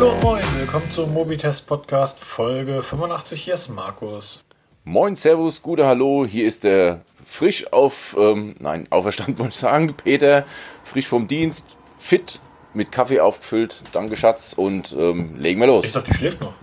Hallo 0.00 0.12
und 0.12 0.22
moin, 0.22 0.42
willkommen 0.56 0.90
zum 0.90 1.12
Mobitest 1.12 1.66
Podcast 1.66 2.18
Folge 2.20 2.82
85. 2.82 3.42
Hier 3.42 3.52
ist 3.52 3.68
Markus. 3.68 4.42
Moin, 4.84 5.14
Servus, 5.14 5.60
gute 5.60 5.86
Hallo, 5.86 6.24
hier 6.24 6.48
ist 6.48 6.64
der 6.64 7.02
frisch 7.22 7.70
auf, 7.70 8.16
ähm, 8.18 8.54
nein, 8.60 8.86
auferstanden 8.88 9.38
wollte 9.38 9.50
ich 9.50 9.58
sagen, 9.58 9.92
Peter, 9.92 10.46
frisch 10.84 11.06
vom 11.06 11.28
Dienst, 11.28 11.66
fit, 11.98 12.40
mit 12.72 12.90
Kaffee 12.90 13.20
aufgefüllt, 13.20 13.82
danke 13.92 14.16
Schatz 14.16 14.54
und 14.56 14.96
ähm, 14.98 15.36
legen 15.38 15.60
wir 15.60 15.66
los. 15.66 15.84
Ich 15.84 15.92
dachte, 15.92 16.10
die 16.10 16.16
schläft 16.16 16.40
noch. 16.40 16.54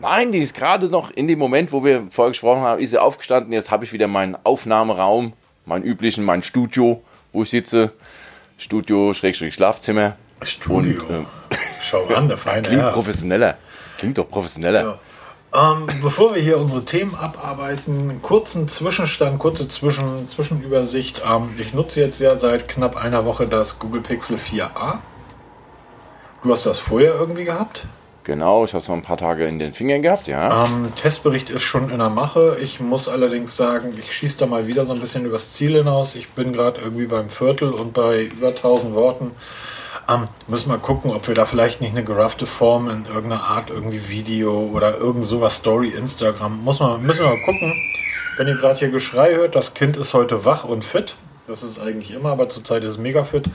Nein, 0.00 0.32
die 0.32 0.38
ist 0.38 0.54
gerade 0.54 0.88
noch 0.88 1.10
in 1.10 1.28
dem 1.28 1.38
Moment, 1.38 1.74
wo 1.74 1.84
wir 1.84 2.06
vorher 2.10 2.30
gesprochen 2.30 2.62
haben, 2.62 2.80
ist 2.80 2.88
sie 2.88 2.98
aufgestanden. 2.98 3.52
Jetzt 3.52 3.70
habe 3.70 3.84
ich 3.84 3.92
wieder 3.92 4.08
meinen 4.08 4.34
Aufnahmeraum, 4.44 5.34
meinen 5.66 5.84
üblichen, 5.84 6.24
mein 6.24 6.42
Studio, 6.42 7.02
wo 7.34 7.42
ich 7.42 7.50
sitze. 7.50 7.92
Studio, 8.56 9.12
Schrägstrich, 9.12 9.52
Schlafzimmer. 9.52 10.16
Studio. 10.40 11.02
Und, 11.02 11.10
ähm, 11.10 11.26
Schau 11.82 12.06
an, 12.06 12.28
der 12.28 12.38
feine 12.38 12.62
klingt 12.62 12.82
Herr. 12.82 12.92
professioneller. 12.92 13.58
Klingt 13.98 14.16
doch 14.16 14.28
professioneller. 14.28 14.82
Ja. 14.82 15.72
Ähm, 15.72 15.86
bevor 16.00 16.34
wir 16.34 16.40
hier 16.40 16.58
unsere 16.58 16.84
Themen 16.84 17.14
abarbeiten, 17.14 18.22
kurzen 18.22 18.68
Zwischenstand, 18.68 19.38
kurze 19.38 19.68
Zwischen 19.68 20.26
Zwischenübersicht. 20.28 21.22
Ähm, 21.28 21.50
ich 21.58 21.74
nutze 21.74 22.00
jetzt 22.00 22.20
ja 22.20 22.38
seit 22.38 22.68
knapp 22.68 22.96
einer 22.96 23.26
Woche 23.26 23.46
das 23.46 23.78
Google 23.78 24.00
Pixel 24.00 24.38
4a. 24.38 24.98
Du 26.42 26.52
hast 26.52 26.64
das 26.64 26.78
vorher 26.78 27.14
irgendwie 27.14 27.44
gehabt? 27.44 27.84
Genau, 28.24 28.64
ich 28.64 28.72
habe 28.72 28.82
es 28.82 28.88
mal 28.88 28.94
ein 28.94 29.02
paar 29.02 29.16
Tage 29.16 29.46
in 29.46 29.58
den 29.58 29.74
Fingern 29.74 30.00
gehabt, 30.00 30.28
ja. 30.28 30.64
Ähm, 30.64 30.92
Testbericht 30.94 31.50
ist 31.50 31.64
schon 31.64 31.90
in 31.90 31.98
der 31.98 32.08
Mache. 32.08 32.56
Ich 32.62 32.80
muss 32.80 33.08
allerdings 33.08 33.56
sagen, 33.56 33.92
ich 33.98 34.12
schieße 34.12 34.38
da 34.38 34.46
mal 34.46 34.68
wieder 34.68 34.86
so 34.86 34.92
ein 34.92 35.00
bisschen 35.00 35.24
übers 35.26 35.50
Ziel 35.52 35.76
hinaus. 35.76 36.14
Ich 36.14 36.28
bin 36.28 36.52
gerade 36.52 36.80
irgendwie 36.80 37.06
beim 37.06 37.28
Viertel 37.28 37.72
und 37.72 37.92
bei 37.92 38.22
über 38.22 38.48
1000 38.48 38.94
Worten. 38.94 39.32
Ähm, 40.08 40.28
müssen 40.48 40.70
wir 40.70 40.78
gucken, 40.78 41.10
ob 41.10 41.28
wir 41.28 41.34
da 41.34 41.46
vielleicht 41.46 41.80
nicht 41.80 41.92
eine 41.92 42.04
geraffte 42.04 42.46
Form 42.46 42.88
in 42.90 43.06
irgendeiner 43.06 43.44
Art, 43.44 43.70
irgendwie 43.70 44.08
Video 44.08 44.70
oder 44.72 44.98
irgend 44.98 45.24
sowas, 45.24 45.56
Story, 45.56 45.88
Instagram. 45.88 46.62
Muss 46.64 46.80
man, 46.80 47.02
müssen 47.02 47.20
wir 47.24 47.30
mal 47.30 47.44
gucken. 47.44 47.72
Wenn 48.36 48.48
ihr 48.48 48.56
gerade 48.56 48.78
hier 48.78 48.88
Geschrei 48.88 49.34
hört, 49.34 49.54
das 49.54 49.74
Kind 49.74 49.96
ist 49.96 50.14
heute 50.14 50.44
wach 50.44 50.64
und 50.64 50.84
fit. 50.84 51.16
Das 51.48 51.64
ist 51.64 51.80
eigentlich 51.80 52.12
immer, 52.12 52.30
aber 52.30 52.48
zurzeit 52.48 52.84
ist 52.84 52.92
es 52.92 52.98
mega 52.98 53.24
fit. 53.24 53.46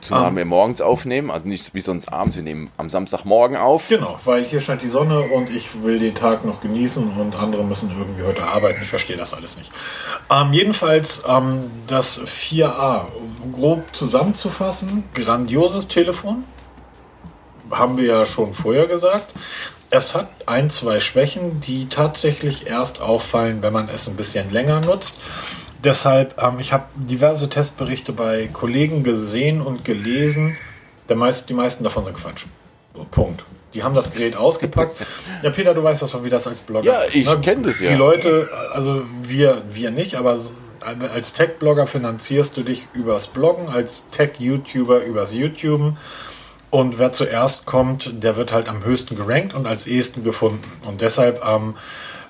Zumal 0.00 0.34
wir 0.34 0.44
morgens 0.44 0.80
aufnehmen, 0.80 1.30
also 1.30 1.48
nicht 1.48 1.74
wie 1.74 1.80
sonst 1.80 2.12
abends. 2.12 2.34
Wir 2.34 2.42
nehmen 2.42 2.70
am 2.76 2.90
Samstagmorgen 2.90 3.56
auf. 3.56 3.88
Genau, 3.88 4.18
weil 4.24 4.42
hier 4.42 4.60
scheint 4.60 4.82
die 4.82 4.88
Sonne 4.88 5.20
und 5.20 5.48
ich 5.48 5.84
will 5.84 6.00
den 6.00 6.16
Tag 6.16 6.44
noch 6.44 6.60
genießen 6.60 7.16
und 7.16 7.36
andere 7.36 7.62
müssen 7.62 7.92
irgendwie 7.96 8.24
heute 8.24 8.42
arbeiten. 8.42 8.80
Ich 8.82 8.90
verstehe 8.90 9.16
das 9.16 9.32
alles 9.32 9.56
nicht. 9.56 9.70
Ähm, 10.28 10.52
jedenfalls 10.52 11.22
ähm, 11.28 11.70
das 11.86 12.20
4a, 12.20 13.04
grob 13.52 13.84
zusammenzufassen, 13.94 15.04
grandioses 15.14 15.86
Telefon. 15.86 16.42
Haben 17.70 17.96
wir 17.96 18.06
ja 18.06 18.26
schon 18.26 18.54
vorher 18.54 18.88
gesagt. 18.88 19.34
Es 19.90 20.16
hat 20.16 20.28
ein, 20.46 20.68
zwei 20.68 20.98
Schwächen, 20.98 21.60
die 21.60 21.88
tatsächlich 21.88 22.66
erst 22.66 23.00
auffallen, 23.00 23.62
wenn 23.62 23.72
man 23.72 23.88
es 23.88 24.08
ein 24.08 24.16
bisschen 24.16 24.50
länger 24.50 24.80
nutzt. 24.80 25.20
Deshalb, 25.86 26.34
ähm, 26.42 26.58
ich 26.58 26.72
habe 26.72 26.84
diverse 26.96 27.48
Testberichte 27.48 28.12
bei 28.12 28.48
Kollegen 28.52 29.04
gesehen 29.04 29.60
und 29.60 29.84
gelesen. 29.84 30.56
Der 31.08 31.14
meist, 31.14 31.48
die 31.48 31.54
meisten 31.54 31.84
davon 31.84 32.02
sind 32.04 32.16
Quatsch. 32.16 32.46
So, 32.92 33.06
Punkt. 33.08 33.44
Die 33.72 33.84
haben 33.84 33.94
das 33.94 34.12
Gerät 34.12 34.36
ausgepackt. 34.36 34.96
Ja, 35.42 35.50
Peter, 35.50 35.74
du 35.74 35.82
weißt 35.84 36.02
das 36.02 36.10
doch, 36.10 36.24
wie 36.24 36.30
das 36.30 36.46
als 36.48 36.62
Blogger 36.62 36.86
Ja, 36.86 37.00
ist. 37.02 37.14
ich 37.14 37.26
ne? 37.26 37.38
kenn 37.40 37.62
das 37.62 37.78
ja. 37.78 37.90
Die 37.90 37.96
Leute, 37.96 38.48
also 38.72 39.02
wir, 39.22 39.62
wir 39.70 39.92
nicht, 39.92 40.16
aber 40.16 40.38
als 41.12 41.32
Tech-Blogger 41.34 41.86
finanzierst 41.86 42.56
du 42.56 42.62
dich 42.62 42.88
übers 42.92 43.28
Bloggen, 43.28 43.68
als 43.68 44.08
Tech-YouTuber 44.10 45.04
übers 45.04 45.34
YouTuben. 45.34 45.98
Und 46.70 46.98
wer 46.98 47.12
zuerst 47.12 47.64
kommt, 47.64 48.24
der 48.24 48.36
wird 48.36 48.50
halt 48.52 48.68
am 48.68 48.82
höchsten 48.84 49.14
gerankt 49.14 49.54
und 49.54 49.66
als 49.66 49.86
ehesten 49.86 50.24
gefunden. 50.24 50.64
Und 50.84 51.00
deshalb 51.00 51.44
ähm, 51.46 51.74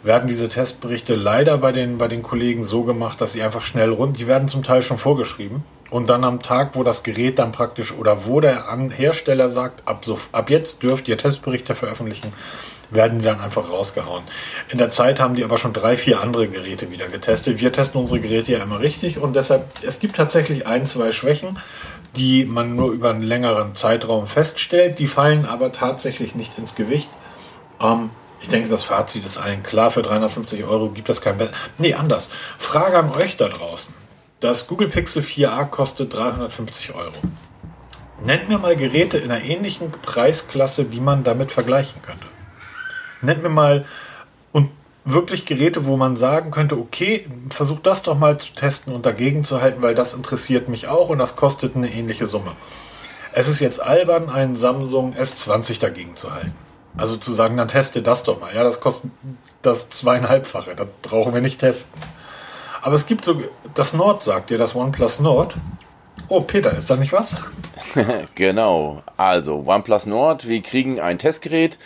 werden 0.07 0.29
diese 0.29 0.49
Testberichte 0.49 1.15
leider 1.15 1.59
bei 1.59 1.73
den, 1.73 1.99
bei 1.99 2.09
den 2.09 2.23
Kollegen 2.23 2.65
so 2.65 2.83
gemacht, 2.83 3.21
dass 3.21 3.33
sie 3.33 3.43
einfach 3.43 3.63
schnell 3.63 3.91
rund, 3.91 4.19
die 4.19 4.27
werden 4.27 4.49
zum 4.49 4.63
Teil 4.63 4.83
schon 4.83 4.99
vorgeschrieben. 4.99 5.65
Und 5.89 6.09
dann 6.09 6.25
am 6.25 6.41
Tag, 6.41 6.71
wo 6.75 6.83
das 6.83 7.05
Gerät 7.05 7.39
dann 7.39 7.53
praktisch 7.53 7.93
oder 7.93 8.27
wo 8.27 8.41
der 8.41 8.67
Hersteller 8.91 9.51
sagt, 9.51 9.87
ab, 9.87 10.05
so, 10.05 10.19
ab 10.33 10.51
jetzt 10.51 10.83
dürft 10.83 11.07
ihr 11.07 11.17
Testberichte 11.17 11.77
veröffentlichen, 11.77 12.33
werden 12.91 13.21
die 13.21 13.25
dann 13.25 13.41
einfach 13.41 13.71
rausgehauen. 13.71 14.25
In 14.69 14.79
der 14.79 14.91
Zeit 14.91 15.21
haben 15.21 15.37
die 15.37 15.45
aber 15.45 15.59
schon 15.59 15.73
drei, 15.73 15.97
vier 15.97 16.21
andere 16.21 16.49
Geräte 16.49 16.91
wieder 16.91 17.09
getestet. 17.09 17.61
Wir 17.61 17.73
testen 17.73 18.01
unsere 18.01 18.21
Geräte 18.21 18.53
ja 18.53 18.63
immer 18.63 18.81
richtig 18.81 19.19
und 19.19 19.37
deshalb, 19.37 19.65
es 19.83 20.01
gibt 20.01 20.17
tatsächlich 20.17 20.67
ein, 20.67 20.87
zwei 20.87 21.13
Schwächen, 21.13 21.59
die 22.17 22.45
man 22.47 22.75
nur 22.75 22.91
über 22.91 23.11
einen 23.11 23.23
längeren 23.23 23.75
Zeitraum 23.77 24.27
feststellt. 24.27 24.99
Die 24.99 25.07
fallen 25.07 25.47
aber 25.47 25.71
tatsächlich 25.71 26.35
nicht 26.35 26.59
ins 26.59 26.75
Gewicht. 26.75 27.11
Ähm, 27.81 28.11
ich 28.41 28.49
denke, 28.49 28.69
das 28.69 28.85
Fazit 28.85 29.25
ist 29.25 29.39
allen 29.39 29.63
klar. 29.63 29.91
Für 29.91 30.03
350 30.03 30.65
Euro 30.65 30.91
gibt 30.91 31.09
es 31.09 31.21
kein 31.21 31.39
Be 31.39 31.51
Nee, 31.79 31.95
anders. 31.95 32.31
Frage 32.59 32.99
an 32.99 33.11
euch 33.11 33.37
da 33.37 33.49
draußen. 33.49 33.95
Das 34.41 34.67
Google 34.67 34.89
Pixel 34.89 35.23
4a 35.23 35.65
kostet 35.67 36.15
350 36.15 36.95
Euro. 36.95 37.13
Nennt 38.23 38.49
mir 38.49 38.59
mal 38.59 38.77
Geräte 38.77 39.19
in 39.19 39.31
einer 39.31 39.43
ähnlichen 39.43 39.91
Preisklasse, 39.91 40.85
die 40.85 41.01
man 41.01 41.25
damit 41.25 41.53
vergleichen 41.53 42.03
könnte. 42.03 42.27
Nennt 43.23 43.43
mir 43.43 43.49
mal 43.49 43.85
und 44.53 44.71
wirklich 45.05 45.47
Geräte, 45.47 45.87
wo 45.87 45.97
man 45.97 46.17
sagen 46.17 46.51
könnte, 46.51 46.77
okay, 46.77 47.27
versuch 47.51 47.81
das 47.81 48.03
doch 48.03 48.19
mal 48.19 48.39
zu 48.39 48.53
testen 48.53 48.93
und 48.93 49.07
dagegen 49.07 49.45
zu 49.45 49.63
halten, 49.63 49.81
weil 49.81 49.95
das 49.95 50.13
interessiert 50.13 50.69
mich 50.69 50.89
auch 50.89 51.09
und 51.09 51.19
das 51.19 51.37
kostet 51.37 51.77
eine 51.77 51.91
ähnliche 51.91 52.27
Summe. 52.27 52.53
Es 53.33 53.49
ist 53.49 53.61
jetzt 53.61 53.83
albern, 53.83 54.29
einen 54.29 54.57
Samsung 54.57 55.15
S20 55.15 55.81
dagegen 55.81 56.17
zu 56.17 56.33
halten. 56.33 56.66
Also 56.97 57.17
zu 57.17 57.33
sagen, 57.33 57.57
dann 57.57 57.69
teste 57.69 58.01
das 58.03 58.23
doch 58.25 58.41
mal. 58.41 58.55
Ja, 58.55 58.63
das 58.65 58.81
kostet 58.81 59.11
das 59.63 59.91
zweieinhalbfache. 59.91 60.75
Das 60.75 60.87
brauchen 61.03 61.35
wir 61.35 61.41
nicht 61.41 61.61
testen. 61.61 61.93
Aber 62.83 62.95
es 62.95 63.07
gibt 63.07 63.25
so, 63.25 63.41
das 63.75 63.93
Nord 63.93 64.23
sagt 64.23 64.51
dir, 64.51 64.59
das 64.59 64.75
OnePlus 64.75 65.21
Nord. 65.21 65.57
Oh, 66.29 66.41
Peter, 66.41 66.77
ist 66.77 66.89
da 66.91 66.97
nicht 66.97 67.13
was? 67.13 67.37
Genau. 68.35 69.03
Also, 69.17 69.65
OnePlus 69.67 70.07
Nord, 70.07 70.47
wir 70.47 70.61
kriegen 70.63 71.01
ein 71.01 71.19
Testgerät. 71.19 71.79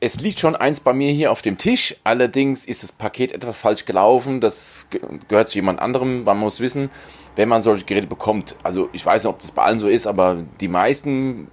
Es 0.00 0.20
liegt 0.20 0.38
schon 0.40 0.54
eins 0.56 0.80
bei 0.80 0.92
mir 0.92 1.12
hier 1.12 1.30
auf 1.32 1.42
dem 1.42 1.58
Tisch. 1.58 1.96
Allerdings 2.04 2.64
ist 2.66 2.82
das 2.82 2.92
Paket 2.92 3.32
etwas 3.32 3.58
falsch 3.58 3.84
gelaufen. 3.84 4.40
Das 4.40 4.88
ge- 4.90 5.00
gehört 5.28 5.48
zu 5.48 5.56
jemand 5.56 5.80
anderem. 5.80 6.24
Man 6.24 6.38
muss 6.38 6.60
wissen, 6.60 6.90
wenn 7.36 7.48
man 7.48 7.62
solche 7.62 7.84
Geräte 7.84 8.06
bekommt. 8.06 8.54
Also, 8.62 8.88
ich 8.92 9.04
weiß 9.04 9.24
nicht, 9.24 9.30
ob 9.30 9.38
das 9.40 9.52
bei 9.52 9.62
allen 9.62 9.78
so 9.78 9.88
ist, 9.88 10.06
aber 10.06 10.38
die 10.60 10.68
meisten 10.68 11.48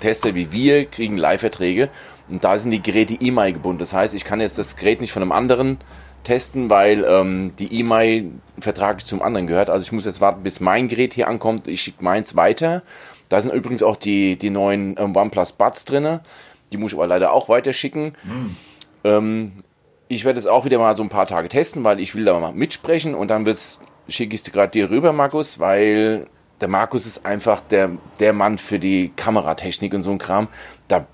Tester 0.00 0.34
wie 0.34 0.52
wir 0.52 0.84
kriegen 0.86 1.16
Leihverträge. 1.16 1.88
Und 2.28 2.44
da 2.44 2.58
sind 2.58 2.70
die 2.72 2.82
Geräte 2.82 3.14
E-Mail 3.14 3.52
gebunden. 3.52 3.78
Das 3.78 3.92
heißt, 3.92 4.14
ich 4.14 4.24
kann 4.24 4.40
jetzt 4.40 4.58
das 4.58 4.76
Gerät 4.76 5.00
nicht 5.00 5.12
von 5.12 5.22
einem 5.22 5.32
anderen 5.32 5.78
testen, 6.24 6.70
weil 6.70 7.04
ähm, 7.08 7.52
die 7.58 7.72
E-Mail 7.78 8.32
vertraglich 8.58 9.06
zum 9.06 9.22
anderen 9.22 9.46
gehört. 9.46 9.70
Also 9.70 9.84
ich 9.84 9.92
muss 9.92 10.06
jetzt 10.06 10.20
warten, 10.20 10.42
bis 10.42 10.60
mein 10.60 10.88
Gerät 10.88 11.14
hier 11.14 11.28
ankommt. 11.28 11.68
Ich 11.68 11.80
schicke 11.82 12.02
meins 12.02 12.34
weiter. 12.34 12.82
Da 13.28 13.40
sind 13.40 13.54
übrigens 13.54 13.82
auch 13.82 13.96
die, 13.96 14.36
die 14.36 14.50
neuen 14.50 14.96
ähm, 14.98 15.14
OnePlus 15.14 15.52
Buds 15.52 15.84
drin. 15.84 16.20
Die 16.72 16.76
muss 16.76 16.92
ich 16.92 16.98
aber 16.98 17.06
leider 17.06 17.32
auch 17.32 17.48
weiterschicken. 17.48 18.16
Ähm, 19.04 19.52
ich 20.08 20.24
werde 20.24 20.38
es 20.38 20.46
auch 20.46 20.64
wieder 20.64 20.78
mal 20.78 20.96
so 20.96 21.02
ein 21.02 21.08
paar 21.08 21.26
Tage 21.26 21.48
testen, 21.48 21.84
weil 21.84 22.00
ich 22.00 22.14
will 22.14 22.24
da 22.24 22.38
mal 22.38 22.52
mitsprechen 22.52 23.14
und 23.14 23.28
dann 23.28 23.46
wird's, 23.46 23.80
schicke 24.08 24.34
ich 24.34 24.42
es 24.44 24.52
gerade 24.52 24.70
dir 24.70 24.90
rüber, 24.90 25.12
Markus, 25.12 25.58
weil 25.58 26.26
der 26.60 26.68
Markus 26.68 27.06
ist 27.06 27.26
einfach 27.26 27.60
der, 27.60 27.98
der 28.18 28.32
Mann 28.32 28.58
für 28.58 28.78
die 28.78 29.12
Kameratechnik 29.14 29.92
und 29.94 30.02
so 30.02 30.10
ein 30.10 30.18
Kram. 30.18 30.48
Da, 30.88 31.06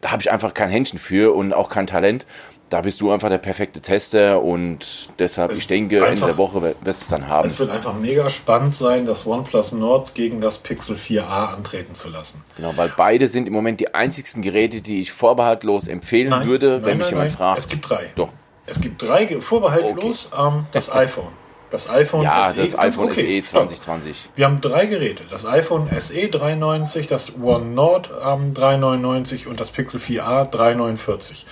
da 0.00 0.12
habe 0.12 0.22
ich 0.22 0.30
einfach 0.30 0.54
kein 0.54 0.70
Händchen 0.70 0.98
für 0.98 1.34
und 1.34 1.52
auch 1.52 1.68
kein 1.68 1.86
Talent. 1.86 2.26
Da 2.68 2.80
bist 2.80 3.00
du 3.00 3.12
einfach 3.12 3.28
der 3.28 3.38
perfekte 3.38 3.80
Tester 3.80 4.42
und 4.42 5.08
deshalb, 5.20 5.52
Es 5.52 5.58
ich 5.60 5.66
denke, 5.68 5.98
Ende 5.98 6.08
einfach- 6.10 6.26
der 6.26 6.36
Woche 6.36 6.62
wirst 6.62 6.76
du 6.84 6.90
es 6.90 7.06
dann 7.08 7.28
haben. 7.28 7.46
Es 7.46 7.60
wird 7.60 7.70
einfach 7.70 7.94
mega 7.94 8.28
spannend 8.28 8.74
sein, 8.74 9.06
das 9.06 9.24
OnePlus 9.24 9.70
Nord 9.70 10.16
gegen 10.16 10.40
das 10.40 10.58
Pixel 10.58 10.96
4a 10.96 11.54
antreten 11.54 11.94
zu 11.94 12.08
lassen. 12.08 12.42
Genau, 12.56 12.72
weil 12.76 12.92
beide 12.96 13.28
sind 13.28 13.46
im 13.46 13.54
Moment 13.54 13.78
die 13.78 13.94
einzigsten 13.94 14.42
Geräte, 14.42 14.80
die 14.80 15.00
ich 15.00 15.12
vorbehaltlos 15.12 15.86
empfehlen 15.86 16.44
würde, 16.44 16.82
wenn 16.84 16.98
mich 16.98 17.08
jemand 17.10 17.30
fragt. 17.30 17.58
Es 17.58 17.68
gibt 17.68 17.88
drei. 17.88 18.10
Doch. 18.16 18.30
Es 18.66 18.80
gibt 18.80 19.00
drei, 19.00 19.40
vorbehaltlos, 19.40 20.28
ähm, 20.36 20.66
das 20.72 20.92
iPhone. 20.92 21.28
Das 21.70 21.90
iPhone 21.90 22.22
Ja, 22.22 22.52
SE. 22.52 22.62
das 22.62 22.78
iPhone 22.78 23.06
okay, 23.06 23.40
SE 23.42 23.48
stopp. 23.48 23.68
2020. 23.68 24.30
Wir 24.36 24.44
haben 24.46 24.60
drei 24.60 24.86
Geräte. 24.86 25.24
Das 25.30 25.46
iPhone 25.46 25.88
SE 25.98 26.28
390, 26.28 27.06
das 27.06 27.34
One 27.42 27.66
Nord 27.66 28.10
ähm, 28.24 28.54
399 28.54 29.46
und 29.46 29.58
das 29.58 29.70
Pixel 29.70 30.00
4a 30.00 30.44
349. 30.48 31.44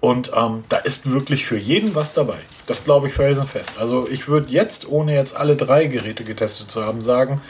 Und 0.00 0.30
ähm, 0.36 0.62
da 0.68 0.76
ist 0.76 1.10
wirklich 1.10 1.46
für 1.46 1.58
jeden 1.58 1.94
was 1.96 2.14
dabei. 2.14 2.38
Das 2.68 2.84
glaube 2.84 3.08
ich 3.08 3.14
felsenfest. 3.14 3.72
Also 3.78 4.06
ich 4.08 4.28
würde 4.28 4.48
jetzt, 4.50 4.88
ohne 4.88 5.14
jetzt 5.14 5.36
alle 5.36 5.56
drei 5.56 5.86
Geräte 5.86 6.22
getestet 6.22 6.70
zu 6.70 6.84
haben, 6.84 7.02
sagen, 7.02 7.40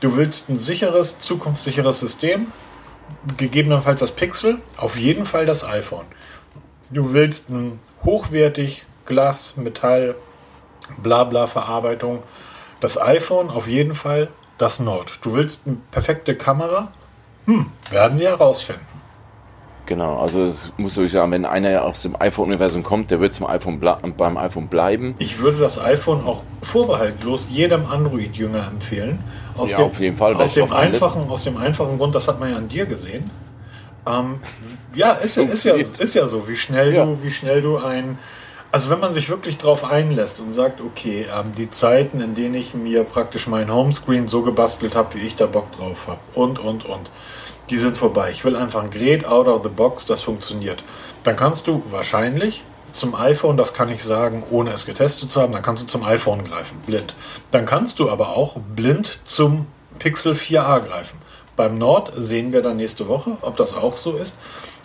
du 0.00 0.16
willst 0.16 0.48
ein 0.48 0.58
sicheres, 0.58 1.18
zukunftssicheres 1.18 1.98
System, 1.98 2.52
gegebenenfalls 3.36 3.98
das 4.00 4.12
Pixel, 4.12 4.58
auf 4.76 4.96
jeden 4.96 5.26
Fall 5.26 5.44
das 5.44 5.64
iPhone. 5.64 6.04
Du 6.90 7.12
willst 7.12 7.50
ein 7.50 7.80
hochwertig 8.04 8.84
Glas, 9.06 9.56
Metall, 9.56 10.14
Blabla 10.96 11.46
Verarbeitung, 11.46 12.22
das 12.80 13.00
iPhone 13.00 13.50
auf 13.50 13.68
jeden 13.68 13.94
Fall, 13.94 14.28
das 14.56 14.80
Nord. 14.80 15.18
Du 15.22 15.34
willst 15.34 15.66
eine 15.66 15.76
perfekte 15.90 16.34
Kamera? 16.34 16.88
Hm, 17.46 17.66
werden 17.90 18.18
wir 18.18 18.30
herausfinden. 18.30 18.86
Genau, 19.88 20.18
also 20.18 20.44
es 20.44 20.70
muss 20.76 20.98
ich 20.98 21.12
sagen, 21.12 21.32
wenn 21.32 21.46
einer 21.46 21.82
aus 21.82 22.02
dem 22.02 22.14
iPhone-Universum 22.20 22.82
kommt, 22.82 23.10
der 23.10 23.20
wird 23.20 23.32
zum 23.32 23.46
iPhone 23.46 23.80
beim 23.80 24.36
iPhone 24.36 24.68
bleiben. 24.68 25.14
Ich 25.18 25.38
würde 25.38 25.60
das 25.60 25.82
iPhone 25.82 26.26
auch 26.26 26.42
vorbehaltlos 26.60 27.48
jedem 27.48 27.86
Android-Jünger 27.86 28.66
empfehlen. 28.66 29.18
Aus 29.56 29.70
ja, 29.70 29.78
dem, 29.78 29.86
auf 29.86 29.98
jeden 29.98 30.16
Fall. 30.18 30.34
Aus 30.34 30.52
dem, 30.52 30.70
einfachen, 30.70 31.30
aus 31.30 31.44
dem 31.44 31.56
einfachen 31.56 31.96
Grund, 31.96 32.14
das 32.14 32.28
hat 32.28 32.38
man 32.38 32.50
ja 32.50 32.56
an 32.58 32.68
dir 32.68 32.84
gesehen. 32.84 33.30
Ähm, 34.06 34.40
ja, 34.94 35.12
ist, 35.12 35.38
ist, 35.38 35.64
ja, 35.64 35.74
ist 35.74 36.14
ja 36.14 36.26
so, 36.26 36.46
wie 36.46 36.56
schnell 36.56 36.92
ja. 36.92 37.06
du, 37.06 37.22
wie 37.22 37.30
schnell 37.30 37.62
du 37.62 37.78
ein. 37.78 38.18
Also 38.78 38.90
wenn 38.90 39.00
man 39.00 39.12
sich 39.12 39.28
wirklich 39.28 39.58
darauf 39.58 39.82
einlässt 39.82 40.38
und 40.38 40.52
sagt, 40.52 40.80
okay, 40.80 41.26
ähm, 41.36 41.52
die 41.56 41.68
Zeiten, 41.68 42.20
in 42.20 42.36
denen 42.36 42.54
ich 42.54 42.74
mir 42.74 43.02
praktisch 43.02 43.48
mein 43.48 43.74
Homescreen 43.74 44.28
so 44.28 44.42
gebastelt 44.42 44.94
habe, 44.94 45.16
wie 45.16 45.26
ich 45.26 45.34
da 45.34 45.46
Bock 45.46 45.72
drauf 45.72 46.06
habe 46.06 46.20
und, 46.36 46.60
und, 46.60 46.84
und 46.84 47.10
die 47.70 47.76
sind 47.76 47.98
vorbei. 47.98 48.30
Ich 48.30 48.44
will 48.44 48.54
einfach 48.54 48.84
ein 48.84 48.90
Gerät 48.90 49.26
out 49.26 49.48
of 49.48 49.64
the 49.64 49.68
box, 49.68 50.06
das 50.06 50.22
funktioniert. 50.22 50.84
Dann 51.24 51.34
kannst 51.34 51.66
du 51.66 51.82
wahrscheinlich 51.90 52.62
zum 52.92 53.16
iPhone, 53.16 53.56
das 53.56 53.74
kann 53.74 53.88
ich 53.88 54.04
sagen, 54.04 54.44
ohne 54.48 54.70
es 54.70 54.86
getestet 54.86 55.32
zu 55.32 55.40
haben, 55.40 55.52
dann 55.52 55.62
kannst 55.62 55.82
du 55.82 55.88
zum 55.88 56.04
iPhone 56.04 56.44
greifen, 56.44 56.78
blind. 56.86 57.16
Dann 57.50 57.66
kannst 57.66 57.98
du 57.98 58.08
aber 58.08 58.36
auch 58.36 58.60
blind 58.76 59.18
zum 59.24 59.66
Pixel 59.98 60.34
4a 60.34 60.86
greifen. 60.86 61.18
Beim 61.56 61.78
Nord 61.78 62.12
sehen 62.14 62.52
wir 62.52 62.62
dann 62.62 62.76
nächste 62.76 63.08
Woche, 63.08 63.38
ob 63.40 63.56
das 63.56 63.74
auch 63.74 63.96
so 63.96 64.12
ist. 64.12 64.38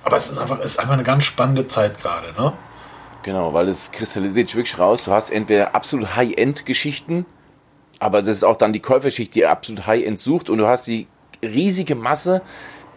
Aber 0.03 0.17
es 0.17 0.31
ist 0.31 0.39
einfach, 0.39 0.57
es 0.61 0.71
ist 0.71 0.79
einfach 0.79 0.93
eine 0.93 1.03
ganz 1.03 1.25
spannende 1.25 1.67
Zeit 1.67 2.01
gerade, 2.01 2.33
ne? 2.33 2.53
Genau, 3.23 3.53
weil 3.53 3.69
es 3.69 3.91
kristallisiert 3.91 4.49
sich 4.49 4.55
wirklich 4.55 4.77
raus. 4.77 5.03
Du 5.03 5.11
hast 5.11 5.29
entweder 5.29 5.73
absolut 5.73 6.15
High-End-Geschichten, 6.15 7.25
aber 7.99 8.21
das 8.21 8.37
ist 8.37 8.43
auch 8.43 8.57
dann 8.57 8.73
die 8.73 8.81
Käuferschicht, 8.81 9.33
die 9.33 9.45
absolut 9.45 9.87
High-End 9.87 10.19
sucht 10.19 10.49
und 10.49 10.57
du 10.57 10.67
hast 10.67 10.87
die 10.87 11.07
riesige 11.41 11.95
Masse, 11.95 12.41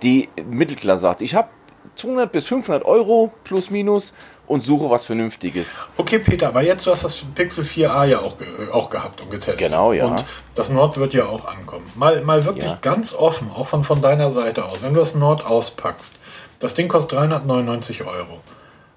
die 0.03 0.29
Mittelklasse 0.45 1.01
sagt, 1.01 1.23
ich 1.23 1.35
habe 1.35 1.49
200 1.95 2.31
bis 2.31 2.47
500 2.47 2.85
Euro 2.85 3.33
plus 3.45 3.71
minus 3.71 4.13
und 4.47 4.63
suche 4.63 4.91
was 4.91 5.07
Vernünftiges. 5.07 5.87
Okay, 5.97 6.19
Peter, 6.19 6.49
aber 6.49 6.63
jetzt 6.63 6.87
du 6.87 6.91
hast 6.91 7.05
das 7.05 7.25
Pixel 7.35 7.65
4a 7.65 8.05
ja 8.05 8.21
auch, 8.21 8.37
auch 8.73 8.91
gehabt 8.91 9.21
und 9.21 9.31
getestet. 9.31 9.59
Genau, 9.59 9.93
ja. 9.93 10.07
Und 10.07 10.25
das 10.55 10.71
Nord 10.71 10.99
wird 10.99 11.15
ja 11.15 11.27
auch 11.27 11.47
ankommen. 11.47 11.91
Mal, 11.95 12.21
mal 12.23 12.45
wirklich 12.45 12.67
ja. 12.67 12.79
ganz 12.83 13.15
offen, 13.15 13.51
auch 13.55 13.69
von, 13.69 13.85
von 13.85 14.01
deiner 14.03 14.31
Seite 14.31 14.65
aus, 14.65 14.83
wenn 14.83 14.95
du 14.95 15.01
das 15.01 15.15
Nord 15.15 15.47
auspackst, 15.47 16.19
das 16.59 16.75
Ding 16.75 16.89
kostet 16.89 17.19
399 17.19 18.05
Euro. 18.05 18.41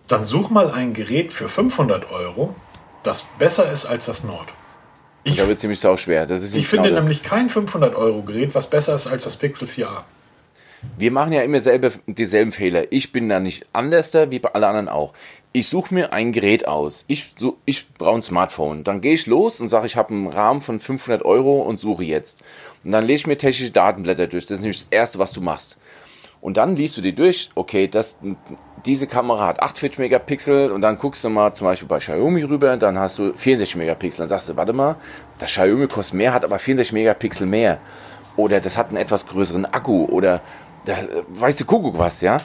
Dann 0.09 0.25
such 0.25 0.49
mal 0.49 0.71
ein 0.71 0.93
Gerät 0.93 1.31
für 1.31 1.47
500 1.47 2.11
Euro, 2.11 2.55
das 3.03 3.25
besser 3.37 3.71
ist 3.71 3.85
als 3.85 4.07
das 4.07 4.23
Nord. 4.23 4.47
Ich, 5.23 5.35
da 5.35 5.47
wird 5.47 5.57
es 5.57 5.63
nämlich 5.63 5.85
auch 5.85 5.97
schwer. 5.97 6.25
Das 6.25 6.43
ist 6.43 6.55
ich 6.55 6.69
genau 6.69 6.83
finde 6.83 6.99
nämlich 6.99 7.23
kein 7.23 7.47
500 7.47 7.95
Euro 7.95 8.23
Gerät, 8.23 8.55
was 8.55 8.69
besser 8.69 8.95
ist 8.95 9.07
als 9.07 9.25
das 9.25 9.37
Pixel 9.37 9.67
4a. 9.67 10.03
Wir 10.97 11.11
machen 11.11 11.33
ja 11.33 11.41
immer 11.41 11.59
selber 11.61 11.91
dieselben 12.07 12.51
Fehler. 12.51 12.91
Ich 12.91 13.11
bin 13.11 13.29
da 13.29 13.39
nicht 13.39 13.67
anders 13.71 14.13
wie 14.13 14.39
bei 14.39 14.51
allen 14.53 14.63
anderen 14.63 14.89
auch. 14.89 15.13
Ich 15.51 15.67
suche 15.67 15.93
mir 15.93 16.13
ein 16.13 16.31
Gerät 16.31 16.67
aus. 16.67 17.05
Ich, 17.07 17.33
ich 17.65 17.89
brauche 17.93 18.15
ein 18.15 18.21
Smartphone. 18.21 18.83
Dann 18.83 19.01
gehe 19.01 19.13
ich 19.13 19.27
los 19.27 19.61
und 19.61 19.67
sage, 19.67 19.87
ich 19.87 19.95
habe 19.95 20.13
einen 20.13 20.27
Rahmen 20.27 20.61
von 20.61 20.79
500 20.79 21.23
Euro 21.25 21.61
und 21.61 21.77
suche 21.77 22.03
jetzt. 22.03 22.43
Und 22.83 22.91
dann 22.91 23.05
lese 23.05 23.21
ich 23.21 23.27
mir 23.27 23.37
technische 23.37 23.71
Datenblätter 23.71 24.27
durch. 24.27 24.45
Das 24.45 24.55
ist 24.55 24.61
nämlich 24.61 24.79
das 24.79 24.87
Erste, 24.89 25.19
was 25.19 25.33
du 25.33 25.41
machst. 25.41 25.77
Und 26.41 26.57
dann 26.57 26.75
liest 26.75 26.95
du 26.97 27.01
die 27.01 27.13
durch, 27.13 27.49
okay, 27.55 27.87
das, 27.87 28.17
diese 28.85 29.07
Kamera 29.07 29.47
hat 29.47 29.61
48 29.61 29.99
Megapixel 29.99 30.71
und 30.71 30.81
dann 30.81 30.97
guckst 30.97 31.23
du 31.23 31.29
mal 31.29 31.53
zum 31.53 31.65
Beispiel 31.67 31.87
bei 31.87 31.99
Xiaomi 31.99 32.43
rüber, 32.43 32.77
dann 32.77 32.97
hast 32.97 33.19
du 33.19 33.33
64 33.33 33.75
Megapixel. 33.75 34.23
Dann 34.23 34.29
sagst 34.29 34.49
du, 34.49 34.55
warte 34.55 34.73
mal, 34.73 34.95
das 35.39 35.51
Xiaomi 35.51 35.87
kostet 35.87 36.15
mehr, 36.15 36.33
hat 36.33 36.43
aber 36.43 36.59
64 36.59 36.93
Megapixel 36.93 37.47
mehr. 37.47 37.79
Oder 38.35 38.61
das 38.61 38.77
hat 38.77 38.89
einen 38.89 38.97
etwas 38.97 39.25
größeren 39.27 39.65
Akku 39.65 40.05
oder 40.05 40.41
da 40.85 40.95
weißt 41.29 41.59
du 41.61 41.65
Kuckuck 41.65 41.97
was, 41.97 42.21
ja. 42.21 42.39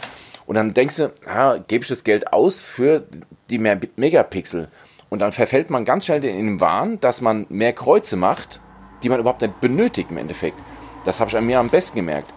Und 0.47 0.57
dann 0.57 0.75
denkst 0.75 0.97
du, 0.97 1.13
ah, 1.27 1.57
gebe 1.57 1.83
ich 1.83 1.89
das 1.89 2.05
Geld 2.05 2.33
aus 2.33 2.65
für 2.65 3.05
die 3.49 3.59
mehr 3.59 3.79
Megapixel. 3.97 4.69
Und 5.09 5.21
dann 5.21 5.33
verfällt 5.33 5.71
man 5.71 5.85
ganz 5.85 6.07
schnell 6.07 6.25
in 6.25 6.47
den 6.47 6.61
Wahn, 6.61 7.01
dass 7.01 7.21
man 7.21 7.47
mehr 7.49 7.73
Kreuze 7.73 8.17
macht, 8.17 8.61
die 9.03 9.09
man 9.09 9.21
überhaupt 9.21 9.43
nicht 9.43 9.61
benötigt 9.61 10.11
im 10.11 10.19
Endeffekt. 10.19 10.61
Das 11.05 11.21
habe 11.21 11.31
ich 11.31 11.37
an 11.37 11.47
mir 11.47 11.61
am 11.61 11.69
besten 11.69 11.97
gemerkt. 11.97 12.33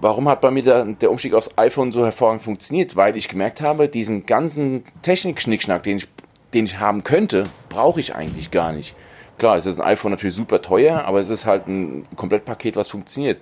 Warum 0.00 0.28
hat 0.28 0.40
bei 0.40 0.50
mir 0.50 0.62
der, 0.62 0.84
der, 0.84 1.10
Umstieg 1.10 1.34
aufs 1.34 1.50
iPhone 1.56 1.90
so 1.90 2.04
hervorragend 2.04 2.42
funktioniert? 2.42 2.96
Weil 2.96 3.16
ich 3.16 3.28
gemerkt 3.28 3.62
habe, 3.62 3.88
diesen 3.88 4.26
ganzen 4.26 4.84
Technik-Schnickschnack, 5.02 5.82
den 5.82 5.96
ich, 5.98 6.08
den 6.52 6.66
ich 6.66 6.78
haben 6.78 7.02
könnte, 7.02 7.44
brauche 7.68 8.00
ich 8.00 8.14
eigentlich 8.14 8.50
gar 8.50 8.72
nicht. 8.72 8.94
Klar, 9.38 9.56
es 9.56 9.66
ist 9.66 9.80
ein 9.80 9.86
iPhone 9.86 10.12
natürlich 10.12 10.34
super 10.34 10.62
teuer, 10.62 11.04
aber 11.04 11.20
es 11.20 11.28
ist 11.28 11.46
halt 11.46 11.66
ein 11.66 12.04
Komplettpaket, 12.14 12.76
was 12.76 12.88
funktioniert. 12.88 13.40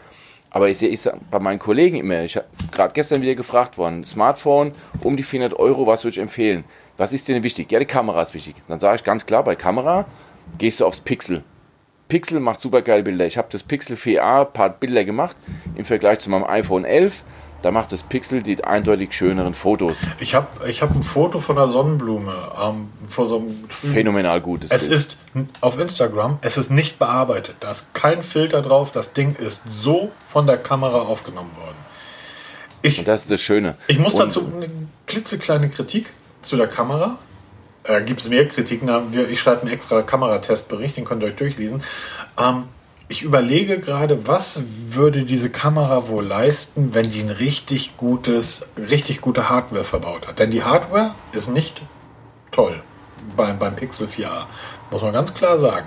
Aber 0.50 0.68
ich 0.68 0.78
sehe 0.78 0.88
ich 0.88 1.00
bei 1.30 1.40
meinen 1.40 1.58
Kollegen 1.58 1.96
immer, 1.96 2.22
ich 2.22 2.36
habe 2.36 2.46
gerade 2.70 2.94
gestern 2.94 3.20
wieder 3.22 3.34
gefragt 3.34 3.76
worden, 3.76 4.04
Smartphone 4.04 4.70
um 5.02 5.16
die 5.16 5.24
400 5.24 5.58
Euro, 5.58 5.86
was 5.86 6.04
würde 6.04 6.14
ich 6.14 6.20
empfehlen? 6.20 6.64
Was 6.96 7.12
ist 7.12 7.28
denn 7.28 7.42
wichtig? 7.42 7.72
Ja, 7.72 7.80
die 7.80 7.86
Kamera 7.86 8.22
ist 8.22 8.34
wichtig. 8.34 8.54
Dann 8.68 8.78
sage 8.78 8.96
ich 8.96 9.04
ganz 9.04 9.26
klar, 9.26 9.42
bei 9.42 9.56
Kamera 9.56 10.06
gehst 10.56 10.78
du 10.78 10.86
aufs 10.86 11.00
Pixel. 11.00 11.42
Pixel 12.14 12.38
macht 12.38 12.60
super 12.60 12.80
geile 12.82 13.02
Bilder. 13.02 13.26
Ich 13.26 13.36
habe 13.36 13.48
das 13.50 13.64
Pixel 13.64 13.96
4a 13.96 14.42
ein 14.46 14.52
paar 14.52 14.70
Bilder 14.70 15.04
gemacht 15.04 15.34
im 15.74 15.84
Vergleich 15.84 16.20
zu 16.20 16.30
meinem 16.30 16.44
iPhone 16.44 16.84
11 16.84 17.24
da 17.62 17.72
macht 17.72 17.90
das 17.90 18.04
Pixel 18.04 18.42
die 18.42 18.62
eindeutig 18.62 19.14
schöneren 19.14 19.54
Fotos. 19.54 20.02
Ich 20.20 20.36
habe 20.36 20.68
ich 20.68 20.82
hab 20.82 20.94
ein 20.94 21.02
Foto 21.02 21.40
von 21.40 21.58
einer 21.58 21.66
Sonnenblume 21.66 22.32
ähm, 22.62 22.90
vor 23.08 23.26
so 23.26 23.38
einem 23.38 23.64
Phänomenal 23.68 24.40
gutes 24.42 24.70
Es 24.70 24.86
Bild. 24.86 24.94
ist 24.94 25.18
auf 25.60 25.76
Instagram, 25.80 26.38
es 26.42 26.56
ist 26.56 26.70
nicht 26.70 27.00
bearbeitet. 27.00 27.56
Da 27.60 27.72
ist 27.72 27.92
kein 27.94 28.22
Filter 28.22 28.62
drauf. 28.62 28.92
Das 28.92 29.14
Ding 29.14 29.34
ist 29.34 29.62
so 29.66 30.12
von 30.28 30.46
der 30.46 30.58
Kamera 30.58 31.00
aufgenommen 31.00 31.50
worden. 31.56 31.78
Ich, 32.82 33.00
Und 33.00 33.08
das 33.08 33.22
ist 33.22 33.30
das 33.32 33.40
Schöne. 33.40 33.76
Ich 33.88 33.98
muss 33.98 34.14
dazu 34.14 34.46
eine 34.54 34.68
klitzekleine 35.08 35.68
Kritik 35.68 36.12
zu 36.42 36.56
der 36.56 36.68
Kamera. 36.68 37.18
Äh, 37.84 38.02
Gibt 38.02 38.20
es 38.20 38.28
mehr 38.28 38.48
Kritiken? 38.48 38.90
Ich 39.30 39.40
schreibe 39.40 39.62
einen 39.62 39.70
extra 39.70 40.02
Kameratestbericht, 40.02 40.96
den 40.96 41.04
könnt 41.04 41.22
ihr 41.22 41.28
euch 41.28 41.36
durchlesen. 41.36 41.82
Ähm, 42.38 42.64
ich 43.08 43.22
überlege 43.22 43.78
gerade, 43.78 44.26
was 44.26 44.62
würde 44.88 45.24
diese 45.24 45.50
Kamera 45.50 46.08
wohl 46.08 46.24
leisten, 46.24 46.94
wenn 46.94 47.10
die 47.10 47.20
ein 47.20 47.30
richtig 47.30 47.98
gutes, 47.98 48.66
richtig 48.78 49.20
gute 49.20 49.50
Hardware 49.50 49.84
verbaut 49.84 50.26
hat. 50.26 50.38
Denn 50.38 50.50
die 50.50 50.64
Hardware 50.64 51.14
ist 51.32 51.48
nicht 51.48 51.82
toll 52.50 52.82
beim, 53.36 53.58
beim 53.58 53.76
Pixel 53.76 54.08
4a. 54.08 54.46
Muss 54.90 55.02
man 55.02 55.12
ganz 55.12 55.34
klar 55.34 55.58
sagen. 55.58 55.86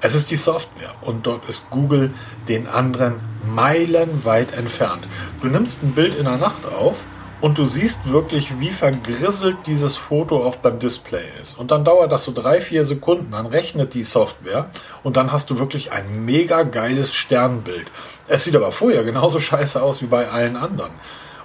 Es 0.00 0.14
ist 0.14 0.30
die 0.30 0.36
Software 0.36 0.94
und 1.02 1.26
dort 1.26 1.48
ist 1.48 1.70
Google 1.70 2.12
den 2.48 2.66
anderen 2.66 3.20
meilenweit 3.44 4.52
entfernt. 4.52 5.06
Du 5.42 5.48
nimmst 5.48 5.82
ein 5.82 5.92
Bild 5.92 6.14
in 6.14 6.24
der 6.24 6.38
Nacht 6.38 6.66
auf 6.66 6.96
und 7.40 7.58
du 7.58 7.64
siehst 7.64 8.10
wirklich, 8.10 8.60
wie 8.60 8.70
vergrisselt 8.70 9.58
dieses 9.66 9.96
Foto 9.96 10.44
auf 10.44 10.60
deinem 10.60 10.78
Display 10.78 11.24
ist. 11.40 11.58
Und 11.58 11.70
dann 11.70 11.84
dauert 11.84 12.12
das 12.12 12.24
so 12.24 12.32
drei, 12.32 12.60
vier 12.60 12.84
Sekunden, 12.84 13.32
dann 13.32 13.46
rechnet 13.46 13.94
die 13.94 14.02
Software 14.02 14.70
und 15.02 15.16
dann 15.16 15.32
hast 15.32 15.50
du 15.50 15.58
wirklich 15.58 15.92
ein 15.92 16.24
mega 16.24 16.64
geiles 16.64 17.14
Sternbild. 17.14 17.90
Es 18.28 18.44
sieht 18.44 18.56
aber 18.56 18.72
vorher 18.72 19.04
genauso 19.04 19.40
scheiße 19.40 19.82
aus 19.82 20.02
wie 20.02 20.06
bei 20.06 20.28
allen 20.28 20.56
anderen. 20.56 20.92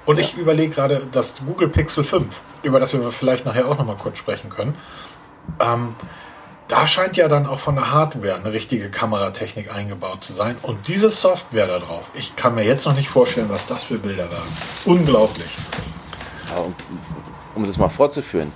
Und 0.06 0.20
ich 0.20 0.38
überlege 0.38 0.74
gerade, 0.74 1.08
das 1.12 1.36
Google 1.46 1.70
Pixel 1.70 2.04
5, 2.04 2.42
über 2.62 2.80
das 2.80 2.94
wir 2.94 3.12
vielleicht 3.12 3.46
nachher 3.46 3.68
auch 3.68 3.78
nochmal 3.78 3.96
kurz 3.96 4.20
sprechen 4.20 4.50
können, 4.50 4.76
ähm, 5.60 5.96
da 6.68 6.88
scheint 6.88 7.16
ja 7.16 7.28
dann 7.28 7.46
auch 7.46 7.60
von 7.60 7.76
der 7.76 7.92
Hardware 7.92 8.36
eine 8.36 8.52
richtige 8.52 8.90
Kameratechnik 8.90 9.74
eingebaut 9.74 10.24
zu 10.24 10.34
sein. 10.34 10.56
Und 10.64 10.88
diese 10.88 11.10
Software 11.10 11.68
da 11.68 11.80
drauf, 11.80 12.06
ich 12.14 12.36
kann 12.36 12.56
mir 12.56 12.64
jetzt 12.64 12.86
noch 12.86 12.96
nicht 12.96 13.10
vorstellen, 13.10 13.50
was 13.50 13.68
das 13.68 13.84
für 13.84 14.00
Bilder 14.00 14.24
waren. 14.32 14.48
Unglaublich. 14.86 15.50
Ja, 16.50 16.64
um 17.54 17.66
das 17.66 17.78
mal 17.78 17.90
vorzuführen. 17.90 18.52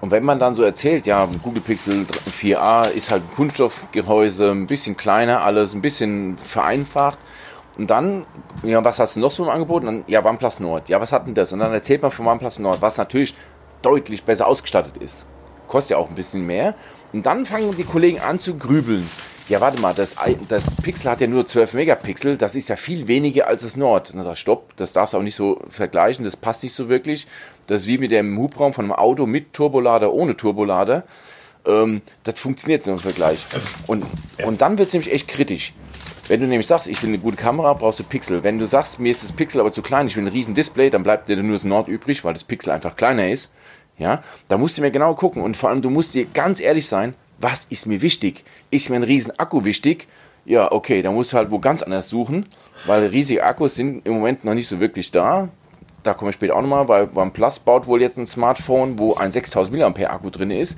Und 0.00 0.10
wenn 0.10 0.24
man 0.24 0.38
dann 0.38 0.54
so 0.54 0.62
erzählt, 0.62 1.06
ja, 1.06 1.26
Google 1.42 1.62
Pixel 1.62 2.06
4a 2.40 2.88
ist 2.90 3.10
halt 3.10 3.22
ein 3.22 3.34
Kunststoffgehäuse, 3.34 4.50
ein 4.50 4.66
bisschen 4.66 4.96
kleiner, 4.96 5.42
alles 5.42 5.72
ein 5.74 5.80
bisschen 5.80 6.36
vereinfacht. 6.36 7.18
Und 7.78 7.88
dann, 7.88 8.26
ja, 8.62 8.84
was 8.84 8.98
hast 8.98 9.16
du 9.16 9.20
noch 9.20 9.30
so 9.30 9.44
im 9.44 9.48
Angebot? 9.48 9.82
Und 9.82 9.86
dann, 9.86 10.04
ja, 10.06 10.24
OnePlus 10.24 10.60
Nord. 10.60 10.88
Ja, 10.88 11.00
was 11.00 11.12
hat 11.12 11.26
denn 11.26 11.34
das? 11.34 11.52
Und 11.52 11.60
dann 11.60 11.72
erzählt 11.72 12.02
man 12.02 12.10
von 12.10 12.26
OnePlus 12.26 12.58
Nord, 12.58 12.82
was 12.82 12.98
natürlich 12.98 13.34
deutlich 13.80 14.24
besser 14.24 14.46
ausgestattet 14.46 14.96
ist. 14.98 15.24
Kostet 15.66 15.92
ja 15.92 15.96
auch 15.96 16.08
ein 16.08 16.14
bisschen 16.14 16.44
mehr. 16.44 16.74
Und 17.14 17.26
dann 17.26 17.46
fangen 17.46 17.76
die 17.76 17.84
Kollegen 17.84 18.18
an 18.18 18.40
zu 18.40 18.58
grübeln. 18.58 19.08
Ja, 19.48 19.60
warte 19.60 19.80
mal, 19.80 19.94
das, 19.94 20.16
das 20.48 20.74
Pixel 20.74 21.08
hat 21.12 21.20
ja 21.20 21.28
nur 21.28 21.46
12 21.46 21.74
Megapixel, 21.74 22.36
das 22.36 22.56
ist 22.56 22.68
ja 22.68 22.74
viel 22.74 23.06
weniger 23.06 23.46
als 23.46 23.62
das 23.62 23.76
Nord. 23.76 24.10
Und 24.10 24.16
dann 24.16 24.24
sag 24.24 24.32
ich, 24.32 24.40
stopp, 24.40 24.74
das 24.74 24.92
darfst 24.92 25.14
du 25.14 25.18
auch 25.18 25.22
nicht 25.22 25.36
so 25.36 25.62
vergleichen, 25.68 26.24
das 26.24 26.36
passt 26.36 26.64
nicht 26.64 26.74
so 26.74 26.88
wirklich. 26.88 27.28
Das 27.68 27.82
ist 27.82 27.86
wie 27.86 27.98
mit 27.98 28.10
dem 28.10 28.36
Hubraum 28.36 28.72
von 28.72 28.86
einem 28.86 28.94
Auto 28.94 29.26
mit 29.26 29.52
Turbolader, 29.52 30.12
ohne 30.12 30.36
Turbolader. 30.36 31.04
Ähm, 31.64 32.02
das 32.24 32.40
funktioniert 32.40 32.82
so 32.82 32.90
im 32.90 32.98
Vergleich. 32.98 33.38
Und, 33.86 34.04
und 34.44 34.60
dann 34.60 34.76
wird 34.76 34.88
es 34.88 34.94
nämlich 34.94 35.12
echt 35.12 35.28
kritisch. 35.28 35.72
Wenn 36.26 36.40
du 36.40 36.48
nämlich 36.48 36.66
sagst, 36.66 36.88
ich 36.88 37.00
will 37.00 37.10
eine 37.10 37.18
gute 37.18 37.36
Kamera, 37.36 37.74
brauchst 37.74 38.00
du 38.00 38.04
Pixel. 38.04 38.42
Wenn 38.42 38.58
du 38.58 38.66
sagst, 38.66 38.98
mir 38.98 39.12
ist 39.12 39.22
das 39.22 39.30
Pixel 39.30 39.60
aber 39.60 39.70
zu 39.70 39.82
klein, 39.82 40.08
ich 40.08 40.16
will 40.16 40.24
ein 40.24 40.32
riesen 40.32 40.54
Display, 40.54 40.90
dann 40.90 41.04
bleibt 41.04 41.28
dir 41.28 41.36
nur 41.36 41.52
das 41.52 41.64
Nord 41.64 41.86
übrig, 41.86 42.24
weil 42.24 42.34
das 42.34 42.42
Pixel 42.42 42.72
einfach 42.72 42.96
kleiner 42.96 43.28
ist. 43.28 43.52
Ja, 43.98 44.22
da 44.48 44.58
musst 44.58 44.76
du 44.76 44.82
mir 44.82 44.90
genau 44.90 45.14
gucken 45.14 45.42
und 45.42 45.56
vor 45.56 45.70
allem 45.70 45.82
du 45.82 45.90
musst 45.90 46.14
dir 46.14 46.24
ganz 46.24 46.60
ehrlich 46.60 46.88
sein, 46.88 47.14
was 47.38 47.64
ist 47.64 47.86
mir 47.86 48.02
wichtig? 48.02 48.44
Ist 48.70 48.90
mir 48.90 48.96
ein 48.96 49.02
riesen 49.02 49.38
Akku 49.38 49.64
wichtig? 49.64 50.08
Ja, 50.44 50.72
okay, 50.72 51.00
dann 51.00 51.14
musst 51.14 51.32
du 51.32 51.36
halt 51.36 51.50
wo 51.50 51.58
ganz 51.58 51.82
anders 51.82 52.08
suchen, 52.08 52.46
weil 52.86 53.06
riesige 53.06 53.44
Akkus 53.44 53.76
sind 53.76 54.06
im 54.06 54.14
Moment 54.14 54.44
noch 54.44 54.54
nicht 54.54 54.68
so 54.68 54.80
wirklich 54.80 55.10
da. 55.10 55.48
da 56.02 56.12
komme 56.12 56.30
ich 56.30 56.34
später 56.34 56.56
auch 56.56 56.60
nochmal, 56.60 56.88
weil 56.88 57.08
OnePlus 57.14 57.60
baut 57.60 57.86
wohl 57.86 58.02
jetzt 58.02 58.18
ein 58.18 58.26
Smartphone, 58.26 58.98
wo 58.98 59.14
ein 59.14 59.32
6000 59.32 59.78
mAh 59.78 60.06
Akku 60.10 60.30
drin 60.30 60.50
ist. 60.50 60.76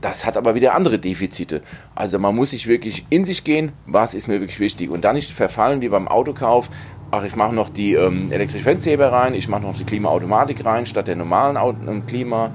Das 0.00 0.26
hat 0.26 0.36
aber 0.36 0.54
wieder 0.54 0.74
andere 0.74 0.98
Defizite. 0.98 1.62
Also 1.94 2.18
man 2.18 2.34
muss 2.34 2.50
sich 2.50 2.66
wirklich 2.66 3.06
in 3.08 3.24
sich 3.24 3.44
gehen, 3.44 3.72
was 3.86 4.12
ist 4.12 4.28
mir 4.28 4.40
wirklich 4.40 4.60
wichtig 4.60 4.90
und 4.90 5.04
dann 5.04 5.14
nicht 5.16 5.32
verfallen 5.32 5.80
wie 5.80 5.88
beim 5.88 6.08
Autokauf. 6.08 6.68
Ach, 7.10 7.24
ich 7.24 7.36
mache 7.36 7.54
noch 7.54 7.68
die 7.68 7.94
ähm, 7.94 8.32
elektrische 8.32 8.64
Fensterheber 8.64 9.12
rein, 9.12 9.34
ich 9.34 9.48
mache 9.48 9.62
noch 9.62 9.76
die 9.76 9.84
Klimaautomatik 9.84 10.64
rein 10.64 10.86
statt 10.86 11.06
der 11.08 11.16
normalen 11.16 11.56
Auto, 11.56 11.78
ähm, 11.88 12.04
Klima 12.06 12.50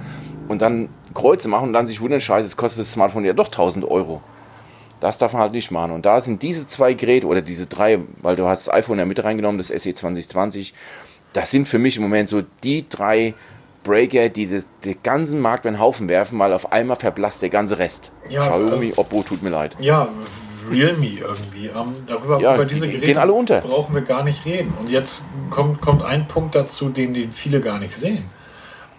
und 0.50 0.62
dann 0.62 0.89
Kreuze 1.13 1.48
machen 1.48 1.67
und 1.67 1.74
dann 1.74 1.88
sich 1.88 2.01
wundern, 2.01 2.20
scheiße, 2.22 2.46
es 2.48 2.58
kostet 2.58 2.81
das 2.81 2.91
Smartphone 2.91 3.24
ja 3.25 3.34
doch 3.34 3.48
1000 3.48 3.86
Euro. 3.86 4.22
Das 5.00 5.17
darf 5.17 5.34
man 5.34 5.41
halt 5.41 5.53
nicht 5.53 5.72
machen. 5.72 5.91
Und 5.91 6.05
da 6.05 6.22
sind 6.22 6.43
diese 6.43 6.67
zwei 6.67 6.93
Geräte 6.93 7.25
oder 7.27 7.41
diese 7.41 7.65
drei, 7.65 8.00
weil 8.22 8.36
du 8.36 8.46
hast 8.46 8.67
das 8.67 8.74
iPhone 8.74 9.00
ja 9.00 9.05
mit 9.05 9.24
reingenommen, 9.24 9.58
das 9.58 9.67
SE 9.70 9.93
2020, 9.93 10.74
das 11.34 11.50
sind 11.50 11.67
für 11.67 11.79
mich 11.79 11.96
im 11.98 12.03
Moment 12.03 12.29
so 12.29 12.41
die 12.63 12.88
drei 12.88 13.34
Breaker, 13.84 14.29
die 14.29 14.48
das, 14.48 14.67
den 14.86 14.98
ganzen 15.01 15.39
Markt 15.39 15.65
in 15.65 15.74
den 15.74 15.79
Haufen 15.81 16.08
werfen, 16.08 16.38
weil 16.38 16.53
auf 16.53 16.72
einmal 16.72 16.98
verblasst 16.98 17.41
der 17.41 17.50
ganze 17.50 17.79
Rest. 17.79 18.12
Ja, 18.29 18.41
Xiaomi, 18.41 18.70
also- 18.72 18.98
Oppo, 18.98 19.24
tut 19.24 19.41
mir 19.41 19.50
leid. 19.50 19.75
Ja, 19.79 20.10
Realme 20.70 21.08
irgendwie. 21.08 21.68
Ähm, 21.68 21.96
darüber 22.08 22.39
Ja, 22.39 22.56
über 22.56 22.65
diese 22.65 22.82
die 22.86 22.91
Geräte 22.94 23.06
gehen 23.08 23.18
alle 23.18 23.34
unter. 23.34 23.62
brauchen 23.62 23.96
wir 23.96 24.01
gar 24.01 24.24
nicht 24.24 24.46
reden. 24.46 24.74
Und 24.80 24.89
jetzt 24.89 25.25
kommt, 25.50 25.82
kommt 25.82 26.03
ein 26.03 26.27
Punkt 26.27 26.56
dazu, 26.56 26.89
den, 26.89 27.13
den 27.13 27.32
viele 27.32 27.62
gar 27.62 27.80
nicht 27.80 27.96
sehen. 27.96 28.30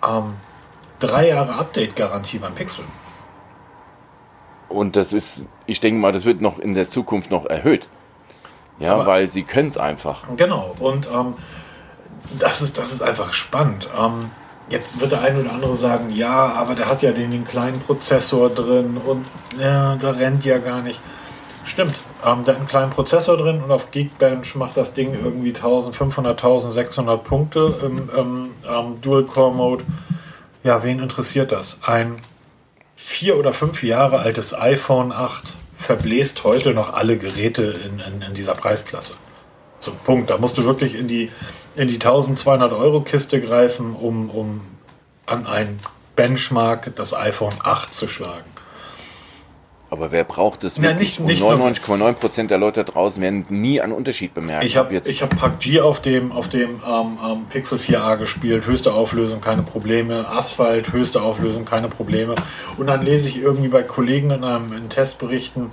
Ähm, 0.08 0.34
drei 1.00 1.28
Jahre 1.28 1.54
Update-Garantie 1.54 2.38
beim 2.38 2.54
Pixel. 2.54 2.84
Und 4.68 4.96
das 4.96 5.12
ist, 5.12 5.48
ich 5.66 5.80
denke 5.80 6.00
mal, 6.00 6.12
das 6.12 6.24
wird 6.24 6.40
noch 6.40 6.58
in 6.58 6.74
der 6.74 6.88
Zukunft 6.88 7.30
noch 7.30 7.46
erhöht. 7.46 7.88
Ja, 8.78 8.94
Aber- 8.94 9.06
weil 9.06 9.30
sie 9.30 9.42
können 9.42 9.68
es 9.68 9.76
einfach. 9.78 10.22
Genau. 10.36 10.74
Und 10.80 11.08
ähm, 11.14 11.34
das, 12.38 12.62
ist, 12.62 12.78
das 12.78 12.90
ist 12.92 13.02
einfach 13.02 13.34
spannend. 13.34 13.88
Ähm, 13.98 14.30
jetzt 14.70 15.00
wird 15.00 15.12
der 15.12 15.20
eine 15.20 15.40
oder 15.40 15.52
andere 15.52 15.74
sagen, 15.74 16.10
ja, 16.14 16.52
aber 16.54 16.74
der 16.74 16.88
hat 16.88 17.02
ja 17.02 17.12
den, 17.12 17.30
den 17.30 17.44
kleinen 17.44 17.78
Prozessor 17.80 18.48
drin 18.48 18.96
und 19.04 19.26
ja, 19.60 19.96
da 19.96 20.10
rennt 20.12 20.44
ja 20.46 20.58
gar 20.58 20.80
nicht. 20.80 21.00
Stimmt. 21.64 21.94
Ähm, 22.24 22.44
der 22.44 22.54
hat 22.54 22.60
einen 22.60 22.68
kleinen 22.68 22.90
Prozessor 22.90 23.36
drin 23.36 23.62
und 23.62 23.70
auf 23.70 23.90
Geekbench 23.90 24.54
macht 24.56 24.76
das 24.76 24.94
Ding 24.94 25.14
irgendwie 25.14 25.54
1500, 25.54 26.36
1600 26.36 27.22
Punkte 27.22 27.78
im, 27.82 28.10
im 28.16 28.50
ähm, 28.68 29.00
Dual-Core-Mode. 29.00 29.84
Ja, 30.64 30.82
wen 30.82 31.00
interessiert 31.00 31.52
das? 31.52 31.80
Ein 31.82 32.16
vier 32.96 33.36
oder 33.36 33.52
fünf 33.52 33.82
Jahre 33.82 34.20
altes 34.20 34.54
iPhone 34.54 35.12
8 35.12 35.54
verbläst 35.76 36.44
heute 36.44 36.74
noch 36.74 36.92
alle 36.92 37.16
Geräte 37.16 37.62
in, 37.62 38.00
in, 38.00 38.22
in 38.22 38.34
dieser 38.34 38.54
Preisklasse. 38.54 39.14
So, 39.80 39.92
Punkt. 40.04 40.30
Da 40.30 40.38
musst 40.38 40.56
du 40.58 40.64
wirklich 40.64 40.94
in 40.94 41.08
die, 41.08 41.30
in 41.74 41.88
die 41.88 41.94
1200 41.94 42.72
Euro 42.72 43.00
Kiste 43.00 43.40
greifen, 43.40 43.96
um, 43.96 44.30
um 44.30 44.60
an 45.26 45.46
ein 45.46 45.80
Benchmark 46.14 46.94
das 46.94 47.14
iPhone 47.14 47.54
8 47.62 47.92
zu 47.92 48.06
schlagen. 48.06 48.51
Aber 49.92 50.10
wer 50.10 50.24
braucht 50.24 50.64
es 50.64 50.78
Ja, 50.78 50.84
wirklich? 50.84 51.18
nicht- 51.20 51.20
nicht 51.20 51.42
Und 51.42 51.60
99,9% 51.60 52.48
der 52.48 52.56
Leute 52.56 52.82
da 52.82 52.90
draußen 52.90 53.20
werden 53.22 53.44
nie 53.50 53.78
einen 53.78 53.92
Unterschied 53.92 54.32
bemerken. 54.32 54.64
Ich 54.64 54.78
habe 54.78 54.94
ich 55.04 55.20
hab 55.20 55.36
PUBG 55.38 55.82
auf 55.82 56.00
dem, 56.00 56.32
auf 56.32 56.48
dem 56.48 56.80
ähm, 56.88 57.18
ähm, 57.22 57.44
Pixel 57.50 57.78
4a 57.78 58.16
gespielt, 58.16 58.64
höchste 58.64 58.94
Auflösung, 58.94 59.42
keine 59.42 59.62
Probleme. 59.62 60.26
Asphalt, 60.26 60.94
höchste 60.94 61.20
Auflösung, 61.20 61.66
keine 61.66 61.90
Probleme. 61.90 62.34
Und 62.78 62.86
dann 62.86 63.02
lese 63.04 63.28
ich 63.28 63.36
irgendwie 63.36 63.68
bei 63.68 63.82
Kollegen 63.82 64.30
in 64.30 64.44
einem 64.44 64.72
in 64.72 64.88
Testberichten, 64.88 65.66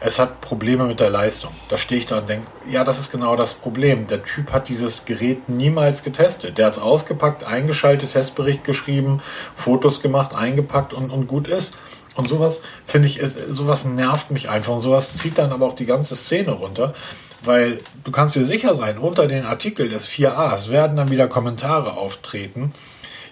es 0.00 0.18
hat 0.18 0.40
Probleme 0.40 0.84
mit 0.84 0.98
der 0.98 1.10
Leistung. 1.10 1.50
Da 1.68 1.76
stehe 1.76 2.00
ich 2.00 2.06
da 2.06 2.20
und 2.20 2.30
denke, 2.30 2.46
ja, 2.70 2.82
das 2.82 2.98
ist 2.98 3.10
genau 3.12 3.36
das 3.36 3.52
Problem. 3.52 4.06
Der 4.06 4.24
Typ 4.24 4.54
hat 4.54 4.70
dieses 4.70 5.04
Gerät 5.04 5.50
niemals 5.50 6.02
getestet. 6.02 6.56
Der 6.56 6.64
hat 6.66 6.72
es 6.72 6.78
ausgepackt, 6.78 7.44
eingeschaltet, 7.44 8.10
Testbericht 8.12 8.64
geschrieben, 8.64 9.20
Fotos 9.54 10.00
gemacht, 10.00 10.34
eingepackt 10.34 10.94
und, 10.94 11.10
und 11.10 11.26
gut 11.28 11.46
ist. 11.46 11.76
Und 12.16 12.28
sowas 12.28 12.62
finde 12.86 13.08
ich, 13.08 13.20
sowas 13.48 13.84
nervt 13.84 14.30
mich 14.30 14.48
einfach. 14.48 14.72
Und 14.72 14.80
sowas 14.80 15.16
zieht 15.16 15.38
dann 15.38 15.52
aber 15.52 15.66
auch 15.66 15.76
die 15.76 15.86
ganze 15.86 16.16
Szene 16.16 16.52
runter. 16.52 16.94
Weil 17.42 17.78
du 18.04 18.10
kannst 18.10 18.34
dir 18.34 18.44
sicher 18.44 18.74
sein, 18.74 18.98
unter 18.98 19.28
den 19.28 19.44
Artikel 19.44 19.88
des 19.88 20.08
4As 20.08 20.70
werden 20.70 20.96
dann 20.96 21.10
wieder 21.10 21.28
Kommentare 21.28 21.96
auftreten. 21.96 22.72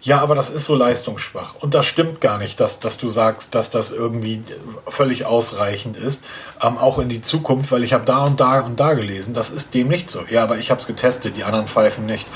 Ja, 0.02 0.20
aber 0.20 0.34
das 0.34 0.50
ist 0.50 0.66
so 0.66 0.74
leistungsschwach. 0.74 1.54
Und 1.60 1.72
das 1.72 1.86
stimmt 1.86 2.20
gar 2.20 2.36
nicht, 2.36 2.60
dass, 2.60 2.78
dass 2.78 2.98
du 2.98 3.08
sagst, 3.08 3.54
dass 3.54 3.70
das 3.70 3.90
irgendwie 3.90 4.42
völlig 4.86 5.24
ausreichend 5.24 5.96
ist. 5.96 6.22
Ähm, 6.62 6.76
auch 6.76 6.98
in 6.98 7.08
die 7.08 7.22
Zukunft, 7.22 7.72
weil 7.72 7.82
ich 7.82 7.94
habe 7.94 8.04
da 8.04 8.24
und 8.24 8.38
da 8.38 8.60
und 8.60 8.78
da 8.78 8.92
gelesen. 8.92 9.32
Das 9.32 9.48
ist 9.48 9.72
dem 9.72 9.88
nicht 9.88 10.10
so. 10.10 10.20
Ja, 10.28 10.42
aber 10.42 10.58
ich 10.58 10.70
habe 10.70 10.82
es 10.82 10.86
getestet, 10.86 11.38
die 11.38 11.44
anderen 11.44 11.66
pfeifen 11.66 12.04
nicht. 12.04 12.28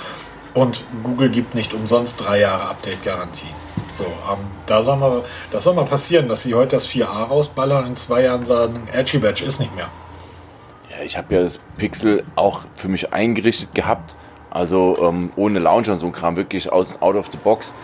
Und 0.55 0.83
Google 1.05 1.29
gibt 1.29 1.55
nicht 1.55 1.75
umsonst 1.75 2.19
drei 2.19 2.41
Jahre 2.41 2.71
Update-Garantie. 2.71 3.47
So, 3.93 4.05
ähm, 4.05 4.39
da 4.67 4.83
soll 4.83 4.97
mal, 4.97 5.25
das 5.51 5.65
soll 5.65 5.75
mal 5.75 5.85
passieren, 5.85 6.29
dass 6.29 6.43
sie 6.43 6.55
heute 6.55 6.77
das 6.77 6.89
4a 6.89 7.29
rausballern 7.29 7.85
und 7.85 7.91
in 7.91 7.97
zwei 7.97 8.23
Jahren 8.23 8.45
sagen, 8.45 8.89
Edgy 8.93 9.19
Badge 9.19 9.45
ist 9.45 9.61
nicht 9.61 9.75
mehr. 9.75 9.89
Ja, 10.91 11.05
ich 11.05 11.17
habe 11.17 11.35
ja 11.35 11.43
das 11.43 11.61
Pixel 11.77 12.25
auch 12.37 12.65
für 12.75 12.89
mich 12.89 13.13
eingerichtet 13.13 13.75
gehabt. 13.75 14.17
Also 14.51 14.97
ähm, 15.03 15.31
ohne 15.37 15.59
Launcher 15.59 15.93
und 15.93 15.99
so 15.99 16.07
ein 16.07 16.13
Kram, 16.13 16.37
wirklich 16.37 16.73
aus, 16.73 17.01
out 17.03 17.17
of 17.17 17.27
the 17.31 17.39
box. 17.39 17.75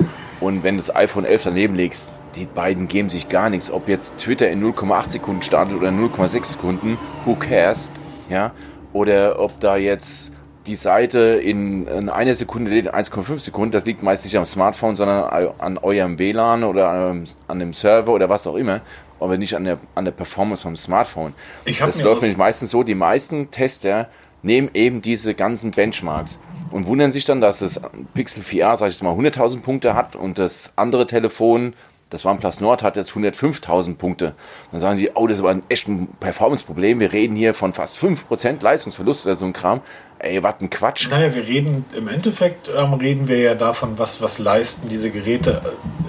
Und 0.40 0.62
wenn 0.62 0.76
du 0.76 0.82
das 0.82 0.94
iPhone 0.94 1.25
11 1.25 1.44
daneben 1.44 1.75
legst, 1.75 2.20
die 2.34 2.46
beiden 2.46 2.88
geben 2.88 3.08
sich 3.08 3.28
gar 3.28 3.50
nichts. 3.50 3.70
Ob 3.70 3.88
jetzt 3.88 4.18
Twitter 4.18 4.49
in 4.49 4.62
0,8 4.62 5.11
Sekunden 5.11 5.42
startet 5.42 5.76
oder 5.76 5.88
0,6 5.88 6.44
Sekunden, 6.44 6.99
who 7.25 7.34
cares? 7.34 7.90
Ja? 8.28 8.52
Oder 8.92 9.38
ob 9.38 9.61
da 9.61 9.76
jetzt 9.76 10.32
die 10.66 10.76
Seite 10.76 11.18
in, 11.18 11.87
in 11.87 12.09
einer 12.09 12.35
Sekunde 12.35 12.71
lädt, 12.71 12.94
1,5 12.94 13.38
Sekunden, 13.38 13.73
das 13.73 13.87
liegt 13.87 14.02
meist 14.02 14.25
nicht 14.25 14.37
am 14.37 14.47
Smartphone, 14.47 14.97
sondern 14.97 15.54
an 15.59 15.78
eurem 15.78 16.18
WLAN 16.18 16.64
oder 16.64 16.88
an, 16.88 17.26
an 17.49 17.59
dem 17.59 17.73
Server 17.73 18.12
oder 18.12 18.28
was 18.28 18.47
auch 18.47 18.56
immer, 18.56 18.80
aber 19.21 19.37
nicht 19.37 19.54
an 19.54 19.64
der, 19.64 19.78
an 19.94 20.04
der 20.04 20.12
Performance 20.12 20.62
vom 20.62 20.76
Smartphone. 20.76 21.35
Ich 21.64 21.78
das 21.78 22.02
läuft 22.02 22.23
nämlich 22.23 22.38
meistens 22.38 22.71
so, 22.71 22.83
die 22.83 22.94
meisten 22.94 23.50
Tester 23.50 24.09
nehmen 24.42 24.71
eben 24.75 25.02
diese 25.02 25.35
ganzen 25.35 25.71
Benchmarks 25.71 26.38
und 26.71 26.87
wundern 26.87 27.12
sich 27.12 27.25
dann, 27.25 27.40
dass 27.40 27.61
das 27.61 27.80
Pixel 28.14 28.42
4a, 28.42 28.76
sag 28.76 28.88
ich 28.88 28.94
jetzt 28.94 29.02
mal, 29.02 29.14
100.000 29.14 29.62
Punkte 29.62 29.94
hat 29.94 30.16
und 30.16 30.38
das 30.38 30.73
andere 30.76 31.06
Telefon, 31.06 31.75
das 32.11 32.25
OnePlus 32.25 32.61
Nord, 32.61 32.83
hat 32.83 32.97
jetzt 32.97 33.12
105.000 33.12 33.97
Punkte. 33.97 34.35
Dann 34.71 34.80
sagen 34.80 34.99
die, 34.99 35.11
oh, 35.14 35.26
das 35.26 35.38
ist 35.38 35.40
aber 35.40 35.50
ein 35.50 35.62
echt 35.68 35.88
ein 35.88 36.09
Performance-Problem. 36.21 37.00
Wir 37.00 37.12
reden 37.12 37.37
hier 37.37 37.54
von 37.54 37.73
fast 37.73 37.97
5% 37.97 38.62
Leistungsverlust 38.62 39.26
oder 39.26 39.37
so 39.37 39.47
ein 39.47 39.52
Kram. 39.52 39.80
Ey, 40.24 40.42
was 40.42 40.54
ein 40.60 40.70
Quatsch. 40.70 41.10
Naja, 41.10 41.34
wir 41.34 41.46
reden, 41.46 41.84
im 41.94 42.08
Endeffekt 42.08 42.70
ähm, 42.74 42.94
reden 42.94 43.28
wir 43.28 43.38
ja 43.38 43.54
davon, 43.54 43.98
was, 43.98 44.22
was 44.22 44.38
leisten 44.38 44.88
diese 44.88 45.10
Geräte 45.10 45.60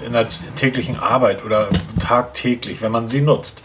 äh, 0.02 0.06
in 0.06 0.14
der 0.14 0.26
täglichen 0.56 0.98
Arbeit 0.98 1.44
oder 1.44 1.68
tagtäglich, 2.00 2.80
wenn 2.80 2.92
man 2.92 3.08
sie 3.08 3.20
nutzt. 3.20 3.62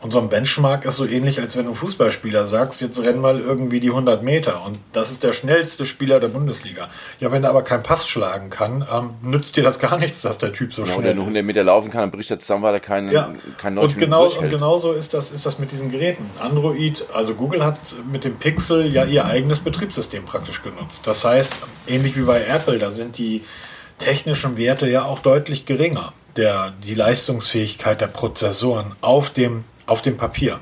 Und 0.00 0.12
so 0.12 0.20
ein 0.20 0.28
Benchmark 0.28 0.84
ist 0.84 0.96
so 0.96 1.04
ähnlich, 1.04 1.40
als 1.40 1.56
wenn 1.56 1.66
du 1.66 1.74
Fußballspieler 1.74 2.46
sagst, 2.46 2.80
jetzt 2.80 3.02
renn 3.02 3.20
mal 3.20 3.40
irgendwie 3.40 3.80
die 3.80 3.88
100 3.88 4.22
Meter 4.22 4.64
und 4.64 4.78
das 4.92 5.10
ist 5.10 5.24
der 5.24 5.32
schnellste 5.32 5.86
Spieler 5.86 6.20
der 6.20 6.28
Bundesliga. 6.28 6.88
Ja, 7.18 7.32
wenn 7.32 7.42
er 7.42 7.50
aber 7.50 7.62
keinen 7.62 7.82
Pass 7.82 8.08
schlagen 8.08 8.48
kann, 8.48 8.86
ähm, 8.92 9.10
nützt 9.22 9.56
dir 9.56 9.64
das 9.64 9.80
gar 9.80 9.98
nichts, 9.98 10.22
dass 10.22 10.38
der 10.38 10.52
Typ 10.52 10.72
so 10.72 10.82
Ja, 10.82 10.86
schnell 10.86 10.98
oder 10.98 11.14
nur 11.14 11.24
ist. 11.24 11.30
100 11.30 11.44
Meter 11.44 11.64
laufen 11.64 11.90
kann, 11.90 12.02
dann 12.02 12.10
bricht 12.12 12.30
er 12.30 12.38
zusammen, 12.38 12.62
weil 12.62 12.74
er 12.74 12.80
keinen, 12.80 13.10
Ja, 13.10 13.34
keinen 13.56 13.74
90 13.74 13.96
und, 13.96 14.00
genau, 14.00 14.28
und 14.28 14.50
genauso 14.50 14.92
ist 14.92 15.14
das, 15.14 15.32
ist 15.32 15.44
das 15.46 15.58
mit 15.58 15.72
diesen 15.72 15.90
Geräten. 15.90 16.26
Android, 16.38 17.04
also 17.12 17.34
Google 17.34 17.64
hat 17.64 17.78
mit 18.10 18.22
dem 18.24 18.36
Pixel 18.36 18.94
ja 18.94 19.04
ihr 19.04 19.24
eigenes 19.24 19.58
Betriebssystem 19.58 20.24
praktisch 20.24 20.62
genutzt. 20.62 21.02
Das 21.06 21.24
heißt, 21.24 21.52
ähnlich 21.88 22.16
wie 22.16 22.22
bei 22.22 22.44
Apple, 22.44 22.78
da 22.78 22.92
sind 22.92 23.18
die 23.18 23.42
technischen 23.98 24.56
Werte 24.56 24.88
ja 24.88 25.04
auch 25.04 25.18
deutlich 25.18 25.66
geringer. 25.66 26.12
Der, 26.36 26.72
die 26.84 26.94
Leistungsfähigkeit 26.94 28.00
der 28.00 28.06
Prozessoren 28.06 28.94
auf 29.00 29.30
dem, 29.30 29.64
auf 29.88 30.02
dem 30.02 30.16
Papier. 30.16 30.60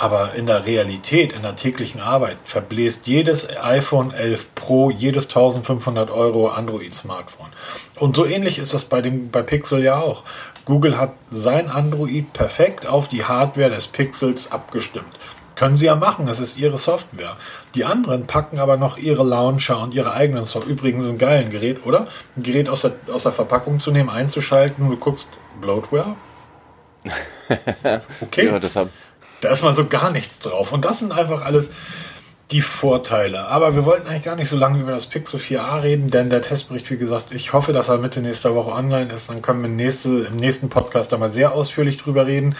Aber 0.00 0.34
in 0.34 0.46
der 0.46 0.64
Realität, 0.64 1.32
in 1.32 1.42
der 1.42 1.56
täglichen 1.56 2.00
Arbeit, 2.00 2.36
verbläst 2.44 3.08
jedes 3.08 3.48
iPhone 3.60 4.12
11 4.12 4.54
Pro, 4.54 4.90
jedes 4.90 5.26
1500 5.26 6.12
Euro 6.12 6.48
Android-Smartphone. 6.48 7.48
Und 7.98 8.14
so 8.14 8.24
ähnlich 8.24 8.60
ist 8.60 8.74
das 8.74 8.84
bei, 8.84 9.02
dem, 9.02 9.30
bei 9.30 9.42
Pixel 9.42 9.82
ja 9.82 9.98
auch. 9.98 10.22
Google 10.64 10.98
hat 10.98 11.14
sein 11.32 11.68
Android 11.68 12.32
perfekt 12.32 12.86
auf 12.86 13.08
die 13.08 13.24
Hardware 13.24 13.70
des 13.70 13.88
Pixels 13.88 14.52
abgestimmt. 14.52 15.18
Können 15.56 15.76
sie 15.76 15.86
ja 15.86 15.96
machen, 15.96 16.26
das 16.26 16.38
ist 16.38 16.58
ihre 16.58 16.78
Software. 16.78 17.36
Die 17.74 17.84
anderen 17.84 18.28
packen 18.28 18.60
aber 18.60 18.76
noch 18.76 18.98
ihre 18.98 19.24
Launcher 19.24 19.80
und 19.82 19.94
ihre 19.94 20.12
eigenen 20.12 20.44
Software. 20.44 20.70
Übrigens 20.70 21.08
ein 21.08 21.18
geiles 21.18 21.50
Gerät, 21.50 21.84
oder? 21.84 22.06
Ein 22.36 22.44
Gerät 22.44 22.68
aus 22.68 22.82
der, 22.82 22.92
aus 23.12 23.24
der 23.24 23.32
Verpackung 23.32 23.80
zu 23.80 23.90
nehmen, 23.90 24.10
einzuschalten 24.10 24.88
du 24.88 24.96
guckst, 24.96 25.28
Bloatware? 25.60 26.14
Okay. 28.20 28.46
Ja, 28.46 28.58
deshalb, 28.58 28.90
Da 29.40 29.50
ist 29.50 29.62
mal 29.62 29.74
so 29.74 29.86
gar 29.86 30.10
nichts 30.10 30.38
drauf. 30.40 30.72
Und 30.72 30.84
das 30.84 31.00
sind 31.00 31.12
einfach 31.12 31.42
alles 31.42 31.70
die 32.50 32.62
Vorteile. 32.62 33.46
Aber 33.48 33.74
wir 33.76 33.84
wollten 33.84 34.08
eigentlich 34.08 34.24
gar 34.24 34.36
nicht 34.36 34.48
so 34.48 34.56
lange 34.56 34.80
über 34.80 34.92
das 34.92 35.06
Pixel 35.06 35.38
4a 35.38 35.82
reden, 35.82 36.10
denn 36.10 36.30
der 36.30 36.42
Testbericht, 36.42 36.90
wie 36.90 36.96
gesagt, 36.96 37.34
ich 37.34 37.52
hoffe, 37.52 37.72
dass 37.72 37.88
er 37.88 37.98
Mitte 37.98 38.20
nächster 38.20 38.54
Woche 38.54 38.72
online 38.72 39.12
ist. 39.12 39.28
Dann 39.28 39.42
können 39.42 39.62
wir 39.62 39.68
nächste, 39.68 40.20
im 40.20 40.36
nächsten 40.36 40.68
Podcast 40.68 41.12
da 41.12 41.18
mal 41.18 41.30
sehr 41.30 41.52
ausführlich 41.52 41.98
drüber 41.98 42.26
reden. 42.26 42.56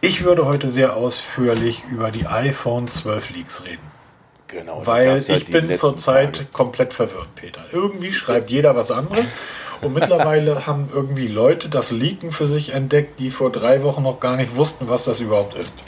Ich 0.00 0.24
würde 0.24 0.46
heute 0.46 0.68
sehr 0.68 0.96
ausführlich 0.96 1.84
über 1.90 2.10
die 2.10 2.26
iPhone 2.26 2.88
12 2.88 3.30
Leaks 3.30 3.64
reden. 3.64 3.91
Genau. 4.52 4.82
Weil 4.84 5.18
ich 5.18 5.30
halt 5.30 5.50
bin 5.50 5.74
zurzeit 5.74 6.52
komplett 6.52 6.92
verwirrt, 6.92 7.34
Peter. 7.34 7.62
Irgendwie 7.72 8.12
schreibt 8.12 8.50
jeder 8.50 8.76
was 8.76 8.90
anderes. 8.90 9.34
Und 9.80 9.94
mittlerweile 9.94 10.66
haben 10.66 10.90
irgendwie 10.92 11.26
Leute 11.26 11.70
das 11.70 11.90
Leaken 11.90 12.32
für 12.32 12.46
sich 12.46 12.74
entdeckt, 12.74 13.18
die 13.18 13.30
vor 13.30 13.50
drei 13.50 13.82
Wochen 13.82 14.02
noch 14.02 14.20
gar 14.20 14.36
nicht 14.36 14.54
wussten, 14.54 14.88
was 14.88 15.04
das 15.04 15.20
überhaupt 15.20 15.54
ist. 15.54 15.78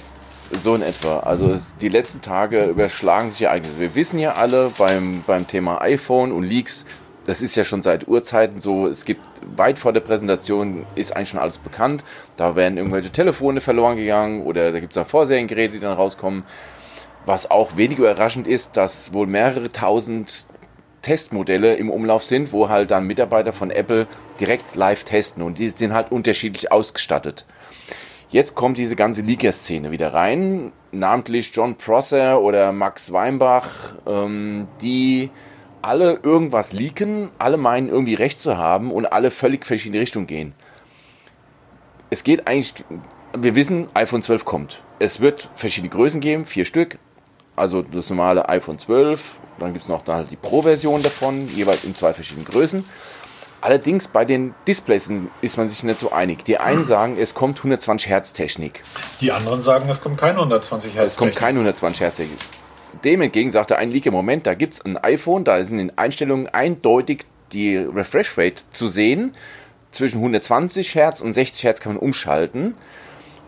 So 0.50 0.74
in 0.74 0.82
etwa. 0.82 1.20
Also 1.20 1.58
die 1.80 1.90
letzten 1.90 2.22
Tage 2.22 2.64
überschlagen 2.64 3.28
sich 3.28 3.42
Ereignisse. 3.42 3.78
Wir 3.78 3.94
wissen 3.94 4.18
ja 4.18 4.34
alle 4.34 4.70
beim, 4.78 5.22
beim 5.26 5.46
Thema 5.46 5.82
iPhone 5.82 6.32
und 6.32 6.44
Leaks, 6.44 6.86
das 7.26 7.42
ist 7.42 7.54
ja 7.54 7.64
schon 7.64 7.82
seit 7.82 8.08
Urzeiten 8.08 8.60
so. 8.60 8.86
Es 8.86 9.04
gibt 9.04 9.22
weit 9.56 9.78
vor 9.78 9.92
der 9.92 10.00
Präsentation 10.00 10.86
ist 10.94 11.14
eigentlich 11.14 11.30
schon 11.30 11.40
alles 11.40 11.58
bekannt. 11.58 12.04
Da 12.36 12.56
werden 12.56 12.78
irgendwelche 12.78 13.10
Telefone 13.10 13.60
verloren 13.60 13.96
gegangen 13.96 14.42
oder 14.42 14.72
da 14.72 14.80
gibt 14.80 14.92
es 14.92 14.94
dann 14.94 15.06
Vorseriengeräte, 15.06 15.74
die 15.74 15.80
dann 15.80 15.96
rauskommen. 15.96 16.44
Was 17.26 17.50
auch 17.50 17.76
wenig 17.76 17.98
überraschend 17.98 18.46
ist, 18.46 18.76
dass 18.76 19.12
wohl 19.12 19.26
mehrere 19.26 19.70
tausend 19.70 20.46
Testmodelle 21.02 21.74
im 21.76 21.90
Umlauf 21.90 22.24
sind, 22.24 22.52
wo 22.52 22.68
halt 22.68 22.90
dann 22.90 23.06
Mitarbeiter 23.06 23.52
von 23.52 23.70
Apple 23.70 24.06
direkt 24.40 24.74
live 24.74 25.04
testen 25.04 25.42
und 25.42 25.58
die 25.58 25.68
sind 25.68 25.92
halt 25.92 26.10
unterschiedlich 26.10 26.72
ausgestattet. 26.72 27.46
Jetzt 28.30 28.54
kommt 28.54 28.78
diese 28.78 28.96
ganze 28.96 29.22
Leaker-Szene 29.22 29.92
wieder 29.92 30.12
rein, 30.12 30.72
namentlich 30.90 31.52
John 31.54 31.76
Prosser 31.76 32.40
oder 32.40 32.72
Max 32.72 33.12
Weinbach, 33.12 33.94
ähm, 34.06 34.66
die 34.80 35.30
alle 35.82 36.18
irgendwas 36.22 36.72
leaken, 36.72 37.30
alle 37.38 37.58
meinen 37.58 37.88
irgendwie 37.88 38.14
recht 38.14 38.40
zu 38.40 38.56
haben 38.56 38.90
und 38.90 39.06
alle 39.06 39.30
völlig 39.30 39.64
verschiedene 39.66 40.00
Richtungen 40.00 40.26
gehen. 40.26 40.54
Es 42.10 42.24
geht 42.24 42.46
eigentlich, 42.46 42.74
wir 43.38 43.54
wissen, 43.54 43.88
iPhone 43.94 44.22
12 44.22 44.44
kommt. 44.44 44.82
Es 44.98 45.20
wird 45.20 45.50
verschiedene 45.54 45.90
Größen 45.90 46.20
geben, 46.20 46.46
vier 46.46 46.64
Stück. 46.64 46.98
Also 47.56 47.82
das 47.82 48.10
normale 48.10 48.48
iPhone 48.48 48.78
12, 48.78 49.38
dann 49.58 49.72
gibt 49.72 49.84
es 49.84 49.88
noch 49.88 50.02
da 50.02 50.24
die 50.24 50.36
Pro-Version 50.36 51.02
davon, 51.02 51.48
jeweils 51.54 51.84
in 51.84 51.94
zwei 51.94 52.12
verschiedenen 52.12 52.46
Größen. 52.46 52.84
Allerdings 53.60 54.08
bei 54.08 54.26
den 54.26 54.54
Displays 54.66 55.10
ist 55.40 55.56
man 55.56 55.68
sich 55.68 55.82
nicht 55.84 55.98
so 55.98 56.12
einig. 56.12 56.44
Die 56.44 56.58
einen 56.58 56.84
sagen, 56.84 57.16
es 57.18 57.34
kommt 57.34 57.58
120 57.58 58.08
Hertz 58.10 58.32
Technik. 58.32 58.82
Die 59.20 59.32
anderen 59.32 59.62
sagen, 59.62 59.88
es 59.88 60.00
kommt 60.00 60.18
keine 60.18 60.34
120 60.38 60.94
Hertz 60.94 61.12
Es 61.12 61.16
kommt 61.16 61.36
keine 61.36 61.60
120 61.60 62.00
Hertz 62.00 62.16
Technik. 62.16 62.38
Dem 63.04 63.22
entgegen 63.22 63.50
sagt 63.50 63.70
der 63.70 63.78
ein 63.78 63.90
Leaker, 63.90 64.10
Moment, 64.10 64.46
da 64.46 64.54
gibt 64.54 64.74
es 64.74 64.84
ein 64.84 64.96
iPhone, 64.98 65.44
da 65.44 65.64
sind 65.64 65.78
in 65.78 65.88
den 65.88 65.98
Einstellungen 65.98 66.48
eindeutig 66.48 67.24
die 67.52 67.76
Refresh 67.76 68.36
Rate 68.36 68.62
zu 68.72 68.88
sehen. 68.88 69.32
Zwischen 69.92 70.18
120 70.18 70.94
Hertz 70.94 71.20
und 71.20 71.32
60 71.32 71.64
Hertz 71.64 71.80
kann 71.80 71.94
man 71.94 72.02
umschalten. 72.02 72.74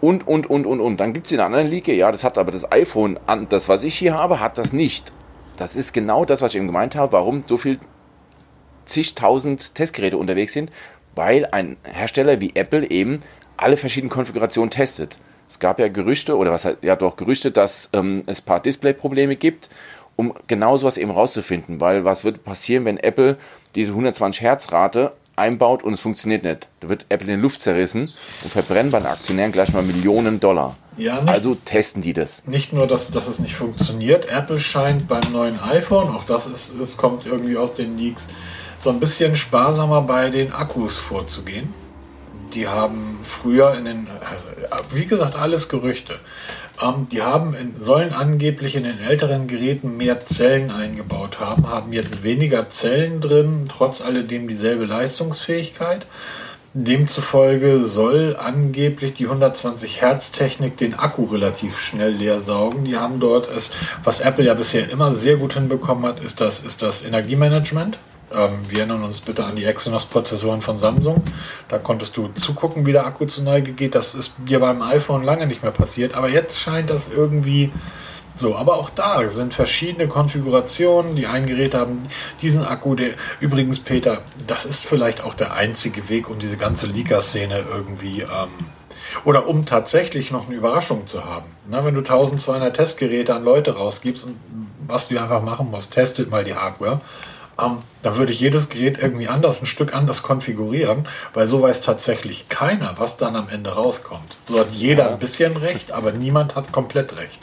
Und, 0.07 0.29
und, 0.29 0.49
und, 0.49 0.67
und, 0.67 0.81
und. 0.81 1.01
Dann 1.01 1.13
gibt 1.13 1.27
es 1.27 1.31
den 1.31 1.41
anderen 1.41 1.67
Leaker, 1.67 1.93
ja, 1.93 2.13
das 2.13 2.23
hat 2.23 2.39
aber 2.39 2.53
das 2.53 2.71
iPhone, 2.71 3.19
das 3.49 3.69
was 3.69 3.83
ich 3.83 3.97
hier 3.97 4.15
habe, 4.15 4.39
hat 4.39 4.57
das 4.57 4.73
nicht. 4.73 5.13
Das 5.57 5.75
ist 5.75 5.93
genau 5.93 6.25
das, 6.25 6.43
was 6.43 6.53
ich 6.53 6.59
eben 6.59 6.69
gemeint 6.69 6.95
habe, 6.95 7.11
warum 7.13 7.43
so 7.49 7.57
viel 7.57 7.81
zigtausend 8.85 9.75
Testgeräte 9.75 10.17
unterwegs 10.17 10.53
sind, 10.53 10.71
weil 11.17 11.47
ein 11.47 11.77
Hersteller 11.83 12.41
wie 12.41 12.53
Apple 12.55 12.89
eben 12.89 13.21
alle 13.57 13.77
verschiedenen 13.77 14.11
Konfigurationen 14.11 14.71
testet. 14.71 15.19
Es 15.49 15.59
gab 15.59 15.81
ja 15.81 15.89
Gerüchte, 15.89 16.37
oder 16.37 16.53
was 16.53 16.65
halt, 16.65 16.85
ja 16.85 16.95
doch 16.95 17.17
Gerüchte, 17.17 17.51
dass 17.51 17.91
ähm, 17.93 18.23
es 18.27 18.43
ein 18.43 18.45
paar 18.45 18.61
Display-Probleme 18.61 19.35
gibt, 19.35 19.71
um 20.15 20.35
genau 20.47 20.77
sowas 20.77 20.99
eben 20.99 21.11
rauszufinden, 21.11 21.81
weil 21.81 22.05
was 22.05 22.23
wird 22.23 22.45
passieren, 22.45 22.85
wenn 22.85 22.99
Apple 22.99 23.39
diese 23.75 23.91
120 23.91 24.41
Hertz 24.41 24.71
Rate 24.71 25.15
einbaut 25.37 25.83
und 25.83 25.93
es 25.93 26.01
funktioniert 26.01 26.45
nicht. 26.45 26.69
Da 26.81 26.89
wird 26.89 27.07
Apple 27.09 27.33
in 27.33 27.39
die 27.39 27.43
Luft 27.43 27.63
zerrissen 27.63 28.13
und 28.43 28.51
verbrennen 28.51 28.91
bei 28.91 28.99
den 28.99 29.07
Aktionären 29.07 29.53
gleich 29.53 29.73
mal 29.73 29.83
Millionen 29.83 30.41
Dollar. 30.41 30.77
Ja, 30.97 31.21
nicht, 31.21 31.29
also 31.29 31.55
testen 31.55 32.03
die 32.03 32.15
das. 32.15 32.43
Nicht 32.47 32.73
nur, 32.73 32.87
dass, 32.87 33.11
dass 33.11 33.29
es 33.29 33.39
nicht 33.39 33.55
funktioniert, 33.55 34.31
Apple 34.31 34.59
scheint 34.59 35.07
beim 35.09 35.21
neuen 35.31 35.61
iPhone, 35.61 36.09
auch 36.15 36.25
das 36.25 36.47
ist, 36.47 36.75
es 36.75 36.97
kommt 36.97 37.27
irgendwie 37.27 37.57
aus 37.57 37.75
den 37.75 37.99
Leaks, 37.99 38.29
so 38.79 38.91
ein 38.91 38.99
bisschen 38.99 39.37
sparsamer 39.37 40.01
bei 40.03 40.31
den 40.31 40.53
Akkus 40.53 40.99
vorzugehen. 40.99 41.73
Die 42.55 42.69
haben 42.69 43.19
früher 43.25 43.75
in 43.75 43.85
den, 43.85 44.07
also, 44.71 44.85
wie 44.95 45.07
gesagt, 45.07 45.37
alles 45.37 45.69
Gerüchte. 45.69 46.19
Ähm, 46.83 47.09
die 47.11 47.23
haben 47.23 47.55
in, 47.55 47.75
sollen 47.81 48.13
angeblich 48.13 48.77
in 48.77 48.85
den 48.85 49.01
älteren 49.01 49.47
Geräten 49.47 49.97
mehr 49.97 50.25
Zellen 50.25 50.71
eingebaut 50.71 51.41
haben, 51.41 51.69
haben 51.69 51.93
jetzt 51.93 52.23
weniger 52.23 52.69
Zellen 52.69 53.21
drin, 53.21 53.69
trotz 53.69 54.01
alledem 54.01 54.49
dieselbe 54.49 54.85
Leistungsfähigkeit. 54.85 56.07
Demzufolge 56.79 57.83
soll 57.83 58.37
angeblich 58.39 59.15
die 59.15 59.25
120 59.25 60.03
Hertz 60.03 60.31
Technik 60.31 60.77
den 60.77 60.95
Akku 60.95 61.25
relativ 61.25 61.81
schnell 61.81 62.13
leer 62.13 62.43
saugen. 62.43 62.85
Die 62.85 62.99
haben 62.99 63.19
dort 63.19 63.49
es, 63.49 63.73
was 64.05 64.21
Apple 64.21 64.45
ja 64.45 64.53
bisher 64.53 64.91
immer 64.91 65.15
sehr 65.15 65.37
gut 65.37 65.55
hinbekommen 65.55 66.05
hat, 66.05 66.21
ist 66.21 66.43
das, 66.43 66.61
ist 66.61 66.83
das 66.83 67.03
Energiemanagement. 67.03 67.97
Ähm, 68.33 68.59
wir 68.69 68.81
erinnern 68.81 69.05
uns 69.05 69.21
bitte 69.21 69.45
an 69.45 69.57
die 69.57 69.65
Exynos-Prozessoren 69.65 70.63
von 70.63 70.79
Samsung. 70.79 71.23
Da 71.69 71.79
konntest 71.79 72.17
du 72.17 72.29
zugucken, 72.29 72.87
wie 72.87 72.93
der 72.93 73.07
Akku 73.07 73.27
zur 73.27 73.45
Neige 73.45 73.73
geht. 73.73 73.95
Das 73.95 74.15
ist 74.15 74.35
dir 74.47 74.61
beim 74.61 74.83
iPhone 74.83 75.23
lange 75.23 75.47
nicht 75.47 75.63
mehr 75.63 75.73
passiert. 75.73 76.15
Aber 76.17 76.29
jetzt 76.29 76.59
scheint 76.59 76.91
das 76.91 77.09
irgendwie 77.11 77.71
so. 78.35 78.57
Aber 78.57 78.77
auch 78.77 78.91
da 78.91 79.29
sind 79.31 79.55
verschiedene 79.55 80.09
Konfigurationen. 80.09 81.15
Die 81.15 81.27
einen 81.27 81.47
Geräte 81.47 81.79
haben 81.79 82.03
diesen 82.43 82.65
Akku. 82.65 82.97
Der 82.97 83.11
übrigens, 83.41 83.79
Peter, 83.79 84.19
das 84.47 84.67
ist 84.67 84.87
vielleicht 84.87 85.23
auch 85.23 85.35
der 85.35 85.55
einzige 85.55 86.09
Weg, 86.09 86.29
um 86.29 86.39
diese 86.41 86.57
ganze 86.57 86.87
Leaker-Szene 86.87 87.65
irgendwie 87.73 88.23
ähm, 88.23 88.49
oder 89.25 89.47
um 89.47 89.67
tatsächlich 89.67 90.33
noch 90.33 90.47
eine 90.47 90.57
Überraschung 90.57 91.07
zu 91.07 91.25
haben. 91.25 91.47
Na, 91.71 91.85
wenn 91.85 91.95
du 91.95 92.01
1200 92.01 92.75
Testgeräte 92.75 93.35
an 93.35 93.45
Leute 93.45 93.77
rausgibst 93.77 94.25
und 94.25 94.37
was 94.87 95.09
du 95.09 95.19
einfach 95.19 95.43
machen 95.43 95.71
musst, 95.71 95.93
testet 95.93 96.31
mal 96.31 96.45
die 96.45 96.55
Hardware 96.55 97.01
ähm, 97.59 97.79
da 98.03 98.17
würde 98.17 98.33
ich 98.33 98.41
jedes 98.41 98.69
Gerät 98.69 98.99
irgendwie 99.01 99.29
anders, 99.29 99.63
ein 99.63 99.67
Stück 99.67 99.95
anders 99.95 100.23
konfigurieren, 100.23 101.09
weil 101.35 101.47
so 101.47 101.63
weiß 101.63 101.81
tatsächlich 101.81 102.49
keiner, 102.49 102.95
was 102.99 103.17
dann 103.17 103.37
am 103.37 103.49
Ende 103.49 103.71
rauskommt. 103.71 104.37
So 104.47 104.61
hat 104.61 104.73
jeder 104.73 105.11
ein 105.11 105.19
bisschen 105.19 105.57
recht, 105.57 105.93
aber 105.93 106.13
niemand 106.13 106.55
hat 106.55 106.73
komplett 106.73 107.19
recht. 107.19 107.41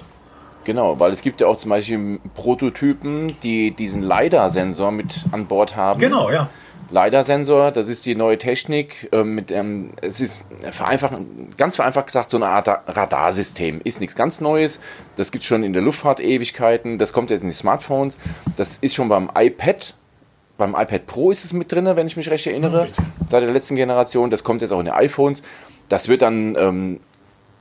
Genau, 0.63 0.99
weil 0.99 1.11
es 1.11 1.21
gibt 1.21 1.41
ja 1.41 1.47
auch 1.47 1.57
zum 1.57 1.69
Beispiel 1.69 2.19
Prototypen, 2.35 3.35
die 3.41 3.71
diesen 3.71 4.01
LiDAR-Sensor 4.01 4.91
mit 4.91 5.25
an 5.31 5.47
Bord 5.47 5.75
haben. 5.75 5.99
Genau, 5.99 6.29
ja. 6.31 6.49
LiDAR-Sensor, 6.89 7.71
das 7.71 7.89
ist 7.89 8.05
die 8.05 8.15
neue 8.15 8.37
Technik. 8.37 9.09
Äh, 9.11 9.23
mit, 9.23 9.51
ähm, 9.51 9.93
es 10.01 10.21
ist 10.21 10.41
vereinfacht, 10.71 11.13
ganz 11.57 11.75
vereinfacht 11.75 12.05
gesagt 12.05 12.29
so 12.29 12.37
eine 12.37 12.47
Art 12.47 12.67
Radarsystem. 12.67 13.81
Ist 13.83 13.99
nichts 13.99 14.15
ganz 14.15 14.41
Neues. 14.41 14.79
Das 15.15 15.31
gibt 15.31 15.43
es 15.43 15.47
schon 15.47 15.63
in 15.63 15.73
der 15.73 15.81
Luftfahrt 15.81 16.19
Ewigkeiten. 16.19 16.97
Das 16.97 17.11
kommt 17.11 17.31
jetzt 17.31 17.41
in 17.41 17.49
die 17.49 17.55
Smartphones. 17.55 18.17
Das 18.55 18.77
ist 18.77 18.95
schon 18.95 19.09
beim 19.09 19.29
iPad 19.35 19.95
beim 20.63 20.81
iPad 20.81 21.05
Pro 21.07 21.29
ist 21.29 21.43
es 21.43 21.51
mit 21.51 21.71
drin, 21.71 21.85
wenn 21.85 22.07
ich 22.07 22.15
mich 22.15 22.31
recht 22.31 22.47
erinnere, 22.47 22.87
seit 23.27 23.43
der 23.43 23.51
letzten 23.51 23.75
Generation. 23.75 24.29
Das 24.29 24.45
kommt 24.45 24.61
jetzt 24.61 24.71
auch 24.71 24.79
in 24.79 24.85
den 24.85 24.93
iPhones. 24.93 25.43
Das 25.89 26.07
wird 26.07 26.21
dann 26.21 26.55
ähm, 26.57 26.99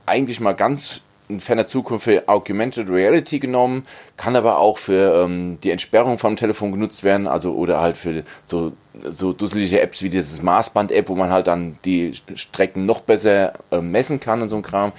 eigentlich 0.05 0.39
mal 0.39 0.53
ganz 0.53 1.01
in 1.27 1.41
ferner 1.41 1.65
Zukunft 1.65 2.05
für 2.05 2.23
Augmented 2.27 2.89
Reality 2.89 3.39
genommen, 3.39 3.85
kann 4.15 4.37
aber 4.37 4.59
auch 4.59 4.77
für 4.77 5.23
ähm, 5.25 5.57
die 5.63 5.71
Entsperrung 5.71 6.17
vom 6.17 6.37
Telefon 6.37 6.71
genutzt 6.71 7.03
werden, 7.03 7.27
also 7.27 7.53
oder 7.55 7.81
halt 7.81 7.97
für 7.97 8.23
so, 8.45 8.71
so 8.93 9.33
dusselige 9.33 9.81
Apps 9.81 10.01
wie 10.01 10.09
dieses 10.09 10.41
Maßband-App, 10.41 11.09
wo 11.09 11.15
man 11.15 11.29
halt 11.29 11.47
dann 11.47 11.77
die 11.83 12.13
Strecken 12.35 12.85
noch 12.85 13.01
besser 13.01 13.53
äh, 13.71 13.81
messen 13.81 14.21
kann 14.21 14.41
und 14.41 14.47
so 14.47 14.55
ein 14.55 14.61
Kram. 14.61 14.93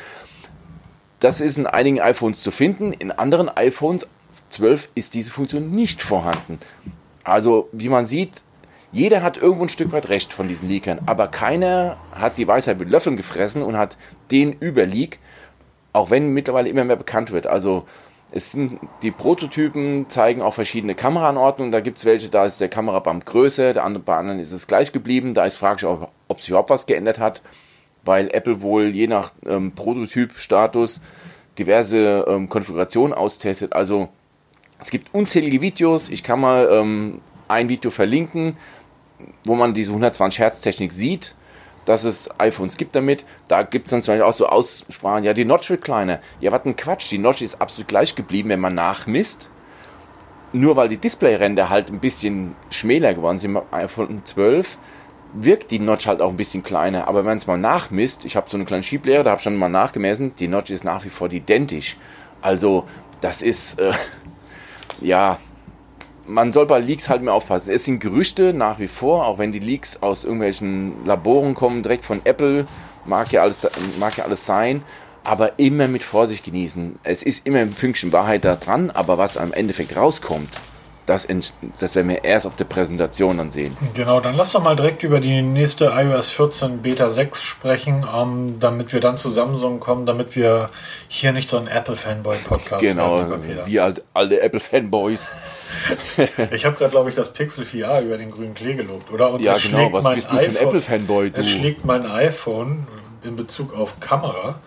Das 1.20 1.40
ist 1.40 1.56
in 1.56 1.66
einigen 1.66 2.00
iPhones 2.00 2.42
zu 2.42 2.50
finden, 2.50 2.92
in 2.92 3.12
anderen 3.12 3.48
iPhones 3.48 4.06
12 4.50 4.90
ist 4.94 5.14
diese 5.14 5.30
Funktion 5.30 5.70
nicht 5.70 6.02
vorhanden. 6.02 6.58
Also, 7.24 7.68
wie 7.72 7.88
man 7.88 8.06
sieht, 8.06 8.44
jeder 8.92 9.22
hat 9.22 9.36
irgendwo 9.36 9.64
ein 9.64 9.70
Stück 9.70 9.90
weit 9.92 10.08
recht 10.08 10.32
von 10.32 10.46
diesen 10.46 10.68
Leakern, 10.68 11.00
aber 11.06 11.26
keiner 11.26 11.96
hat 12.12 12.38
die 12.38 12.46
Weisheit 12.46 12.78
mit 12.78 12.90
Löffeln 12.90 13.16
gefressen 13.16 13.62
und 13.62 13.76
hat 13.76 13.96
den 14.30 14.52
Überleak, 14.52 15.18
auch 15.92 16.10
wenn 16.10 16.28
mittlerweile 16.28 16.68
immer 16.68 16.84
mehr 16.84 16.96
bekannt 16.96 17.32
wird. 17.32 17.46
Also, 17.46 17.84
es 18.30 18.50
sind, 18.50 18.80
die 19.02 19.12
Prototypen 19.12 20.08
zeigen 20.08 20.42
auch 20.42 20.54
verschiedene 20.54 20.96
Kameraanordnungen. 20.96 21.70
Da 21.70 21.78
gibt 21.80 21.98
es 21.98 22.04
welche, 22.04 22.28
da 22.28 22.44
ist 22.44 22.60
der 22.60 22.68
Kamerabump 22.68 23.24
größer, 23.26 23.74
der 23.74 23.84
andere, 23.84 24.02
bei 24.02 24.16
anderen 24.16 24.40
ist 24.40 24.50
es 24.50 24.66
gleich 24.66 24.90
geblieben. 24.90 25.34
Da 25.34 25.44
ist 25.44 25.56
fraglich, 25.56 25.88
ob, 25.88 26.10
ob 26.26 26.40
sich 26.40 26.50
überhaupt 26.50 26.70
was 26.70 26.86
geändert 26.86 27.20
hat, 27.20 27.42
weil 28.04 28.28
Apple 28.32 28.60
wohl 28.60 28.86
je 28.86 29.06
nach 29.06 29.32
ähm, 29.46 29.72
Prototyp-Status 29.72 31.00
diverse 31.60 32.24
ähm, 32.26 32.48
Konfigurationen 32.48 33.14
austestet. 33.14 33.72
Also 33.72 34.08
es 34.84 34.90
gibt 34.90 35.14
unzählige 35.14 35.62
Videos. 35.62 36.10
Ich 36.10 36.22
kann 36.22 36.40
mal 36.40 36.68
ähm, 36.70 37.22
ein 37.48 37.70
Video 37.70 37.90
verlinken, 37.90 38.56
wo 39.44 39.54
man 39.54 39.72
diese 39.72 39.90
120 39.90 40.38
Hertz 40.38 40.60
Technik 40.60 40.92
sieht, 40.92 41.34
dass 41.86 42.04
es 42.04 42.28
iPhones 42.38 42.76
gibt 42.76 42.94
damit. 42.94 43.24
Da 43.48 43.62
gibt 43.62 43.86
es 43.86 43.92
dann 43.92 44.02
zum 44.02 44.12
Beispiel 44.12 44.28
auch 44.28 44.34
so 44.34 44.46
Aussprachen, 44.46 45.24
ja, 45.24 45.32
die 45.32 45.46
Notch 45.46 45.70
wird 45.70 45.82
kleiner. 45.82 46.20
Ja, 46.38 46.52
was 46.52 46.66
ein 46.66 46.76
Quatsch. 46.76 47.10
Die 47.10 47.16
Notch 47.16 47.40
ist 47.40 47.62
absolut 47.62 47.88
gleich 47.88 48.14
geblieben, 48.14 48.50
wenn 48.50 48.60
man 48.60 48.74
nachmisst. 48.74 49.50
Nur 50.52 50.76
weil 50.76 50.90
die 50.90 50.98
Displayränder 50.98 51.70
halt 51.70 51.90
ein 51.90 52.00
bisschen 52.00 52.54
schmäler 52.68 53.14
geworden 53.14 53.38
sind 53.38 53.56
im 53.56 53.62
iPhone 53.72 54.22
12, 54.22 54.78
wirkt 55.32 55.70
die 55.70 55.78
Notch 55.78 56.06
halt 56.06 56.20
auch 56.20 56.28
ein 56.28 56.36
bisschen 56.36 56.62
kleiner. 56.62 57.08
Aber 57.08 57.24
wenn 57.24 57.38
es 57.38 57.46
mal 57.46 57.56
nachmisst, 57.56 58.26
ich 58.26 58.36
habe 58.36 58.50
so 58.50 58.58
eine 58.58 58.66
kleine 58.66 58.82
Schieblehre, 58.82 59.24
da 59.24 59.30
habe 59.30 59.38
ich 59.38 59.44
schon 59.44 59.56
mal 59.56 59.70
nachgemessen, 59.70 60.36
die 60.36 60.46
Notch 60.46 60.70
ist 60.70 60.84
nach 60.84 61.04
wie 61.06 61.08
vor 61.08 61.32
identisch. 61.32 61.96
Also, 62.42 62.84
das 63.22 63.40
ist. 63.40 63.80
Äh, 63.80 63.94
ja, 65.00 65.38
man 66.26 66.52
soll 66.52 66.66
bei 66.66 66.78
Leaks 66.78 67.08
halt 67.08 67.22
mehr 67.22 67.34
aufpassen. 67.34 67.72
Es 67.72 67.84
sind 67.84 68.00
Gerüchte 68.00 68.54
nach 68.54 68.78
wie 68.78 68.88
vor, 68.88 69.26
auch 69.26 69.38
wenn 69.38 69.52
die 69.52 69.58
Leaks 69.58 69.98
aus 70.02 70.24
irgendwelchen 70.24 71.04
Laboren 71.04 71.54
kommen, 71.54 71.82
direkt 71.82 72.04
von 72.04 72.20
Apple, 72.24 72.66
mag 73.04 73.30
ja 73.32 73.42
alles, 73.42 73.68
mag 73.98 74.16
ja 74.16 74.24
alles 74.24 74.46
sein, 74.46 74.82
aber 75.22 75.58
immer 75.58 75.88
mit 75.88 76.02
Vorsicht 76.02 76.44
genießen. 76.44 76.98
Es 77.02 77.22
ist 77.22 77.46
immer 77.46 77.60
ein 77.60 77.72
Fünkchen 77.72 78.12
Wahrheit 78.12 78.44
da 78.44 78.56
dran, 78.56 78.90
aber 78.90 79.18
was 79.18 79.36
am 79.36 79.52
Endeffekt 79.52 79.96
rauskommt, 79.96 80.48
das, 81.06 81.26
das 81.80 81.94
werden 81.96 82.08
wir 82.08 82.24
erst 82.24 82.46
auf 82.46 82.56
der 82.56 82.64
Präsentation 82.64 83.36
dann 83.36 83.50
sehen. 83.50 83.76
Genau, 83.94 84.20
dann 84.20 84.36
lass 84.36 84.52
doch 84.52 84.62
mal 84.62 84.74
direkt 84.74 85.02
über 85.02 85.20
die 85.20 85.42
nächste 85.42 85.92
iOS 85.94 86.30
14 86.30 86.82
Beta 86.82 87.10
6 87.10 87.42
sprechen, 87.42 88.06
ähm, 88.14 88.56
damit 88.58 88.92
wir 88.92 89.00
dann 89.00 89.18
zu 89.18 89.28
Samsung 89.28 89.80
kommen, 89.80 90.06
damit 90.06 90.34
wir 90.34 90.70
hier 91.08 91.32
nicht 91.32 91.48
so 91.48 91.58
ein 91.58 91.66
Apple-Fanboy-Podcast 91.66 92.80
Genau, 92.80 93.26
wie 93.66 93.80
halt 93.80 94.02
alle 94.14 94.40
Apple-Fanboys. 94.40 95.32
ich 96.50 96.64
habe 96.64 96.76
gerade, 96.76 96.90
glaube 96.90 97.10
ich, 97.10 97.16
das 97.16 97.32
Pixel 97.32 97.64
4a 97.64 98.02
über 98.02 98.16
den 98.16 98.30
grünen 98.30 98.54
Klee 98.54 98.74
gelobt, 98.74 99.12
oder? 99.12 99.32
Und 99.32 99.42
ja, 99.42 99.56
genau, 99.58 99.92
was 99.92 100.14
bist 100.14 100.32
du 100.32 100.36
für 100.36 100.48
ein 100.48 100.56
Apple-Fanboy? 100.56 101.32
Es 101.34 101.50
schlägt 101.50 101.84
mein 101.84 102.06
iPhone 102.06 102.86
in 103.22 103.36
Bezug 103.36 103.76
auf 103.76 104.00
Kamera 104.00 104.60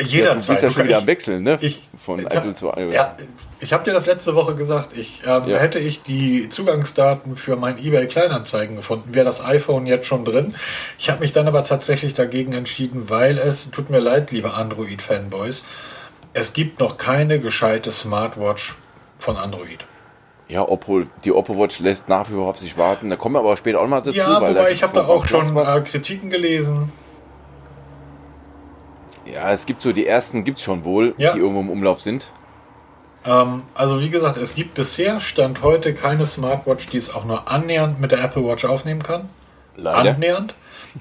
Jederzeit. 0.00 0.48
du 0.48 0.52
bist 0.52 0.62
ja 0.62 0.70
schon 0.70 0.88
wieder 0.88 0.98
am 0.98 1.06
Wechseln, 1.06 1.42
ne? 1.42 1.58
Ich, 1.60 1.88
Von 1.96 2.18
ich, 2.18 2.26
Apple 2.26 2.54
zu 2.54 2.68
iOS. 2.68 2.94
Ja, 2.94 3.16
ich 3.60 3.72
habe 3.72 3.84
dir 3.84 3.92
das 3.92 4.06
letzte 4.06 4.34
Woche 4.34 4.54
gesagt. 4.54 4.96
Ich 4.96 5.22
ähm, 5.24 5.48
ja. 5.48 5.58
hätte 5.58 5.78
ich 5.78 6.02
die 6.02 6.48
Zugangsdaten 6.48 7.36
für 7.36 7.56
mein 7.56 7.78
eBay 7.78 8.06
Kleinanzeigen 8.06 8.76
gefunden, 8.76 9.14
wäre 9.14 9.24
das 9.24 9.44
iPhone 9.44 9.86
jetzt 9.86 10.06
schon 10.06 10.24
drin. 10.24 10.54
Ich 10.98 11.10
habe 11.10 11.20
mich 11.20 11.32
dann 11.32 11.46
aber 11.46 11.64
tatsächlich 11.64 12.14
dagegen 12.14 12.52
entschieden, 12.52 13.08
weil 13.08 13.38
es 13.38 13.70
tut 13.70 13.88
mir 13.90 14.00
leid, 14.00 14.32
liebe 14.32 14.54
Android 14.54 15.00
Fanboys, 15.00 15.64
es 16.32 16.52
gibt 16.52 16.80
noch 16.80 16.98
keine 16.98 17.38
gescheite 17.38 17.92
Smartwatch 17.92 18.74
von 19.18 19.36
Android. 19.36 19.86
Ja, 20.48 20.68
obwohl 20.68 21.06
die 21.24 21.32
Oppo 21.32 21.58
Watch 21.58 21.80
lässt 21.80 22.08
nach 22.08 22.28
wie 22.28 22.34
vor 22.34 22.48
auf 22.48 22.58
sich 22.58 22.76
warten. 22.76 23.08
Da 23.08 23.16
kommen 23.16 23.36
wir 23.36 23.38
aber 23.38 23.56
später 23.56 23.80
auch 23.80 23.86
mal 23.86 24.00
dazu. 24.00 24.16
Ja, 24.16 24.40
wobei 24.40 24.72
ich 24.72 24.82
habe 24.82 24.94
da 24.94 25.06
auch 25.06 25.24
schon 25.24 25.56
äh, 25.56 25.80
Kritiken 25.80 26.28
gelesen. 26.28 26.92
Ja, 29.32 29.52
es 29.52 29.66
gibt 29.66 29.82
so 29.82 29.92
die 29.92 30.06
ersten, 30.06 30.44
gibt 30.44 30.58
es 30.58 30.64
schon 30.64 30.84
wohl, 30.84 31.14
ja. 31.16 31.32
die 31.32 31.38
irgendwo 31.38 31.60
im 31.60 31.70
Umlauf 31.70 32.00
sind. 32.00 32.30
Ähm, 33.24 33.62
also 33.74 34.00
wie 34.00 34.10
gesagt, 34.10 34.36
es 34.36 34.54
gibt 34.54 34.74
bisher, 34.74 35.20
Stand 35.20 35.62
heute, 35.62 35.94
keine 35.94 36.26
Smartwatch, 36.26 36.86
die 36.88 36.98
es 36.98 37.14
auch 37.14 37.24
nur 37.24 37.50
annähernd 37.50 38.00
mit 38.00 38.12
der 38.12 38.22
Apple 38.22 38.44
Watch 38.44 38.64
aufnehmen 38.64 39.02
kann. 39.02 39.28
Leider. 39.76 40.10
Annähernd. 40.10 40.54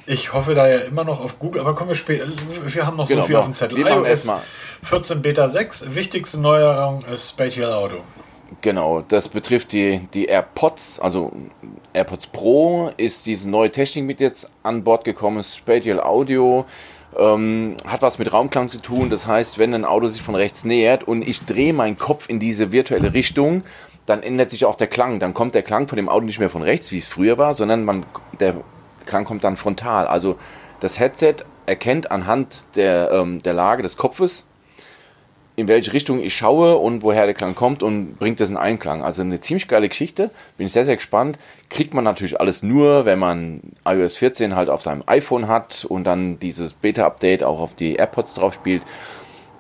Ich 0.08 0.34
hoffe 0.34 0.56
da 0.56 0.68
ja 0.68 0.80
immer 0.80 1.04
noch 1.04 1.24
auf 1.24 1.38
Google, 1.38 1.62
aber 1.62 1.76
kommen 1.76 1.90
wir 1.90 1.96
später. 1.96 2.26
Wir 2.66 2.88
haben 2.88 2.98
noch 2.98 3.08
genau, 3.08 3.22
so 3.22 3.28
viel 3.28 3.36
auf 3.36 3.46
dem 3.46 3.54
Zettel. 3.54 3.78
iOS 3.80 4.32
14 4.82 5.22
Beta 5.22 5.50
6. 5.50 5.94
Wichtigste 5.94 6.40
Neuerung 6.40 7.06
ist 7.06 7.30
Spatial 7.30 7.72
Audio. 7.72 8.00
Genau, 8.62 9.02
das 9.02 9.30
betrifft 9.30 9.72
die, 9.72 10.08
die 10.14 10.26
AirPods, 10.26 11.00
also 11.00 11.32
AirPods 11.94 12.28
Pro 12.28 12.92
ist 12.98 13.26
diese 13.26 13.50
neue 13.50 13.72
Technik 13.72 14.06
mit 14.06 14.20
jetzt 14.20 14.50
an 14.64 14.84
Bord 14.84 15.04
gekommen, 15.04 15.44
Spatial 15.44 16.00
Audio. 16.00 16.66
Ähm, 17.18 17.78
hat 17.86 18.02
was 18.02 18.18
mit 18.18 18.32
Raumklang 18.34 18.70
zu 18.70 18.82
tun. 18.82 19.10
Das 19.10 19.28
heißt, 19.28 19.60
wenn 19.60 19.74
ein 19.74 19.86
Auto 19.86 20.08
sich 20.08 20.22
von 20.22 20.36
rechts 20.36 20.64
nähert 20.64 21.04
und 21.04 21.28
ich 21.28 21.46
drehe 21.46 21.74
meinen 21.74 21.98
Kopf 21.98 22.30
in 22.30 22.40
diese 22.40 22.72
virtuelle 22.72 23.14
Richtung, 23.14 23.64
dann 24.06 24.24
ändert 24.24 24.50
sich 24.52 24.66
auch 24.66 24.76
der 24.76 24.88
Klang. 24.88 25.20
Dann 25.20 25.34
kommt 25.34 25.56
der 25.56 25.64
Klang 25.64 25.88
von 25.88 25.96
dem 25.96 26.10
Auto 26.10 26.26
nicht 26.26 26.40
mehr 26.40 26.50
von 26.50 26.62
rechts, 26.62 26.92
wie 26.92 26.98
es 26.98 27.08
früher 27.08 27.38
war, 27.38 27.54
sondern 27.54 27.86
man, 27.86 28.06
der 28.40 28.56
Klang 29.06 29.26
kommt 29.26 29.44
dann 29.44 29.58
frontal. 29.58 30.08
Also 30.08 30.38
das 30.80 31.00
Headset 31.00 31.36
erkennt 31.66 32.12
anhand 32.12 32.66
der, 32.76 33.12
ähm, 33.12 33.42
der 33.42 33.54
Lage 33.54 33.84
des 33.84 33.96
Kopfes, 33.98 34.46
in 35.56 35.68
welche 35.68 35.94
Richtung 35.94 36.20
ich 36.22 36.36
schaue 36.36 36.78
und 36.78 37.04
woher 37.04 37.26
der 37.26 37.36
Klang 37.36 37.54
kommt 37.54 37.84
und 37.84 38.18
bringt 38.18 38.40
das 38.40 38.50
in 38.50 38.58
Einklang. 38.58 39.04
Also 39.04 39.22
eine 39.22 39.40
ziemlich 39.40 39.68
geile 39.68 39.88
Geschichte. 39.88 40.32
Bin 40.58 40.66
ich 40.66 40.74
sehr, 40.74 40.86
sehr 40.86 40.96
gespannt. 40.96 41.38
Kriegt 41.70 41.94
man 41.94 42.04
natürlich 42.04 42.40
alles 42.40 42.64
nur, 42.64 43.06
wenn 43.06 43.20
man 43.20 43.62
iOS 43.86 44.16
14 44.16 44.56
halt 44.56 44.70
auf 44.70 44.82
seinem 44.82 45.04
iPhone 45.06 45.48
hat 45.48 45.86
und 45.86 46.06
dann 46.06 46.40
dieses 46.40 46.74
Beta-Update 46.74 47.44
auch 47.44 47.60
auf 47.60 47.76
die 47.76 47.96
AirPods 47.96 48.34
drauf 48.34 48.56
spielt. 48.56 48.82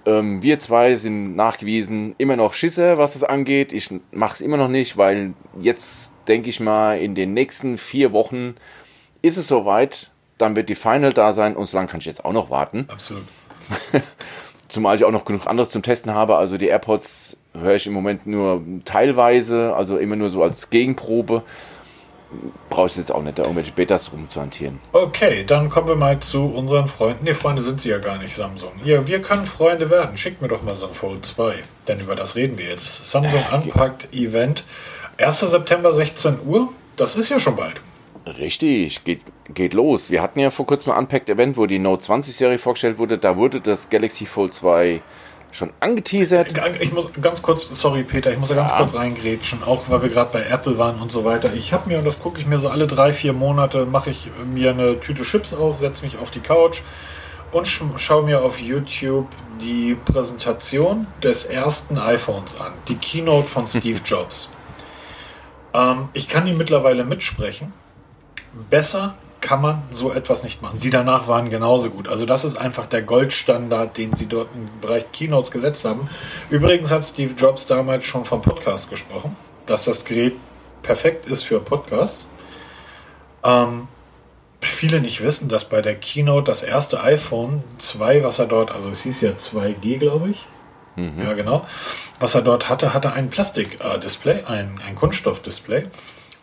Ähm, 0.05 0.41
wir 0.41 0.59
zwei 0.59 0.95
sind 0.95 1.35
nachgewiesen 1.35 2.15
immer 2.17 2.35
noch 2.35 2.53
Schisse, 2.53 2.97
was 2.97 3.13
das 3.13 3.23
angeht. 3.23 3.71
Ich 3.71 3.89
mache 4.11 4.33
es 4.33 4.41
immer 4.41 4.57
noch 4.57 4.67
nicht, 4.67 4.97
weil 4.97 5.33
jetzt 5.61 6.13
denke 6.27 6.49
ich 6.49 6.59
mal, 6.59 6.99
in 6.99 7.13
den 7.13 7.33
nächsten 7.33 7.77
vier 7.77 8.13
Wochen 8.13 8.55
ist 9.21 9.37
es 9.37 9.47
soweit. 9.47 10.09
Dann 10.39 10.55
wird 10.55 10.69
die 10.69 10.75
Final 10.75 11.13
da 11.13 11.31
sein 11.31 11.55
und 11.55 11.67
so 11.67 11.77
lange 11.77 11.87
kann 11.87 11.99
ich 11.99 12.07
jetzt 12.07 12.25
auch 12.25 12.33
noch 12.33 12.49
warten. 12.49 12.87
Absolut. 12.89 13.23
Zumal 14.73 14.95
ich 14.95 15.05
auch 15.05 15.11
noch 15.11 15.23
genug 15.23 15.45
anderes 15.45 15.69
zum 15.69 15.83
Testen 15.83 16.15
habe. 16.15 16.35
Also 16.35 16.57
die 16.57 16.65
AirPods 16.65 17.37
höre 17.53 17.75
ich 17.75 17.85
im 17.85 17.93
Moment 17.93 18.25
nur 18.25 18.63
teilweise, 18.85 19.75
also 19.75 19.99
immer 19.99 20.15
nur 20.15 20.31
so 20.31 20.41
als 20.41 20.71
Gegenprobe. 20.71 21.43
Brauche 22.71 22.87
ich 22.87 22.95
jetzt 22.95 23.11
auch 23.11 23.21
nicht, 23.21 23.37
da 23.37 23.43
irgendwelche 23.43 23.71
Betas 23.71 24.11
rumzuhantieren. 24.11 24.79
Okay, 24.91 25.43
dann 25.45 25.69
kommen 25.69 25.89
wir 25.89 25.95
mal 25.95 26.19
zu 26.21 26.45
unseren 26.45 26.87
Freunden. 26.87 27.23
Ne, 27.23 27.35
Freunde 27.35 27.61
sind 27.61 27.81
sie 27.81 27.89
ja 27.89 27.99
gar 27.99 28.17
nicht, 28.17 28.33
Samsung. 28.33 28.71
Ja, 28.83 29.05
wir 29.05 29.21
können 29.21 29.45
Freunde 29.45 29.91
werden. 29.91 30.17
Schickt 30.17 30.41
mir 30.41 30.47
doch 30.47 30.63
mal 30.63 30.75
so 30.75 30.87
ein 30.87 30.95
Fold 30.95 31.23
2. 31.23 31.53
Denn 31.87 31.99
über 31.99 32.15
das 32.15 32.35
reden 32.35 32.57
wir 32.57 32.65
jetzt. 32.65 33.11
Samsung 33.11 33.43
äh, 33.51 33.55
Unplugged 33.55 34.11
Event. 34.11 34.63
1. 35.19 35.39
September 35.39 35.93
16 35.93 36.39
Uhr. 36.47 36.69
Das 36.95 37.15
ist 37.15 37.29
ja 37.29 37.39
schon 37.39 37.55
bald. 37.55 37.79
Richtig, 38.25 39.03
geht, 39.03 39.21
geht 39.53 39.73
los. 39.73 40.09
Wir 40.09 40.21
hatten 40.21 40.39
ja 40.39 40.49
vor 40.49 40.65
kurzem 40.65 40.93
ein 40.93 40.99
Unpacked 40.99 41.29
Event, 41.29 41.57
wo 41.57 41.65
die 41.65 41.79
Note 41.79 42.03
20 42.03 42.35
Serie 42.35 42.57
vorgestellt 42.57 42.97
wurde. 42.97 43.17
Da 43.17 43.35
wurde 43.35 43.59
das 43.59 43.89
Galaxy 43.89 44.25
Fold 44.25 44.53
2 44.53 45.01
schon 45.51 45.71
angeteasert. 45.81 46.53
Ich 46.79 46.93
muss 46.93 47.11
ganz 47.21 47.41
kurz, 47.41 47.67
sorry 47.79 48.03
Peter, 48.03 48.31
ich 48.31 48.39
muss 48.39 48.49
ja 48.49 48.55
ganz 48.55 48.73
kurz 48.73 48.95
reingrätschen, 48.95 49.61
auch 49.63 49.83
weil 49.89 50.01
wir 50.01 50.09
gerade 50.09 50.31
bei 50.31 50.41
Apple 50.45 50.77
waren 50.77 50.99
und 50.99 51.11
so 51.11 51.25
weiter. 51.25 51.53
Ich 51.53 51.73
habe 51.73 51.89
mir, 51.89 51.99
und 51.99 52.05
das 52.05 52.19
gucke 52.19 52.39
ich 52.39 52.47
mir 52.47 52.59
so 52.59 52.69
alle 52.69 52.87
drei, 52.87 53.13
vier 53.13 53.33
Monate, 53.33 53.85
mache 53.85 54.09
ich 54.09 54.31
mir 54.51 54.71
eine 54.71 54.99
Tüte 54.99 55.23
Chips 55.23 55.53
auf, 55.53 55.77
setze 55.77 56.03
mich 56.03 56.17
auf 56.17 56.31
die 56.31 56.39
Couch 56.39 56.81
und 57.51 57.67
schaue 57.67 58.23
mir 58.23 58.41
auf 58.41 58.59
YouTube 58.59 59.27
die 59.61 59.95
Präsentation 60.05 61.05
des 61.21 61.45
ersten 61.45 61.99
iPhones 61.99 62.59
an. 62.59 62.73
Die 62.87 62.95
Keynote 62.95 63.47
von 63.47 63.67
Steve 63.67 63.99
Jobs. 64.05 64.49
ähm, 65.73 66.09
ich 66.13 66.27
kann 66.29 66.45
die 66.45 66.53
mittlerweile 66.53 67.03
mitsprechen 67.03 67.73
besser 68.69 69.15
kann 69.41 69.61
man 69.61 69.83
so 69.89 70.13
etwas 70.13 70.43
nicht 70.43 70.61
machen. 70.61 70.79
Die 70.79 70.89
danach 70.89 71.27
waren 71.27 71.49
genauso 71.49 71.89
gut. 71.89 72.07
Also 72.07 72.25
das 72.25 72.45
ist 72.45 72.55
einfach 72.55 72.85
der 72.85 73.01
Goldstandard, 73.01 73.97
den 73.97 74.15
sie 74.15 74.27
dort 74.27 74.47
im 74.55 74.69
Bereich 74.79 75.11
Keynotes 75.11 75.51
gesetzt 75.51 75.83
haben. 75.83 76.07
Übrigens 76.49 76.91
hat 76.91 77.03
Steve 77.03 77.33
Jobs 77.37 77.65
damals 77.67 78.05
schon 78.05 78.23
vom 78.23 78.41
Podcast 78.41 78.89
gesprochen, 78.89 79.35
dass 79.65 79.83
das 79.83 80.05
Gerät 80.05 80.35
perfekt 80.81 81.27
ist 81.27 81.43
für 81.43 81.59
Podcast. 81.59 82.25
Ähm, 83.43 83.89
viele 84.61 85.01
nicht 85.01 85.21
wissen, 85.21 85.49
dass 85.49 85.65
bei 85.65 85.81
der 85.81 85.95
Keynote 85.95 86.45
das 86.45 86.63
erste 86.63 87.03
iPhone 87.03 87.63
2, 87.79 88.23
was 88.23 88.39
er 88.39 88.45
dort, 88.45 88.71
also 88.71 88.89
es 88.89 89.03
hieß 89.03 89.21
ja 89.21 89.31
2G, 89.31 89.97
glaube 89.97 90.29
ich. 90.29 90.47
Mhm. 90.95 91.21
Ja, 91.21 91.33
genau. 91.33 91.65
Was 92.19 92.35
er 92.35 92.43
dort 92.43 92.69
hatte, 92.69 92.93
hatte 92.93 93.11
ein 93.11 93.29
Plastik-Display, 93.29 94.43
ein, 94.43 94.79
ein 94.85 94.95
Kunststoff-Display. 94.95 95.87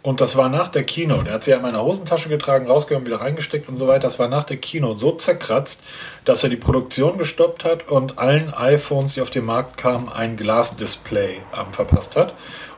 Und 0.02 0.22
das 0.22 0.36
war 0.36 0.48
nach 0.48 0.68
der 0.68 0.84
Keynote. 0.84 1.28
Er 1.28 1.34
hat 1.34 1.44
sie 1.44 1.52
in 1.52 1.60
meiner 1.60 1.82
Hosentasche 1.82 2.30
getragen, 2.30 2.66
rausgenommen, 2.66 3.06
wieder 3.06 3.20
reingesteckt 3.20 3.68
und 3.68 3.76
so 3.76 3.86
weiter. 3.86 4.00
Das 4.00 4.18
war 4.18 4.28
nach 4.28 4.44
der 4.44 4.56
Keynote 4.56 4.98
so 4.98 5.12
zerkratzt, 5.12 5.82
dass 6.24 6.42
er 6.42 6.48
die 6.48 6.56
Produktion 6.56 7.18
gestoppt 7.18 7.64
hat 7.64 7.88
und 7.88 8.18
allen 8.18 8.54
iPhones, 8.54 9.14
die 9.14 9.20
auf 9.20 9.30
den 9.30 9.44
Markt 9.44 9.76
kamen, 9.76 10.08
ein 10.08 10.38
Glasdisplay 10.38 11.34
ähm, 11.36 11.72
verpasst 11.72 12.16
hat. 12.16 12.34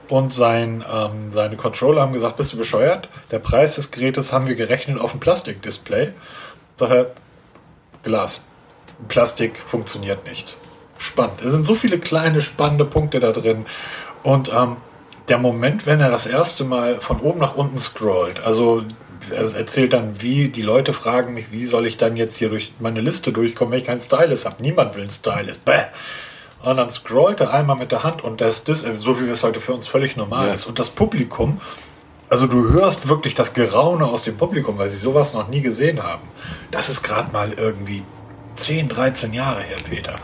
Und 0.09 0.33
sein, 0.33 0.85
ähm, 0.93 1.31
seine 1.31 1.57
Controller 1.57 2.03
haben 2.03 2.13
gesagt, 2.13 2.37
bist 2.37 2.53
du 2.53 2.57
bescheuert? 2.57 3.09
Der 3.31 3.39
Preis 3.39 3.77
des 3.77 3.93
Gerätes 3.93 4.33
haben 4.33 4.49
wir 4.49 4.57
gerechnet 4.57 5.01
auf 5.01 5.15
ein 5.15 5.21
Plastikdisplay. 5.21 6.13
Sache, 6.75 7.13
Glas. 8.03 8.45
Plastik 9.09 9.59
funktioniert 9.65 10.27
nicht. 10.27 10.57
Spannend. 10.99 11.41
Es 11.43 11.53
sind 11.53 11.67
so 11.67 11.77
viele 11.77 11.99
kleine, 11.99 12.43
spannende 12.43 12.85
Punkte 12.85 13.21
da 13.21 13.31
drin. 13.31 13.65
Und 14.25 14.51
ähm, 14.53 14.77
der 15.29 15.39
Moment, 15.39 15.87
wenn 15.87 16.01
er 16.01 16.11
das 16.11 16.27
erste 16.27 16.65
Mal 16.65 16.97
von 17.01 17.21
oben 17.21 17.41
nach 17.41 17.57
unten 17.57 17.79
scrollt, 17.79 18.43
also 18.45 18.83
er 19.31 19.57
erzählt 19.57 19.93
dann, 19.93 20.21
wie 20.21 20.49
die 20.49 20.63
Leute 20.63 20.93
fragen 20.93 21.35
mich, 21.35 21.53
wie 21.53 21.65
soll 21.65 21.87
ich 21.87 21.97
dann 21.97 22.17
jetzt 22.17 22.37
hier 22.37 22.49
durch 22.49 22.73
meine 22.81 23.01
Liste 23.01 23.33
durchkommen, 23.33 23.73
wenn 23.73 23.81
ich 23.81 23.87
keinen 23.87 24.01
Stylus 24.01 24.45
habe. 24.45 24.57
Niemand 24.61 24.95
will 24.95 25.03
einen 25.03 25.11
Stylus. 25.11 25.59
Bäh. 25.59 25.85
Und 26.63 26.77
dann 26.77 26.91
scrollt 26.91 27.41
er 27.41 27.53
einmal 27.53 27.77
mit 27.77 27.93
der 27.93 28.05
Hand 28.05 28.23
und 28.23 28.41
das, 28.41 28.65
das 28.65 28.81
so 28.97 29.21
wie 29.21 29.29
es 29.29 29.43
heute 29.43 29.61
für 29.61 29.73
uns 29.73 29.87
völlig 29.87 30.17
normal 30.17 30.49
ja. 30.49 30.55
ist. 30.55 30.67
Und 30.67 30.79
das 30.79 30.91
Publikum, 30.91 31.61
also 32.29 32.47
du 32.47 32.71
hörst 32.73 33.09
wirklich 33.09 33.35
das 33.35 33.53
Geraune 33.53 34.05
aus 34.05 34.23
dem 34.23 34.37
Publikum, 34.37 34.79
weil 34.79 34.89
sie 34.89 34.99
sowas 34.99 35.35
noch 35.35 35.49
nie 35.49 35.61
gesehen 35.61 36.03
haben. 36.03 36.23
Das 36.71 36.89
ist 36.89 37.03
gerade 37.03 37.33
mal 37.33 37.53
irgendwie 37.53 38.03
10, 38.55 38.89
13 38.89 39.33
Jahre 39.33 39.61
her, 39.61 39.79
Peter. 39.89 40.15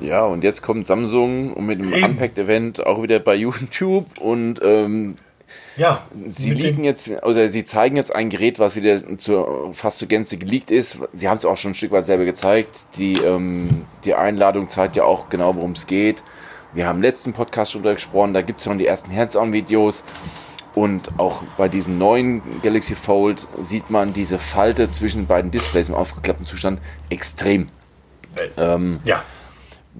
Ja, 0.00 0.24
und 0.24 0.44
jetzt 0.44 0.62
kommt 0.62 0.86
Samsung 0.86 1.52
und 1.54 1.66
mit 1.66 1.80
dem 1.82 1.92
Unpacked-Event 1.92 2.86
auch 2.86 3.02
wieder 3.02 3.18
bei 3.18 3.34
YouTube 3.46 4.18
und 4.18 4.60
ähm, 4.62 5.16
ja, 5.76 6.00
sie 6.14 6.50
liegen 6.50 6.84
jetzt, 6.84 7.08
oder 7.22 7.50
sie 7.50 7.64
zeigen 7.64 7.96
jetzt 7.96 8.14
ein 8.14 8.30
Gerät, 8.30 8.58
was 8.58 8.76
wieder 8.76 9.18
zur, 9.18 9.72
fast 9.74 9.98
zur 9.98 10.08
Gänze 10.08 10.38
geleakt 10.38 10.70
ist. 10.70 10.98
Sie 11.12 11.28
haben 11.28 11.36
es 11.38 11.44
auch 11.44 11.56
schon 11.56 11.70
ein 11.72 11.74
Stück 11.74 11.92
weit 11.92 12.04
selber 12.04 12.24
gezeigt. 12.24 12.86
Die, 12.96 13.14
ähm, 13.14 13.82
die 14.04 14.14
Einladung 14.14 14.68
zeigt 14.68 14.96
ja 14.96 15.04
auch 15.04 15.28
genau, 15.28 15.54
worum 15.54 15.72
es 15.72 15.86
geht. 15.86 16.22
Wir 16.72 16.88
haben 16.88 16.96
im 16.96 17.02
letzten 17.02 17.32
Podcast 17.32 17.72
schon 17.72 17.82
drüber 17.82 17.94
gesprochen, 17.94 18.34
da 18.34 18.42
gibt 18.42 18.58
es 18.58 18.64
schon 18.64 18.78
die 18.78 18.86
ersten 18.86 19.14
Hands-on-Videos. 19.14 20.02
Und 20.74 21.08
auch 21.18 21.42
bei 21.56 21.68
diesem 21.68 21.96
neuen 21.96 22.42
Galaxy 22.62 22.94
Fold 22.94 23.48
sieht 23.62 23.88
man 23.88 24.12
diese 24.12 24.38
Falte 24.38 24.90
zwischen 24.90 25.26
beiden 25.26 25.50
Displays 25.50 25.88
im 25.88 25.94
aufgeklappten 25.94 26.44
Zustand 26.44 26.80
extrem. 27.08 27.68
Ähm, 28.58 29.00
Ja. 29.04 29.22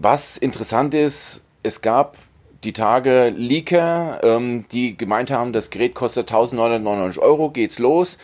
Was 0.00 0.36
interessant 0.36 0.94
ist, 0.94 1.42
es 1.62 1.80
gab 1.80 2.16
die 2.64 2.72
Tage 2.72 3.32
Leaker, 3.34 4.20
ähm, 4.22 4.66
die 4.70 4.96
gemeint 4.96 5.30
haben, 5.30 5.52
das 5.52 5.70
Gerät 5.70 5.94
kostet 5.94 6.30
1999 6.30 7.22
Euro, 7.22 7.50
geht's 7.50 7.78
los. 7.78 8.18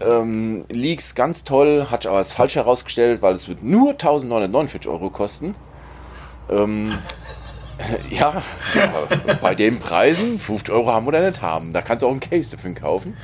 Ähm, 0.00 0.64
Leaks 0.70 1.14
ganz 1.14 1.44
toll, 1.44 1.88
hat 1.90 2.06
aber 2.06 2.18
als 2.18 2.32
falsch 2.32 2.56
herausgestellt, 2.56 3.20
weil 3.22 3.34
es 3.34 3.48
wird 3.48 3.62
nur 3.62 3.90
1949 3.90 4.88
Euro 4.88 5.10
kosten. 5.10 5.54
Ähm, 6.48 6.92
ja, 8.10 8.42
aber 8.74 9.34
bei 9.40 9.54
den 9.54 9.78
Preisen, 9.78 10.38
50 10.38 10.74
Euro 10.74 10.92
haben 10.92 11.10
da 11.10 11.20
nicht 11.20 11.42
haben. 11.42 11.72
Da 11.72 11.82
kannst 11.82 12.02
du 12.02 12.06
auch 12.06 12.12
ein 12.12 12.20
Case 12.20 12.50
dafür 12.50 12.74
kaufen. 12.74 13.16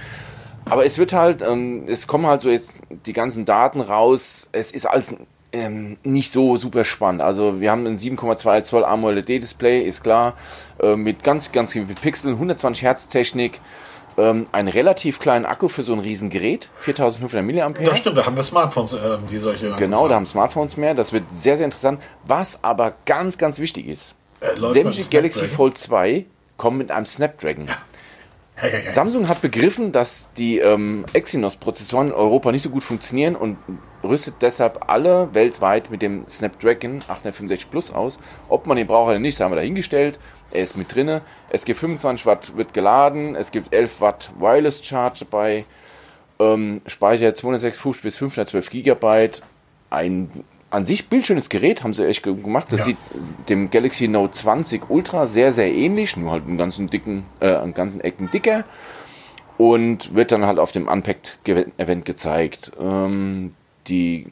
Aber 0.66 0.84
es 0.84 0.98
wird 0.98 1.12
halt, 1.12 1.42
ähm, 1.42 1.84
es 1.86 2.06
kommen 2.06 2.26
halt 2.26 2.40
so 2.40 2.48
jetzt 2.48 2.72
die 3.06 3.12
ganzen 3.12 3.44
Daten 3.44 3.80
raus. 3.80 4.48
Es 4.52 4.70
ist 4.70 4.86
alles 4.86 5.14
ähm, 5.54 5.96
nicht 6.02 6.30
so 6.30 6.56
super 6.56 6.84
spannend. 6.84 7.22
Also 7.22 7.60
wir 7.60 7.70
haben 7.70 7.86
ein 7.86 7.96
7,2 7.96 8.62
Zoll 8.64 8.84
AMOLED-Display, 8.84 9.80
ist 9.82 10.02
klar, 10.02 10.34
äh, 10.82 10.96
mit 10.96 11.22
ganz, 11.22 11.52
ganz 11.52 11.72
vielen 11.72 11.86
Pixeln, 11.86 12.34
120 12.34 12.82
Hertz 12.82 13.08
Technik, 13.08 13.60
ähm, 14.18 14.46
einen 14.52 14.68
relativ 14.68 15.18
kleinen 15.20 15.44
Akku 15.46 15.68
für 15.68 15.82
so 15.82 15.92
ein 15.92 16.00
Riesengerät, 16.00 16.70
4500 16.76 17.44
mAh. 17.44 17.84
Das 17.84 17.98
stimmt, 17.98 18.16
da 18.16 18.26
haben 18.26 18.36
wir 18.36 18.42
Smartphones, 18.42 18.94
ähm, 18.94 19.20
die 19.30 19.38
solche. 19.38 19.72
Genau, 19.72 20.08
da 20.08 20.16
haben 20.16 20.26
Smartphones 20.26 20.76
mehr. 20.76 20.94
Das 20.94 21.12
wird 21.12 21.24
sehr, 21.32 21.56
sehr 21.56 21.66
interessant. 21.66 22.00
Was 22.26 22.62
aber 22.62 22.94
ganz, 23.06 23.38
ganz 23.38 23.58
wichtig 23.58 23.86
ist, 23.86 24.14
Äh, 24.40 24.60
sämtliche 24.72 25.08
Galaxy. 25.08 25.46
Fold 25.46 25.78
2 25.78 26.26
kommen 26.56 26.78
mit 26.78 26.90
einem 26.90 27.06
Snapdragon. 27.06 27.66
Ja, 27.66 27.76
Samsung 28.92 29.28
hat 29.28 29.42
begriffen, 29.42 29.90
dass 29.90 30.28
die 30.36 30.58
ähm, 30.58 31.04
Exynos-Prozessoren 31.12 32.08
in 32.08 32.12
Europa 32.12 32.52
nicht 32.52 32.62
so 32.62 32.70
gut 32.70 32.84
funktionieren 32.84 33.34
und 33.34 33.58
rüstet 34.04 34.36
deshalb 34.42 34.88
alle 34.88 35.34
weltweit 35.34 35.90
mit 35.90 36.02
dem 36.02 36.26
Snapdragon 36.28 36.98
865 37.08 37.70
Plus 37.70 37.92
aus. 37.92 38.18
Ob 38.48 38.66
man 38.66 38.76
den 38.76 38.86
braucht 38.86 39.10
oder 39.10 39.18
nicht, 39.18 39.40
haben 39.40 39.50
wir 39.50 39.56
dahingestellt. 39.56 40.20
Er 40.52 40.62
ist 40.62 40.76
mit 40.76 40.94
drinne. 40.94 41.22
Es 41.50 41.64
gibt 41.64 41.80
25 41.80 42.26
Watt, 42.26 42.56
wird 42.56 42.74
geladen. 42.74 43.34
Es 43.34 43.50
gibt 43.50 43.74
11 43.74 44.00
Watt 44.00 44.30
Wireless 44.38 44.84
Charge 44.84 45.20
dabei. 45.20 45.64
Ähm, 46.38 46.80
Speicher 46.86 47.34
256 47.34 48.02
bis 48.02 48.18
512 48.18 48.70
Gigabyte. 48.70 49.42
Ein 49.90 50.44
an 50.74 50.84
sich 50.84 51.08
bildschönes 51.08 51.48
Gerät, 51.48 51.82
haben 51.82 51.94
sie 51.94 52.06
echt 52.06 52.22
ge- 52.22 52.34
gemacht. 52.34 52.66
Das 52.70 52.80
Ja. 52.80 52.84
sieht 52.86 52.96
dem 53.48 53.70
Galaxy 53.70 54.08
Note 54.08 54.32
20 54.32 54.90
Ultra 54.90 55.26
sehr, 55.26 55.52
sehr 55.52 55.72
ähnlich, 55.72 56.16
nur 56.16 56.30
halt 56.32 56.46
einen 56.46 56.58
ganzen 56.58 56.88
dicken, 56.88 57.24
äh, 57.40 57.54
einen 57.54 57.74
ganzen 57.74 58.00
Ecken 58.00 58.30
dicker. 58.30 58.64
Und 59.56 60.14
wird 60.16 60.32
dann 60.32 60.44
halt 60.46 60.58
auf 60.58 60.72
dem 60.72 60.88
Unpacked-Event 60.88 62.04
gezeigt. 62.04 62.72
Ähm, 62.80 63.50
die, 63.86 64.26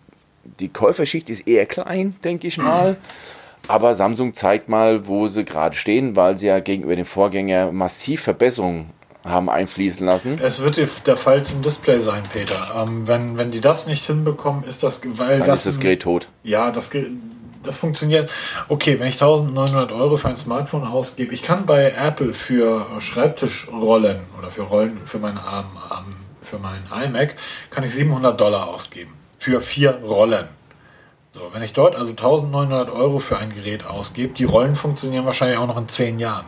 die 0.59 0.69
Käuferschicht 0.69 1.31
ist 1.31 1.47
eher 1.47 1.67
klein, 1.67 2.17
denke 2.25 2.49
ich 2.49 2.59
mal. 2.59 2.97
Aber 3.69 3.95
Samsung 3.95 4.35
zeigt 4.35 4.69
mal, 4.69 5.07
wo 5.07 5.29
sie 5.29 5.45
gerade 5.45 5.77
stehen, 5.77 6.17
weil 6.17 6.37
sie 6.37 6.49
ja 6.49 6.59
gegenüber 6.59 6.97
dem 6.97 7.05
Vorgänger 7.05 7.71
massiv 7.71 8.23
Verbesserungen 8.23 8.91
haben 9.25 9.49
einfließen 9.49 10.05
lassen. 10.05 10.41
Es 10.43 10.61
wird 10.61 11.07
der 11.07 11.17
Fall 11.17 11.45
zum 11.45 11.63
Display 11.63 12.01
sein, 12.01 12.23
Peter. 12.33 12.75
Ähm, 12.77 13.07
wenn, 13.07 13.39
wenn 13.39 13.51
die 13.51 13.61
das 13.61 13.87
nicht 13.87 14.05
hinbekommen, 14.05 14.65
ist 14.65 14.83
das, 14.83 15.01
weil 15.17 15.39
Dann 15.39 15.47
das, 15.47 15.61
ist 15.61 15.77
das 15.77 15.81
Gerät 15.81 16.03
tot. 16.03 16.29
Ja, 16.43 16.71
das, 16.71 16.91
das 17.63 17.77
funktioniert. 17.77 18.31
Okay, 18.69 18.99
wenn 18.99 19.07
ich 19.07 19.23
1900 19.23 19.93
Euro 19.93 20.17
für 20.17 20.29
ein 20.29 20.37
Smartphone 20.37 20.87
ausgebe, 20.87 21.33
ich 21.33 21.43
kann 21.43 21.67
bei 21.67 21.93
Apple 21.93 22.35
für 22.35 22.87
Schreibtischrollen 23.01 24.21
oder 24.39 24.51
für 24.51 24.63
Rollen 24.63 25.01
für 25.05 25.19
meinen 25.19 25.39
Arm, 25.39 25.77
Arm 25.89 26.17
für 26.43 26.59
meinen 26.59 26.85
iMac 26.93 27.37
kann 27.71 27.85
ich 27.85 27.95
700 27.95 28.39
Dollar 28.39 28.69
ausgeben 28.69 29.13
für 29.39 29.61
vier 29.61 30.01
Rollen. 30.05 30.49
So, 31.31 31.51
wenn 31.53 31.63
ich 31.63 31.73
dort 31.73 31.97
also 31.97 32.11
1900 32.11 32.91
Euro 32.91 33.19
für 33.19 33.39
ein 33.39 33.55
Gerät 33.55 33.87
ausgebe, 33.87 34.35
die 34.35 34.45
Rollen 34.45 34.77
funktionieren 34.77 35.25
wahrscheinlich 35.25 35.59
auch 35.59 35.67
noch 35.67 35.79
in 35.79 35.89
10 35.89 36.19
Jahren. 36.19 36.45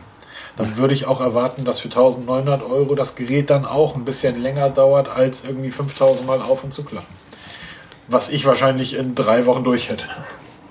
Dann 0.57 0.77
würde 0.77 0.93
ich 0.93 1.05
auch 1.05 1.19
erwarten, 1.19 1.65
dass 1.65 1.79
für 1.79 1.89
1900 1.89 2.63
Euro 2.63 2.95
das 2.95 3.15
Gerät 3.15 3.49
dann 3.49 3.65
auch 3.65 3.95
ein 3.95 4.05
bisschen 4.05 4.41
länger 4.41 4.69
dauert, 4.69 5.09
als 5.09 5.43
irgendwie 5.43 5.71
5000 5.71 6.25
Mal 6.25 6.41
auf 6.41 6.63
und 6.63 6.73
zu 6.73 6.83
klappen. 6.83 7.13
Was 8.07 8.29
ich 8.29 8.45
wahrscheinlich 8.45 8.97
in 8.97 9.15
drei 9.15 9.45
Wochen 9.45 9.63
durch 9.63 9.89
hätte. 9.89 10.05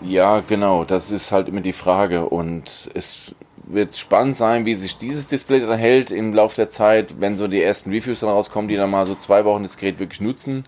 Ja, 0.03 0.41
genau, 0.41 0.85
das 0.85 1.11
ist 1.11 1.33
halt 1.33 1.49
immer 1.49 1.61
die 1.61 1.73
Frage. 1.73 2.27
Und 2.27 2.91
es 2.95 3.35
wird 3.67 3.97
spannend 3.97 4.37
sein, 4.37 4.67
wie 4.67 4.75
sich 4.75 4.97
dieses 4.97 5.29
Display 5.29 5.61
dann 5.61 5.79
hält 5.79 6.11
im 6.11 6.35
Laufe 6.35 6.57
der 6.57 6.69
Zeit, 6.69 7.17
wenn 7.21 7.37
so 7.37 7.49
die 7.49 7.63
ersten 7.63 7.91
Reviews 7.91 8.21
dann 8.21 8.31
rauskommen, 8.31 8.69
die 8.69 8.77
dann 8.77 8.91
mal 8.91 9.07
so 9.07 9.15
zwei 9.15 9.45
Wochen 9.45 9.63
das 9.63 9.77
Gerät 9.77 9.99
wirklich 9.99 10.21
nutzen. 10.21 10.65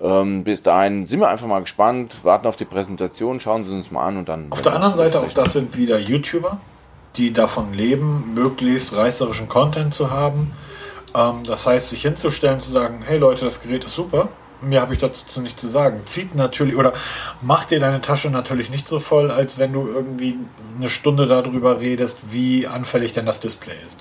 Ähm, 0.00 0.42
bis 0.42 0.62
dahin 0.62 1.06
sind 1.06 1.20
wir 1.20 1.28
einfach 1.28 1.46
mal 1.46 1.60
gespannt, 1.60 2.16
warten 2.24 2.46
auf 2.46 2.56
die 2.56 2.64
Präsentation, 2.64 3.38
schauen 3.38 3.64
Sie 3.64 3.72
uns 3.72 3.90
mal 3.90 4.04
an 4.04 4.16
und 4.16 4.28
dann. 4.28 4.50
Auf 4.50 4.62
der 4.62 4.72
anderen 4.74 4.96
Seite, 4.96 5.20
auch 5.20 5.32
das 5.32 5.52
sind 5.52 5.76
wieder 5.76 5.98
YouTuber, 5.98 6.58
die 7.16 7.32
davon 7.32 7.74
leben, 7.74 8.34
möglichst 8.34 8.94
reißerischen 8.94 9.48
Content 9.48 9.94
zu 9.94 10.10
haben. 10.10 10.52
Ähm, 11.14 11.42
das 11.44 11.66
heißt, 11.66 11.90
sich 11.90 12.02
hinzustellen 12.02 12.56
und 12.56 12.62
zu 12.62 12.72
sagen, 12.72 13.02
hey 13.06 13.18
Leute, 13.18 13.44
das 13.44 13.62
Gerät 13.62 13.84
ist 13.84 13.94
super, 13.94 14.28
mehr 14.60 14.80
habe 14.80 14.94
ich 14.94 15.00
dazu 15.00 15.40
nicht 15.40 15.58
zu 15.58 15.68
sagen. 15.68 16.02
Zieht 16.06 16.34
natürlich 16.34 16.76
oder 16.76 16.92
macht 17.40 17.70
dir 17.70 17.80
deine 17.80 18.00
Tasche 18.00 18.30
natürlich 18.30 18.70
nicht 18.70 18.88
so 18.88 19.00
voll, 19.00 19.30
als 19.30 19.58
wenn 19.58 19.72
du 19.72 19.86
irgendwie 19.86 20.38
eine 20.76 20.88
Stunde 20.88 21.26
darüber 21.26 21.80
redest, 21.80 22.20
wie 22.30 22.66
anfällig 22.66 23.12
denn 23.12 23.26
das 23.26 23.40
Display 23.40 23.76
ist. 23.84 24.00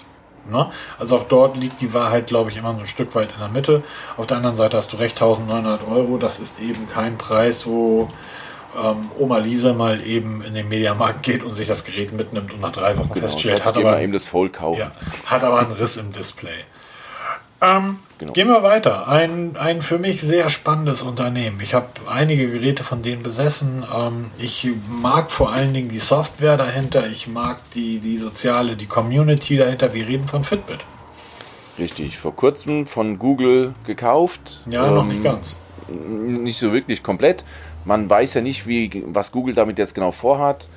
Ne? 0.49 0.69
Also 0.97 1.17
auch 1.17 1.27
dort 1.27 1.57
liegt 1.57 1.81
die 1.81 1.93
Wahrheit, 1.93 2.27
glaube 2.27 2.49
ich, 2.49 2.57
immer 2.57 2.73
so 2.73 2.81
ein 2.81 2.87
Stück 2.87 3.13
weit 3.15 3.31
in 3.33 3.39
der 3.39 3.49
Mitte. 3.49 3.83
Auf 4.17 4.27
der 4.27 4.37
anderen 4.37 4.55
Seite 4.55 4.77
hast 4.77 4.93
du 4.93 4.97
recht, 4.97 5.21
1900 5.21 5.87
Euro, 5.87 6.17
das 6.17 6.39
ist 6.39 6.59
eben 6.59 6.89
kein 6.89 7.17
Preis, 7.17 7.67
wo 7.67 8.07
ähm, 8.75 9.11
Oma 9.19 9.37
Lisa 9.39 9.73
mal 9.73 10.05
eben 10.05 10.41
in 10.43 10.53
den 10.53 10.69
Mediamarkt 10.69 11.23
geht 11.23 11.43
und 11.43 11.53
sich 11.53 11.67
das 11.67 11.83
Gerät 11.83 12.13
mitnimmt 12.13 12.51
und 12.53 12.61
nach 12.61 12.71
drei 12.71 12.97
Wochen 12.97 13.13
genau, 13.13 13.27
feststellt, 13.27 13.65
hat 13.65 13.77
aber, 13.77 13.99
eben 14.01 14.13
das 14.13 14.25
Fold 14.25 14.53
kaufen. 14.53 14.79
ja, 14.79 14.91
hat 15.25 15.43
aber 15.43 15.59
einen 15.59 15.71
Riss 15.73 15.97
im 15.97 16.11
Display. 16.11 16.49
Ähm, 17.61 17.99
Genau. 18.21 18.33
Gehen 18.33 18.49
wir 18.49 18.61
weiter. 18.61 19.07
Ein, 19.07 19.55
ein 19.57 19.81
für 19.81 19.97
mich 19.97 20.21
sehr 20.21 20.51
spannendes 20.51 21.01
Unternehmen. 21.01 21.59
Ich 21.59 21.73
habe 21.73 21.87
einige 22.07 22.51
Geräte 22.51 22.83
von 22.83 23.01
denen 23.01 23.23
besessen. 23.23 23.83
Ähm, 23.91 24.29
ich 24.37 24.69
mag 25.01 25.31
vor 25.31 25.51
allen 25.51 25.73
Dingen 25.73 25.89
die 25.89 25.97
Software 25.97 26.55
dahinter. 26.55 27.07
Ich 27.07 27.27
mag 27.27 27.57
die, 27.73 27.97
die 27.97 28.19
soziale, 28.19 28.75
die 28.75 28.85
Community 28.85 29.57
dahinter. 29.57 29.95
Wir 29.95 30.07
reden 30.07 30.27
von 30.27 30.43
Fitbit. 30.43 30.81
Richtig, 31.79 32.19
vor 32.19 32.35
kurzem 32.35 32.85
von 32.85 33.17
Google 33.17 33.73
gekauft. 33.87 34.61
Ja, 34.67 34.91
noch 34.91 35.01
Ähm, 35.01 35.07
nicht 35.09 35.23
ganz. 35.23 35.55
nicht 35.87 36.59
so 36.59 36.73
wirklich 36.73 37.01
komplett. 37.01 37.43
Man 37.85 38.09
weiß 38.09 38.35
ja 38.35 38.41
nicht, 38.41 38.67
wie, 38.67 39.03
was 39.07 39.31
Google 39.31 39.55
damit 39.55 39.77
jetzt 39.77 39.95
genau 39.95 40.11
vorhat. 40.11 40.69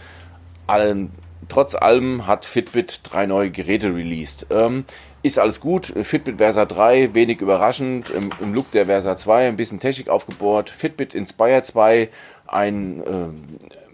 Allen, 0.67 1.11
trotz 1.49 1.75
allem 1.75 2.27
hat 2.27 2.45
Fitbit 2.45 3.01
drei 3.03 3.27
neue 3.27 3.51
Geräte 3.51 3.95
released. 3.95 4.47
Ähm, 4.51 4.85
ist 5.23 5.39
alles 5.39 5.61
gut. 5.61 5.93
Fitbit 6.03 6.37
Versa 6.37 6.65
3, 6.67 7.15
wenig 7.15 7.41
überraschend. 7.41 8.11
Im, 8.11 8.31
Im 8.41 8.55
Look 8.55 8.71
der 8.73 8.87
Versa 8.87 9.17
2 9.17 9.49
ein 9.49 9.57
bisschen 9.57 9.81
Technik 9.81 10.09
aufgebohrt. 10.09 10.69
Fitbit 10.71 11.15
Inspire 11.15 11.63
2, 11.63 12.09
ein 12.47 13.03
ähm, 13.07 13.45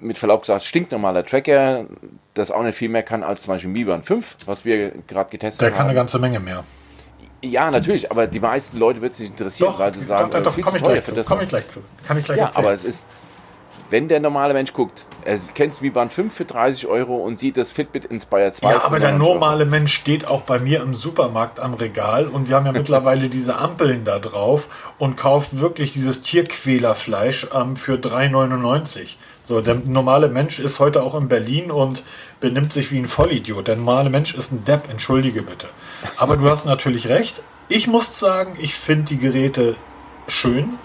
mit 0.01 0.19
Verlaub 0.19 0.43
gesagt 0.43 0.65
stinknormaler 0.65 1.25
Tracker, 1.25 1.85
das 2.35 2.51
auch 2.51 2.63
nicht 2.63 2.75
viel 2.77 2.89
mehr 2.89 3.03
kann 3.03 3.23
als 3.23 3.43
zum 3.43 3.55
Beispiel 3.55 3.71
Mi 3.71 3.85
Band 3.85 4.07
5, 4.07 4.37
was 4.47 4.65
wir 4.65 4.93
gerade 5.07 5.31
getestet 5.31 5.61
Der 5.61 5.69
haben. 5.71 5.77
kann 5.77 5.87
eine 5.87 5.95
ganze 5.95 6.19
Menge 6.19 6.41
mehr. 6.41 6.65
Ja, 7.43 7.71
natürlich, 7.71 8.11
aber 8.11 8.27
die 8.27 8.41
meisten 8.41 8.79
Leute 8.79 9.01
wird 9.01 9.13
es 9.13 9.19
nicht 9.21 9.31
interessieren, 9.31 9.75
weil 9.79 9.95
sie 9.95 10.05
sagen, 10.05 10.31
doch, 10.31 10.39
äh, 10.39 10.43
doch, 10.43 10.61
komm 10.61 10.77
ich 10.77 10.83
gleich 10.83 11.05
zu. 11.05 11.15
das, 11.15 11.27
Komm 11.27 11.41
ich 11.41 11.49
gleich 11.49 11.69
zu. 11.69 11.81
Kann 12.07 12.19
ich 12.19 12.25
gleich 12.25 12.39
ja, 12.39 12.47
erzählen. 12.47 12.65
aber 12.65 12.75
es 12.75 12.85
ist, 12.85 13.07
wenn 13.89 14.09
der 14.09 14.21
normale 14.21 14.55
Mensch 14.55 14.73
guckt, 14.73 15.07
er 15.25 15.39
kennt 15.55 15.81
Mi 15.83 15.91
Band 15.91 16.13
5 16.13 16.33
für 16.33 16.45
30 16.45 16.87
Euro 16.87 17.17
und 17.17 17.39
sieht 17.39 17.57
das 17.57 17.73
Fitbit 17.73 18.05
Inspire 18.05 18.53
2 18.53 18.71
Ja, 18.71 18.83
aber 18.85 19.01
der 19.01 19.13
99 19.13 19.21
Euro. 19.29 19.35
normale 19.35 19.65
Mensch 19.67 19.93
steht 19.95 20.27
auch 20.29 20.43
bei 20.43 20.59
mir 20.61 20.81
im 20.83 20.95
Supermarkt 20.95 21.59
am 21.59 21.75
Regal 21.75 22.27
und 22.29 22.49
wir 22.49 22.57
haben 22.57 22.67
ja 22.67 22.73
mittlerweile 22.81 23.29
diese 23.29 23.57
Ampeln 23.57 24.05
da 24.05 24.19
drauf 24.19 24.69
und 24.99 25.17
kauft 25.17 25.59
wirklich 25.59 25.93
dieses 25.93 26.23
Tierquälerfleisch 26.23 27.49
ähm, 27.55 27.77
für 27.77 27.95
3,99. 27.95 29.17
So, 29.45 29.61
der 29.61 29.75
normale 29.75 30.29
Mensch 30.29 30.61
ist 30.61 30.79
heute 30.79 31.03
auch 31.03 31.17
in 31.17 31.27
Berlin 31.27 31.73
und 31.73 32.05
benimmt 32.41 32.73
sich 32.73 32.91
wie 32.91 32.99
ein 32.99 33.09
Vollidiot. 33.09 33.69
Der 33.69 33.77
normale 33.77 34.11
Mensch 34.11 34.35
ist 34.35 34.53
ein 34.53 34.65
Depp, 34.65 34.91
entschuldige 34.91 35.43
bitte. 35.43 35.69
Aber 36.17 36.37
du 36.37 36.49
hast 36.49 36.65
natürlich 36.65 37.09
recht. 37.09 37.43
Ich 37.69 37.87
muss 37.87 38.19
sagen, 38.19 38.57
ich 38.59 38.75
finde 38.75 39.05
die 39.05 39.19
Geräte 39.19 39.77
schön. 40.27 40.79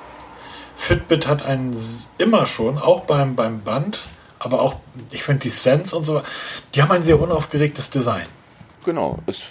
Fitbit 0.75 1.27
hat 1.27 1.43
einen 1.43 1.75
immer 2.17 2.45
schon, 2.45 2.77
auch 2.77 3.01
beim, 3.01 3.35
beim 3.35 3.61
Band, 3.61 4.01
aber 4.39 4.61
auch, 4.61 4.75
ich 5.11 5.23
finde 5.23 5.41
die 5.41 5.49
Sense 5.49 5.95
und 5.95 6.05
so, 6.05 6.21
die 6.73 6.81
haben 6.81 6.91
ein 6.91 7.01
sehr 7.01 7.19
unaufgeregtes 7.19 7.89
Design. 7.89 8.25
Genau, 8.83 9.17
ist 9.25 9.43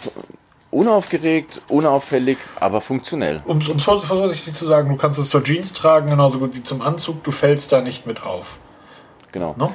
unaufgeregt, 0.70 1.62
unauffällig, 1.68 2.36
aber 2.60 2.80
funktionell. 2.80 3.42
Um 3.46 3.58
es 3.58 3.82
vorsichtig 3.82 4.54
zu 4.54 4.66
sagen, 4.66 4.90
du 4.90 4.96
kannst 4.96 5.18
es 5.18 5.30
zur 5.30 5.42
Jeans 5.42 5.72
tragen, 5.72 6.10
genauso 6.10 6.38
gut 6.38 6.54
wie 6.54 6.62
zum 6.62 6.82
Anzug, 6.82 7.24
du 7.24 7.30
fällst 7.30 7.72
da 7.72 7.80
nicht 7.80 8.06
mit 8.06 8.22
auf. 8.22 8.58
Genau. 9.32 9.54
Ne? 9.58 9.70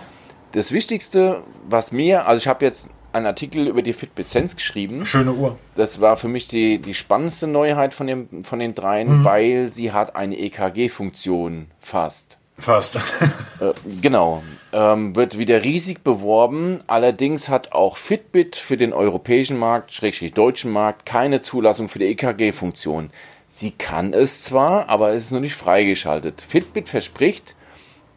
Das 0.52 0.72
Wichtigste, 0.72 1.44
was 1.68 1.92
mir, 1.92 2.26
also 2.28 2.40
ich 2.40 2.48
habe 2.48 2.66
jetzt 2.66 2.90
einen 3.14 3.26
Artikel 3.26 3.68
über 3.68 3.82
die 3.82 3.94
Fitbit 3.94 4.28
Sense 4.28 4.56
geschrieben. 4.56 5.06
Schöne 5.06 5.34
Uhr. 5.34 5.58
Das 5.76 6.02
war 6.02 6.18
für 6.18 6.28
mich 6.28 6.48
die, 6.48 6.80
die 6.80 6.94
spannendste 6.94 7.48
Neuheit 7.48 7.94
von, 7.94 8.08
dem, 8.08 8.44
von 8.44 8.60
den 8.60 8.76
dreien, 8.76 9.20
mhm. 9.20 9.24
weil 9.24 9.74
sie 9.74 9.92
hat 9.92 10.16
eine 10.16 10.38
EKG-Funktion 10.38 11.68
fast. 11.80 12.38
Fast. 12.58 12.98
äh, 12.98 13.74
genau. 14.02 14.44
Ähm, 14.74 15.16
wird 15.16 15.38
wieder 15.38 15.64
riesig 15.64 16.04
beworben. 16.04 16.84
Allerdings 16.88 17.50
hat 17.50 17.72
auch 17.72 17.98
Fitbit 17.98 18.56
für 18.56 18.78
den 18.78 18.94
europäischen 18.94 19.58
Markt, 19.58 19.94
schrägstrich 19.94 20.34
deutschen 20.34 20.72
Markt, 20.72 21.06
keine 21.06 21.42
Zulassung 21.42 21.90
für 21.90 22.00
die 22.00 22.08
EKG-Funktion. 22.08 23.12
Sie 23.48 23.72
kann 23.72 24.14
es 24.14 24.44
zwar, 24.44 24.90
aber 24.90 25.14
es 25.14 25.26
ist 25.26 25.32
noch 25.32 25.40
nicht 25.40 25.56
freigeschaltet. 25.56 26.42
Fitbit 26.42 26.90
verspricht, 26.90 27.56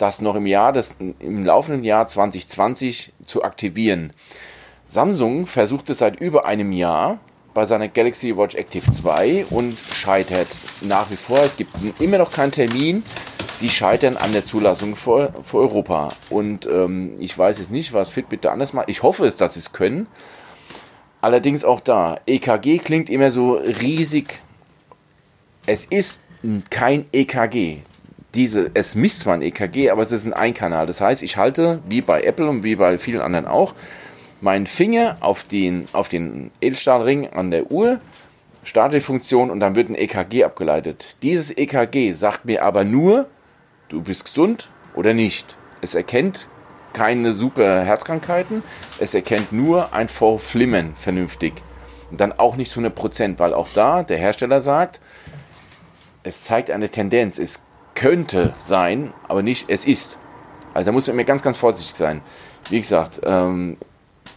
das 0.03 0.21
noch 0.21 0.35
im 0.35 0.47
Jahr, 0.47 0.73
das, 0.73 0.97
im 0.99 1.45
laufenden 1.45 1.85
Jahr 1.85 2.09
2020 2.09 3.13
zu 3.25 3.45
aktivieren. 3.45 4.13
Samsung 4.85 5.47
versucht 5.47 5.91
es 5.91 5.99
seit 5.99 6.21
über 6.21 6.45
einem 6.45 6.73
Jahr 6.73 7.21
bei 7.55 7.67
seiner 7.67 7.87
Galaxy 7.87 8.37
Watch 8.37 8.57
Active 8.57 8.91
2 8.91 9.47
und 9.51 9.79
scheitert 9.79 10.49
nach 10.81 11.09
wie 11.13 11.17
vor. 11.17 11.39
Es 11.39 11.57
gibt 11.57 11.73
immer 12.01 12.19
noch 12.19 12.33
keinen 12.33 12.51
Termin. 12.51 13.05
Sie 13.55 13.69
scheitern 13.69 14.17
an 14.17 14.33
der 14.33 14.45
Zulassung 14.45 14.97
für, 14.97 15.33
für 15.45 15.59
Europa. 15.59 16.13
Und 16.31 16.67
ähm, 16.67 17.15
ich 17.21 17.39
weiß 17.39 17.61
jetzt 17.61 17.71
nicht, 17.71 17.93
was 17.93 18.11
Fitbit 18.11 18.45
da 18.45 18.51
anders 18.51 18.73
macht. 18.73 18.89
Ich 18.89 19.05
hoffe 19.05 19.25
es, 19.25 19.37
dass 19.37 19.55
sie 19.55 19.61
es 19.61 19.73
können. 19.73 20.09
Allerdings 21.21 21.63
auch 21.63 21.79
da. 21.79 22.19
EKG 22.27 22.79
klingt 22.79 23.09
immer 23.09 23.31
so 23.31 23.53
riesig. 23.53 24.43
Es 25.67 25.85
ist 25.85 26.21
kein 26.71 27.07
EKG. 27.13 27.83
Diese, 28.35 28.71
es 28.75 28.95
misst 28.95 29.21
zwar 29.21 29.35
ein 29.35 29.43
EKG, 29.43 29.91
aber 29.91 30.03
es 30.03 30.13
ist 30.13 30.27
ein 30.27 30.33
Einkanal. 30.33 30.87
Das 30.87 31.01
heißt, 31.01 31.23
ich 31.23 31.37
halte, 31.37 31.81
wie 31.89 32.01
bei 32.01 32.23
Apple 32.23 32.49
und 32.49 32.63
wie 32.63 32.77
bei 32.77 32.99
vielen 32.99 33.21
anderen 33.21 33.47
auch, 33.47 33.75
meinen 34.41 34.67
Finger 34.67 35.19
auf 35.21 35.45
den, 35.45 35.85
auf 35.93 36.09
den 36.09 36.51
Edelstahlring 36.61 37.29
an 37.29 37.51
der 37.51 37.71
Uhr, 37.71 38.01
starte 38.63 38.99
die 38.99 39.03
Funktion 39.03 39.51
und 39.51 39.61
dann 39.61 39.77
wird 39.77 39.89
ein 39.89 39.95
EKG 39.95 40.45
abgeleitet. 40.45 41.17
Dieses 41.23 41.57
EKG 41.57 42.13
sagt 42.13 42.45
mir 42.45 42.65
aber 42.65 42.85
nur, 42.85 43.29
du 43.89 44.03
bist 44.03 44.25
gesund 44.25 44.71
oder 44.95 45.15
nicht. 45.15 45.57
Es 45.81 45.95
erkennt 45.95 46.49
keine 46.93 47.33
super 47.33 47.83
Herzkrankheiten, 47.83 48.63
es 48.99 49.15
erkennt 49.15 49.53
nur 49.53 49.93
ein 49.95 50.09
Vorflimmern 50.09 50.95
vernünftig. 50.95 51.55
Und 52.11 52.21
dann 52.21 52.33
auch 52.33 52.57
nicht 52.57 52.71
zu 52.71 52.81
100%, 52.81 53.39
weil 53.39 53.55
auch 53.55 53.69
da 53.75 54.03
der 54.03 54.19
Hersteller 54.19 54.61
sagt, 54.61 55.01
es 56.25 56.45
zeigt 56.45 56.71
eine 56.71 56.89
Tendenz, 56.89 57.39
es 57.39 57.63
könnte 57.95 58.55
sein, 58.59 59.13
aber 59.29 59.43
nicht 59.43 59.69
es 59.69 59.85
ist. 59.85 60.19
Also 60.75 60.87
da 60.87 60.93
muss 60.93 61.07
man 61.07 61.17
immer 61.17 61.25
ganz, 61.25 61.43
ganz 61.43 61.57
vorsichtig 61.57 61.97
sein. 61.97 62.23
Wie 62.71 62.81
gesagt, 62.81 63.21
ähm, 63.25 63.77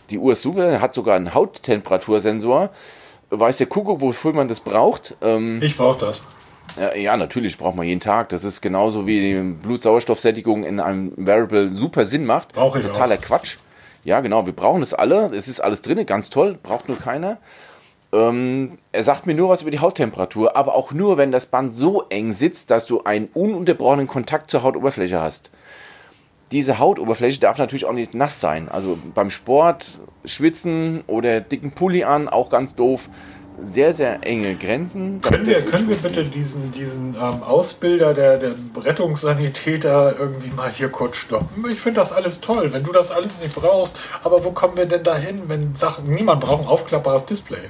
die 0.09 0.19
Uhr 0.19 0.33
ist 0.33 0.41
super, 0.41 0.81
hat 0.81 0.93
sogar 0.93 1.15
einen 1.15 1.33
Hauttemperatursensor. 1.33 2.69
Weiß 3.29 3.57
der 3.57 3.67
Kuckuck, 3.67 4.01
wofür 4.01 4.33
man 4.33 4.47
das 4.47 4.59
braucht? 4.59 5.15
Ähm, 5.21 5.59
ich 5.63 5.77
brauche 5.77 5.99
das. 5.99 6.21
Ja, 6.79 6.95
ja, 6.95 7.17
natürlich 7.17 7.57
braucht 7.57 7.75
man 7.75 7.87
jeden 7.87 8.01
Tag. 8.01 8.29
Das 8.29 8.43
ist 8.43 8.61
genauso 8.61 9.07
wie 9.07 9.21
die 9.21 9.39
Blutsauerstoffsättigung 9.39 10.63
in 10.63 10.79
einem 10.79 11.13
Variable 11.15 11.69
super 11.69 12.05
Sinn 12.05 12.25
macht. 12.25 12.53
Brauche 12.53 12.79
ich 12.79 12.85
Totaler 12.85 13.15
auch. 13.15 13.21
Quatsch. 13.21 13.57
Ja, 14.03 14.19
genau, 14.21 14.45
wir 14.45 14.53
brauchen 14.53 14.83
es 14.83 14.93
alle. 14.93 15.31
Es 15.33 15.47
ist 15.47 15.59
alles 15.61 15.81
drin, 15.81 16.05
ganz 16.05 16.29
toll, 16.29 16.59
braucht 16.61 16.87
nur 16.87 16.99
keiner. 16.99 17.39
Ähm, 18.15 18.77
er 18.91 19.03
sagt 19.03 19.25
mir 19.25 19.35
nur 19.35 19.49
was 19.49 19.61
über 19.61 19.71
die 19.71 19.79
Hauttemperatur, 19.79 20.55
aber 20.55 20.75
auch 20.75 20.91
nur, 20.91 21.17
wenn 21.17 21.31
das 21.31 21.47
Band 21.47 21.75
so 21.75 22.03
eng 22.09 22.33
sitzt, 22.33 22.71
dass 22.71 22.85
du 22.85 23.03
einen 23.03 23.27
ununterbrochenen 23.33 24.07
Kontakt 24.07 24.49
zur 24.49 24.63
Hautoberfläche 24.63 25.19
hast 25.21 25.51
diese 26.51 26.79
Hautoberfläche 26.79 27.39
darf 27.39 27.57
natürlich 27.57 27.85
auch 27.85 27.93
nicht 27.93 28.13
nass 28.13 28.39
sein. 28.39 28.69
Also 28.69 28.97
beim 29.13 29.31
Sport, 29.31 29.99
Schwitzen 30.25 31.03
oder 31.07 31.41
dicken 31.41 31.71
Pulli 31.71 32.03
an, 32.03 32.29
auch 32.29 32.49
ganz 32.49 32.75
doof. 32.75 33.09
Sehr, 33.57 33.93
sehr 33.93 34.25
enge 34.25 34.55
Grenzen. 34.55 35.21
Können 35.21 35.47
wir, 35.47 35.61
können 35.61 35.87
wir 35.87 35.95
bitte 35.95 36.25
diesen, 36.25 36.73
diesen 36.73 37.13
ähm, 37.13 37.41
Ausbilder 37.41 38.13
der, 38.13 38.37
der 38.37 38.53
Rettungssanitäter 38.75 40.15
irgendwie 40.19 40.49
mal 40.49 40.69
hier 40.69 40.89
kurz 40.89 41.15
stoppen? 41.17 41.63
Ich 41.71 41.79
finde 41.79 42.01
das 42.01 42.11
alles 42.11 42.41
toll, 42.41 42.73
wenn 42.73 42.83
du 42.83 42.91
das 42.91 43.11
alles 43.11 43.39
nicht 43.41 43.55
brauchst. 43.55 43.95
Aber 44.23 44.43
wo 44.43 44.51
kommen 44.51 44.75
wir 44.75 44.85
denn 44.85 45.03
dahin, 45.03 45.43
wenn 45.47 45.73
Sachen. 45.73 46.09
Niemand 46.13 46.41
braucht 46.41 46.63
ein 46.63 46.67
aufklappbares 46.67 47.25
Display. 47.25 47.69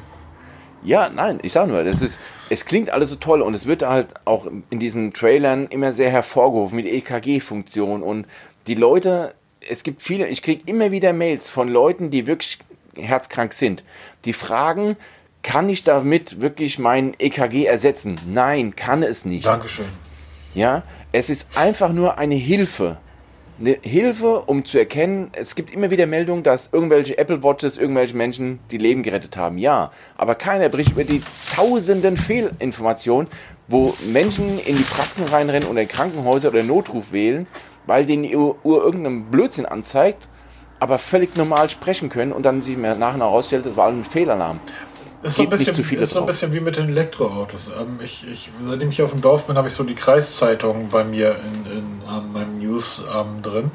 Ja, 0.86 1.10
nein, 1.10 1.40
ich 1.42 1.52
sag 1.52 1.68
nur, 1.68 1.84
das 1.84 2.02
ist, 2.02 2.20
es 2.50 2.66
klingt 2.66 2.92
alles 2.92 3.10
so 3.10 3.16
toll 3.16 3.42
und 3.42 3.54
es 3.54 3.66
wird 3.66 3.84
halt 3.84 4.14
auch 4.26 4.48
in 4.70 4.80
diesen 4.80 5.14
Trailern 5.14 5.68
immer 5.68 5.92
sehr 5.92 6.12
hervorgehoben 6.12 6.76
mit 6.76 6.86
EKG-Funktion 6.86 8.04
und 8.04 8.28
die 8.68 8.76
Leute, 8.76 9.34
es 9.68 9.84
gibt 9.84 10.02
viele, 10.02 10.28
ich 10.28 10.44
kriege 10.44 10.62
immer 10.66 10.92
wieder 10.92 11.12
Mails 11.12 11.50
von 11.50 11.70
Leuten, 11.70 12.12
die 12.12 12.28
wirklich 12.28 12.60
herzkrank 12.96 13.54
sind, 13.54 13.84
die 14.26 14.34
fragen, 14.34 14.96
kann 15.42 15.70
ich 15.70 15.84
damit 15.84 16.42
wirklich 16.42 16.80
mein 16.80 17.14
EKG 17.20 17.66
ersetzen? 17.66 18.20
Nein, 18.28 18.76
kann 18.76 19.04
es 19.04 19.26
nicht. 19.26 19.46
Dankeschön. 19.46 19.86
Ja, 20.56 20.84
es 21.12 21.30
ist 21.30 21.58
einfach 21.58 21.92
nur 21.92 22.18
eine 22.18 22.36
Hilfe. 22.36 22.98
Eine 23.58 23.78
Hilfe, 23.82 24.42
um 24.42 24.66
zu 24.66 24.78
erkennen, 24.78 25.32
es 25.34 25.56
gibt 25.56 25.72
immer 25.72 25.90
wieder 25.90 26.06
Meldungen, 26.08 26.44
dass 26.44 26.70
irgendwelche 26.74 27.18
Apple 27.18 27.42
Watches 27.42 27.78
irgendwelche 27.78 28.16
Menschen 28.16 28.60
die 28.70 28.78
Leben 28.78 29.02
gerettet 29.02 29.38
haben. 29.38 29.58
Ja, 29.58 29.92
aber 30.18 30.36
keiner 30.36 30.68
bricht 30.68 30.92
über 30.92 31.06
die 31.06 31.22
tausenden 31.56 32.18
Fehlinformationen, 32.18 33.30
wo 33.70 33.96
Menschen 34.12 34.60
in 34.60 34.76
die 34.76 34.84
Praxen 34.84 35.24
reinrennen 35.26 35.70
oder 35.70 35.84
in 35.84 35.88
Krankenhäuser 35.88 36.50
oder 36.50 36.64
Notruf 36.64 37.14
wählen 37.14 37.48
weil 37.88 38.06
den 38.06 38.24
die 38.24 38.36
Uhr, 38.36 38.58
irgendeinen 38.64 39.26
Blödsinn 39.26 39.66
anzeigt, 39.66 40.28
aber 40.80 41.00
völlig 41.00 41.36
normal 41.36 41.70
sprechen 41.70 42.10
können 42.10 42.32
und 42.32 42.44
dann 42.44 42.62
sich 42.62 42.78
nachher 42.78 43.18
herausstellt, 43.18 43.66
das 43.66 43.78
war 43.78 43.90
ein 43.90 44.04
Fehlalarm. 44.04 44.60
Ist 45.24 45.36
so, 45.36 45.44
ein 45.44 45.50
bisschen, 45.50 45.76
ist 45.76 46.12
so 46.12 46.20
ein 46.20 46.26
bisschen 46.26 46.54
wie 46.54 46.60
mit 46.60 46.78
den 46.78 46.90
Elektroautos. 46.90 47.72
Ähm, 47.80 48.00
ich, 48.04 48.28
ich, 48.32 48.50
seitdem 48.62 48.92
ich 48.92 49.02
auf 49.02 49.12
dem 49.12 49.22
Dorf 49.22 49.48
bin, 49.48 49.58
habe 49.58 49.68
ich 49.68 49.74
so 49.74 49.84
die 49.84 49.96
Kreiszeitung 49.96 50.90
bei 50.90 51.04
mir 51.04 51.36
in, 51.38 51.72
in 51.72 52.02
um, 52.08 52.32
meinem 52.32 52.60
News 52.60 53.00
um, 53.00 53.42
drin. 53.42 53.72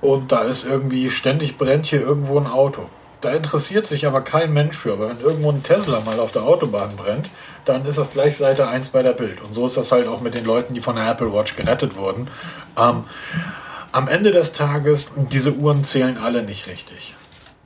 Und 0.00 0.32
da 0.32 0.42
ist 0.42 0.66
irgendwie 0.66 1.10
ständig 1.10 1.56
brennt 1.56 1.86
hier 1.86 2.00
irgendwo 2.00 2.38
ein 2.38 2.46
Auto. 2.46 2.90
Da 3.22 3.32
interessiert 3.32 3.86
sich 3.86 4.06
aber 4.06 4.20
kein 4.20 4.52
Mensch 4.52 4.76
für. 4.76 4.92
Aber 4.92 5.08
wenn 5.08 5.20
irgendwo 5.20 5.50
ein 5.50 5.62
Tesla 5.62 6.00
mal 6.00 6.20
auf 6.20 6.32
der 6.32 6.42
Autobahn 6.42 6.94
brennt, 6.96 7.30
dann 7.64 7.86
ist 7.86 7.96
das 7.96 8.12
gleich 8.12 8.36
Seite 8.36 8.68
1 8.68 8.90
bei 8.90 9.02
der 9.02 9.14
Bild. 9.14 9.40
Und 9.40 9.54
so 9.54 9.64
ist 9.64 9.78
das 9.78 9.90
halt 9.92 10.06
auch 10.06 10.20
mit 10.20 10.34
den 10.34 10.44
Leuten, 10.44 10.74
die 10.74 10.80
von 10.80 10.96
der 10.96 11.10
Apple 11.10 11.32
Watch 11.32 11.56
gerettet 11.56 11.96
wurden. 11.96 12.28
Ähm, 12.78 13.04
am 13.92 14.08
Ende 14.08 14.32
des 14.32 14.52
Tages, 14.52 15.12
diese 15.32 15.54
Uhren 15.54 15.84
zählen 15.84 16.18
alle 16.18 16.42
nicht 16.42 16.66
richtig. 16.66 17.14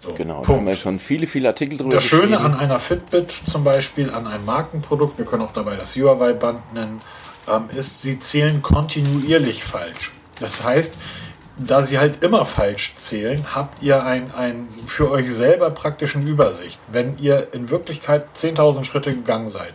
So, 0.08 0.14
genau, 0.14 0.34
Punkt. 0.34 0.48
da 0.48 0.54
haben 0.54 0.66
wir 0.66 0.76
schon 0.76 0.98
viele, 0.98 1.26
viele 1.26 1.48
Artikel 1.48 1.78
drüber 1.78 1.90
Das 1.90 2.04
Schöne 2.04 2.40
an 2.40 2.54
einer 2.54 2.80
Fitbit 2.80 3.30
zum 3.44 3.64
Beispiel, 3.64 4.10
an 4.10 4.26
einem 4.26 4.44
Markenprodukt, 4.44 5.18
wir 5.18 5.24
können 5.24 5.42
auch 5.42 5.52
dabei 5.52 5.76
das 5.76 5.96
Huawei-Band 5.96 6.74
nennen, 6.74 7.00
ähm, 7.48 7.64
ist, 7.76 8.02
sie 8.02 8.18
zählen 8.18 8.62
kontinuierlich 8.62 9.64
falsch. 9.64 10.12
Das 10.40 10.62
heißt, 10.62 10.94
da 11.58 11.82
sie 11.82 11.98
halt 11.98 12.22
immer 12.22 12.46
falsch 12.46 12.94
zählen, 12.94 13.44
habt 13.54 13.82
ihr 13.82 14.04
ein, 14.04 14.32
ein 14.32 14.68
für 14.86 15.10
euch 15.10 15.32
selber 15.32 15.70
praktischen 15.70 16.26
Übersicht. 16.26 16.78
Wenn 16.88 17.18
ihr 17.18 17.48
in 17.52 17.70
Wirklichkeit 17.70 18.26
10.000 18.36 18.84
Schritte 18.84 19.12
gegangen 19.12 19.48
seid 19.48 19.72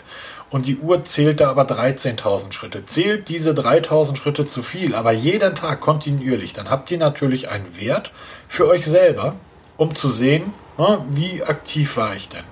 und 0.50 0.65
die 0.65 0.78
Uhr 0.78 1.04
zählt 1.04 1.41
da 1.41 1.50
aber 1.50 1.63
13.000 1.63 2.54
Schritte, 2.54 2.86
zählt 2.86 3.28
diese 3.28 3.52
3.000 3.52 4.15
Schritte 4.15 4.48
zu 4.48 4.63
viel, 4.63 4.96
aber 4.96 5.12
jeden 5.12 5.56
Tag 5.56 5.82
kontinuierlich, 5.82 6.54
dann 6.54 6.69
habt 6.69 6.89
ihr 6.89 6.98
natürlich 6.98 7.50
einen 7.50 7.78
Wert 7.78 8.12
für 8.48 8.67
euch 8.67 8.86
selber, 8.86 9.36
um 9.77 9.95
zu 9.95 10.09
sehen, 10.09 10.53
ne, 10.77 11.03
wie 11.09 11.43
aktiv 11.43 11.97
war 11.97 12.15
ich 12.15 12.29
denn. 12.29 12.43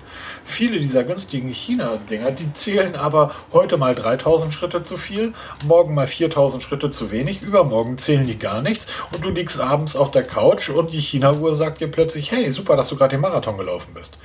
Viele 0.44 0.78
dieser 0.78 1.04
günstigen 1.04 1.48
China-Dinger, 1.48 2.32
die 2.32 2.52
zählen 2.52 2.96
aber 2.96 3.30
heute 3.52 3.76
mal 3.76 3.94
3000 3.94 4.52
Schritte 4.52 4.82
zu 4.82 4.96
viel, 4.96 5.32
morgen 5.64 5.94
mal 5.94 6.08
4000 6.08 6.62
Schritte 6.62 6.90
zu 6.90 7.10
wenig, 7.10 7.42
übermorgen 7.42 7.96
zählen 7.96 8.26
die 8.26 8.38
gar 8.38 8.60
nichts 8.60 8.86
und 9.12 9.24
du 9.24 9.30
liegst 9.30 9.60
abends 9.60 9.94
auf 9.94 10.10
der 10.10 10.24
Couch 10.24 10.68
und 10.68 10.92
die 10.92 11.00
China-Uhr 11.00 11.54
sagt 11.54 11.80
dir 11.80 11.88
plötzlich, 11.88 12.32
hey, 12.32 12.50
super, 12.50 12.76
dass 12.76 12.88
du 12.88 12.96
gerade 12.96 13.16
den 13.16 13.20
Marathon 13.20 13.56
gelaufen 13.56 13.94
bist. 13.94 14.18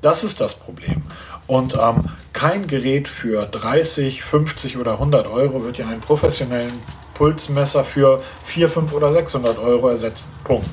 Das 0.00 0.22
ist 0.22 0.40
das 0.40 0.54
Problem. 0.54 1.02
Und 1.46 1.76
ähm, 1.76 2.10
kein 2.32 2.66
Gerät 2.66 3.08
für 3.08 3.46
30, 3.46 4.22
50 4.22 4.76
oder 4.76 4.92
100 4.92 5.26
Euro 5.26 5.64
wird 5.64 5.78
ja 5.78 5.88
einen 5.88 6.00
professionellen 6.00 6.72
Pulsmesser 7.14 7.84
für 7.84 8.22
4, 8.46 8.68
5 8.68 8.92
oder 8.92 9.12
600 9.12 9.58
Euro 9.58 9.88
ersetzen. 9.88 10.30
Punkt. 10.44 10.68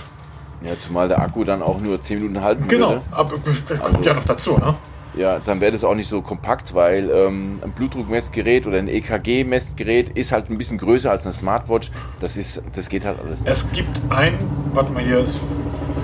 Ja, 0.64 0.80
zumal 0.80 1.08
der 1.08 1.20
Akku 1.22 1.44
dann 1.44 1.62
auch 1.62 1.80
nur 1.80 2.00
10 2.00 2.18
Minuten 2.20 2.42
halten 2.42 2.68
genau, 2.68 2.90
würde. 2.90 3.02
Genau, 3.10 3.18
aber 3.18 3.36
das 3.68 3.80
kommt 3.80 3.96
also, 3.96 4.10
ja 4.10 4.14
noch 4.14 4.26
dazu, 4.26 4.58
ne? 4.58 4.76
Ja, 5.14 5.40
dann 5.44 5.60
wäre 5.60 5.74
das 5.74 5.84
auch 5.84 5.96
nicht 5.96 6.08
so 6.08 6.22
kompakt, 6.22 6.74
weil 6.74 7.10
ähm, 7.10 7.60
ein 7.64 7.72
Blutdruckmessgerät 7.72 8.66
oder 8.66 8.78
ein 8.78 8.88
EKG-Messgerät 8.88 10.10
ist 10.10 10.32
halt 10.32 10.50
ein 10.50 10.58
bisschen 10.58 10.78
größer 10.78 11.12
als 11.12 11.26
eine 11.26 11.34
Smartwatch. 11.34 11.92
Das 12.22 12.38
ist, 12.38 12.62
das 12.74 12.88
geht 12.88 13.04
halt 13.04 13.20
alles 13.20 13.42
nicht. 13.42 13.52
Es 13.52 13.70
gibt 13.72 14.00
ein, 14.10 14.38
warte 14.74 14.92
mal, 14.94 15.04
hier 15.04 15.20
ist 15.20 15.38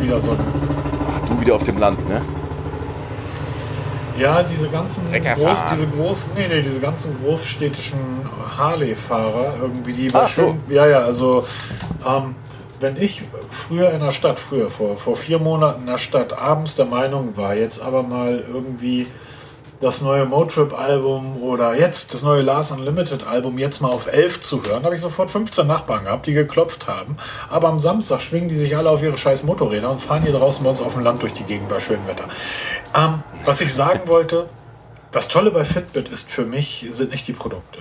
wieder 0.02 0.20
so. 0.20 0.36
Ach, 0.36 1.30
du 1.30 1.40
wieder 1.40 1.56
auf 1.56 1.64
dem 1.64 1.78
Land, 1.78 2.08
ne? 2.10 2.22
Ja, 4.18 4.44
diese 4.44 4.68
ganzen 4.68 5.04
groß, 5.12 5.64
diese 5.72 5.88
großen, 5.88 6.34
nee, 6.36 6.48
nee, 6.48 6.62
diese 6.62 6.80
ganzen 6.80 7.16
großstädtischen 7.24 8.00
Harley-Fahrer 8.58 9.54
irgendwie, 9.62 9.94
die 9.94 10.10
Ach, 10.12 10.28
schön, 10.28 10.60
so. 10.68 10.74
ja, 10.74 10.88
ja, 10.88 11.00
also 11.02 11.46
ähm, 12.06 12.36
wenn 12.80 13.02
ich 13.02 13.24
früher 13.52 13.92
in 13.92 14.02
der 14.02 14.12
Stadt, 14.12 14.40
früher, 14.40 14.70
vor, 14.70 14.98
vor 14.98 15.18
vier 15.18 15.40
Monaten 15.40 15.82
in 15.82 15.88
der 15.88 15.98
Stadt, 15.98 16.38
abends 16.38 16.76
der 16.76 16.86
Meinung 16.86 17.36
war, 17.36 17.56
jetzt 17.56 17.82
aber 17.82 18.04
mal 18.04 18.44
irgendwie 18.48 19.08
das 19.80 20.02
neue 20.02 20.26
Motrip-Album 20.26 21.42
oder 21.44 21.76
jetzt 21.76 22.14
das 22.14 22.24
neue 22.24 22.42
Lars 22.42 22.72
Unlimited-Album 22.72 23.60
jetzt 23.60 23.80
mal 23.80 23.90
auf 23.90 24.08
11 24.08 24.42
zu 24.42 24.64
hören, 24.64 24.84
habe 24.84 24.96
ich 24.96 25.02
sofort 25.02 25.30
15 25.30 25.68
Nachbarn 25.68 26.06
gehabt, 26.06 26.26
die 26.26 26.34
geklopft 26.34 26.88
haben. 26.88 27.18
Aber 27.50 27.68
am 27.68 27.80
Samstag 27.80 28.22
schwingen 28.22 28.50
die 28.50 28.56
sich 28.56 28.76
alle 28.76 28.90
auf 28.90 29.04
ihre 29.04 29.18
scheiß 29.18 29.44
Motorräder 29.44 29.92
und 29.92 30.02
fahren 30.02 30.24
hier 30.24 30.34
draußen 30.34 30.64
bei 30.64 30.70
uns 30.70 30.82
auf 30.82 30.94
dem 30.94 31.04
Land 31.04 31.22
durch 31.22 31.34
die 31.34 31.44
Gegend 31.44 31.70
bei 31.70 31.80
schönem 31.80 32.08
Wetter. 32.08 32.26
Ähm, 32.96 33.22
was 33.46 33.62
ich 33.62 33.72
sagen 33.74 34.08
wollte, 34.08 34.48
das 35.12 35.28
Tolle 35.28 35.52
bei 35.52 35.64
Fitbit 35.64 36.10
ist 36.10 36.30
für 36.30 36.46
mich, 36.46 36.86
sind 36.90 37.12
nicht 37.12 37.28
die 37.28 37.34
Produkte. 37.34 37.80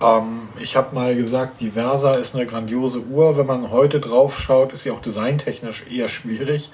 Ähm, 0.00 0.48
ich 0.58 0.76
habe 0.76 0.94
mal 0.94 1.14
gesagt, 1.14 1.60
die 1.60 1.72
Versa 1.72 2.14
ist 2.14 2.34
eine 2.34 2.46
grandiose 2.46 3.00
Uhr. 3.00 3.36
Wenn 3.36 3.46
man 3.46 3.70
heute 3.70 4.00
drauf 4.00 4.40
schaut, 4.40 4.72
ist 4.72 4.82
sie 4.82 4.90
auch 4.90 5.00
designtechnisch 5.00 5.84
eher 5.90 6.08
schwierig. 6.08 6.70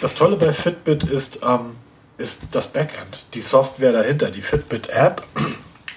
Das 0.00 0.14
Tolle 0.14 0.36
bei 0.36 0.52
Fitbit 0.52 1.04
ist, 1.04 1.40
ähm, 1.42 1.76
ist 2.18 2.44
das 2.52 2.68
Backend, 2.68 3.26
die 3.34 3.40
Software 3.40 3.92
dahinter, 3.92 4.30
die 4.30 4.42
Fitbit-App 4.42 5.22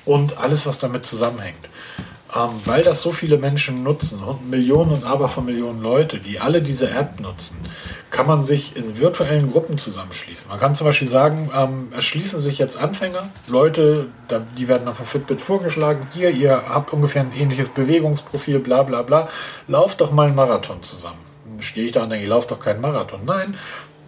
und 0.06 0.38
alles, 0.38 0.66
was 0.66 0.80
damit 0.80 1.06
zusammenhängt. 1.06 1.70
Ähm, 2.36 2.52
weil 2.66 2.84
das 2.84 3.02
so 3.02 3.12
viele 3.12 3.38
Menschen 3.38 3.82
nutzen 3.82 4.22
und 4.22 4.52
Millionen 4.52 4.92
und 4.92 5.04
aber 5.04 5.30
von 5.30 5.46
Millionen 5.46 5.82
Leute, 5.82 6.20
die 6.20 6.40
alle 6.40 6.62
diese 6.62 6.92
App 6.92 7.20
nutzen, 7.20 7.58
kann 8.12 8.28
man 8.28 8.44
sich 8.44 8.78
in 8.78 9.00
virtuellen 9.00 9.52
Gruppen 9.52 9.80
zusammenschließen. 9.80 10.48
Man 10.48 10.60
kann 10.60 10.76
zum 10.76 10.86
Beispiel 10.86 11.08
sagen, 11.08 11.50
ähm, 11.56 11.92
es 11.98 12.06
schließen 12.06 12.40
sich 12.40 12.60
jetzt 12.60 12.78
Anfänger, 12.78 13.30
Leute, 13.48 14.08
die 14.58 14.68
werden 14.68 14.86
dann 14.86 14.94
von 14.94 15.08
Fitbit 15.08 15.42
vorgeschlagen, 15.42 16.08
hier, 16.14 16.30
ihr 16.30 16.70
habt 16.70 16.94
ungefähr 16.94 17.24
ein 17.24 17.34
ähnliches 17.34 17.70
Bewegungsprofil, 17.70 18.60
bla 18.60 18.84
bla 18.84 19.02
bla, 19.02 19.28
lauft 19.68 20.00
doch 20.00 20.12
mal 20.12 20.28
einen 20.28 20.36
Marathon 20.36 20.84
zusammen. 20.84 21.18
Stehe 21.62 21.88
ich 21.88 21.94
da 21.94 22.04
und 22.04 22.12
denke, 22.12 22.24
ich 22.24 22.30
laufe 22.30 22.48
doch 22.48 22.60
keinen 22.60 22.80
Marathon. 22.80 23.22
Nein, 23.26 23.58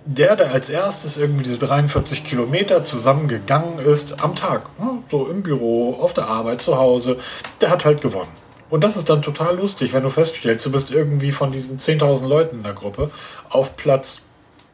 der, 0.06 0.36
der 0.36 0.52
als 0.52 0.70
erstes 0.70 1.18
irgendwie 1.18 1.44
diese 1.44 1.60
43 1.60 2.24
Kilometer 2.24 2.84
zusammengegangen 2.84 3.80
ist 3.80 4.24
am 4.24 4.36
Tag, 4.36 4.64
ne, 4.80 4.98
so 5.10 5.28
im 5.28 5.44
Büro, 5.44 5.98
auf 6.02 6.14
der 6.14 6.28
Arbeit, 6.28 6.62
zu 6.62 6.78
Hause, 6.78 7.18
der 7.62 7.70
hat 7.70 7.86
halt 7.86 8.02
gewonnen. 8.02 8.32
Und 8.70 8.84
das 8.84 8.96
ist 8.96 9.10
dann 9.10 9.22
total 9.22 9.58
lustig, 9.58 9.94
wenn 9.94 10.04
du 10.04 10.10
feststellst, 10.10 10.66
du 10.66 10.72
bist 10.72 10.92
irgendwie 10.92 11.32
von 11.32 11.52
diesen 11.52 11.78
10.000 11.78 12.26
Leuten 12.26 12.58
in 12.58 12.64
der 12.64 12.74
Gruppe 12.74 13.12
auf 13.50 13.76
Platz 13.76 14.22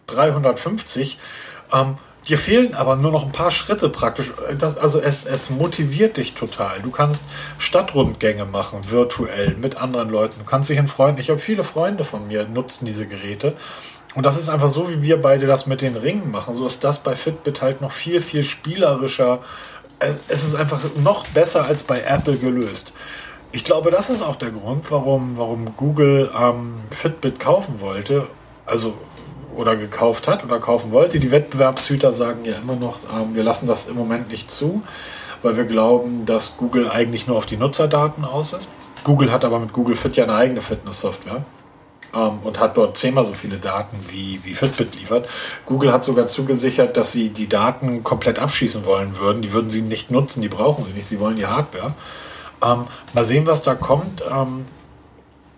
350. 0.06 1.18
Ähm, 1.74 1.98
dir 2.28 2.38
fehlen 2.38 2.76
aber 2.76 2.96
nur 2.96 3.12
noch 3.12 3.26
ein 3.26 3.32
paar 3.32 3.50
Schritte 3.50 3.90
praktisch. 3.90 4.32
Das, 4.60 4.78
also 4.78 5.02
es, 5.02 5.26
es 5.26 5.50
motiviert 5.50 6.18
dich 6.18 6.36
total. 6.36 6.80
Du 6.82 6.92
kannst 6.92 7.22
Stadtrundgänge 7.58 8.46
machen, 8.46 8.92
virtuell, 8.92 9.56
mit 9.56 9.78
anderen 9.78 10.10
Leuten. 10.10 10.36
Du 10.40 10.46
kannst 10.46 10.70
dich 10.70 10.78
in 10.78 10.88
Freunden. 10.88 11.20
Ich 11.20 11.32
habe 11.32 11.40
viele 11.40 11.64
Freunde 11.64 12.04
von 12.04 12.28
mir, 12.28 12.48
nutzen 12.48 12.86
diese 12.86 13.08
Geräte. 13.08 13.56
Und 14.18 14.26
das 14.26 14.40
ist 14.40 14.50
einfach 14.50 14.68
so, 14.68 14.90
wie 14.90 15.04
wir 15.04 15.22
beide 15.22 15.46
das 15.46 15.68
mit 15.68 15.84
den 15.84 15.96
Ringen 15.96 16.32
machen. 16.32 16.56
So 16.56 16.66
ist 16.66 16.84
das 16.84 17.04
bei 17.04 17.16
Fitbit 17.16 17.62
halt 17.62 17.82
noch 17.82 17.92
viel, 17.92 18.20
viel 18.20 18.44
spielerischer. 18.44 19.42
Es 20.28 20.44
ist 20.44 20.56
einfach 20.56 20.80
noch 21.04 21.28
besser 21.28 21.66
als 21.66 21.84
bei 21.84 22.02
Apple 22.02 22.36
gelöst. 22.36 22.94
Ich 23.52 23.64
glaube, 23.64 23.92
das 23.92 24.10
ist 24.10 24.24
auch 24.24 24.36
der 24.36 24.50
Grund, 24.50 24.90
warum, 24.90 25.38
warum 25.38 25.78
Google 25.78 26.32
ähm, 26.36 26.74
Fitbit 26.90 27.40
kaufen 27.40 27.80
wollte. 27.80 28.26
Also, 28.66 28.96
oder 29.56 29.76
gekauft 29.76 30.28
hat 30.28 30.44
oder 30.44 30.60
kaufen 30.60 30.92
wollte. 30.92 31.20
Die 31.20 31.30
Wettbewerbshüter 31.30 32.12
sagen 32.12 32.44
ja 32.44 32.56
immer 32.56 32.76
noch, 32.76 32.98
ähm, 33.14 33.36
wir 33.36 33.44
lassen 33.44 33.68
das 33.68 33.88
im 33.88 33.98
Moment 33.98 34.30
nicht 34.30 34.50
zu, 34.50 34.82
weil 35.44 35.58
wir 35.58 35.66
glauben, 35.66 36.26
dass 36.26 36.58
Google 36.58 36.90
eigentlich 36.90 37.28
nur 37.28 37.38
auf 37.38 37.46
die 37.46 37.58
Nutzerdaten 37.58 38.26
aus 38.26 38.54
ist. 38.54 38.72
Google 39.04 39.32
hat 39.32 39.46
aber 39.46 39.60
mit 39.60 39.74
Google 39.74 39.96
Fit 39.96 40.18
ja 40.18 40.24
eine 40.24 40.34
eigene 40.34 40.62
Fitness-Software 40.62 41.46
ähm, 42.18 42.40
und 42.44 42.60
hat 42.60 42.78
dort 42.78 42.98
zehnmal 42.98 43.26
so 43.26 43.34
viele 43.34 43.58
Daten 43.58 43.98
wie, 44.10 44.40
wie 44.44 44.56
Fitbit 44.56 44.96
liefert. 44.96 45.30
Google 45.66 45.92
hat 45.92 46.04
sogar 46.04 46.28
zugesichert, 46.28 46.98
dass 46.98 47.12
sie 47.12 47.30
die 47.30 47.48
Daten 47.48 48.04
komplett 48.04 48.40
abschießen 48.40 48.86
wollen 48.86 49.18
würden. 49.18 49.42
Die 49.42 49.54
würden 49.54 49.70
sie 49.70 49.82
nicht 49.82 50.10
nutzen, 50.10 50.42
die 50.42 50.50
brauchen 50.50 50.84
sie 50.84 50.94
nicht, 50.94 51.08
sie 51.08 51.20
wollen 51.20 51.36
die 51.36 51.46
Hardware. 51.46 51.94
Ähm, 52.64 52.86
mal 53.14 53.26
sehen, 53.26 53.46
was 53.46 53.62
da 53.62 53.76
kommt. 53.76 54.24
Ähm, 54.30 54.66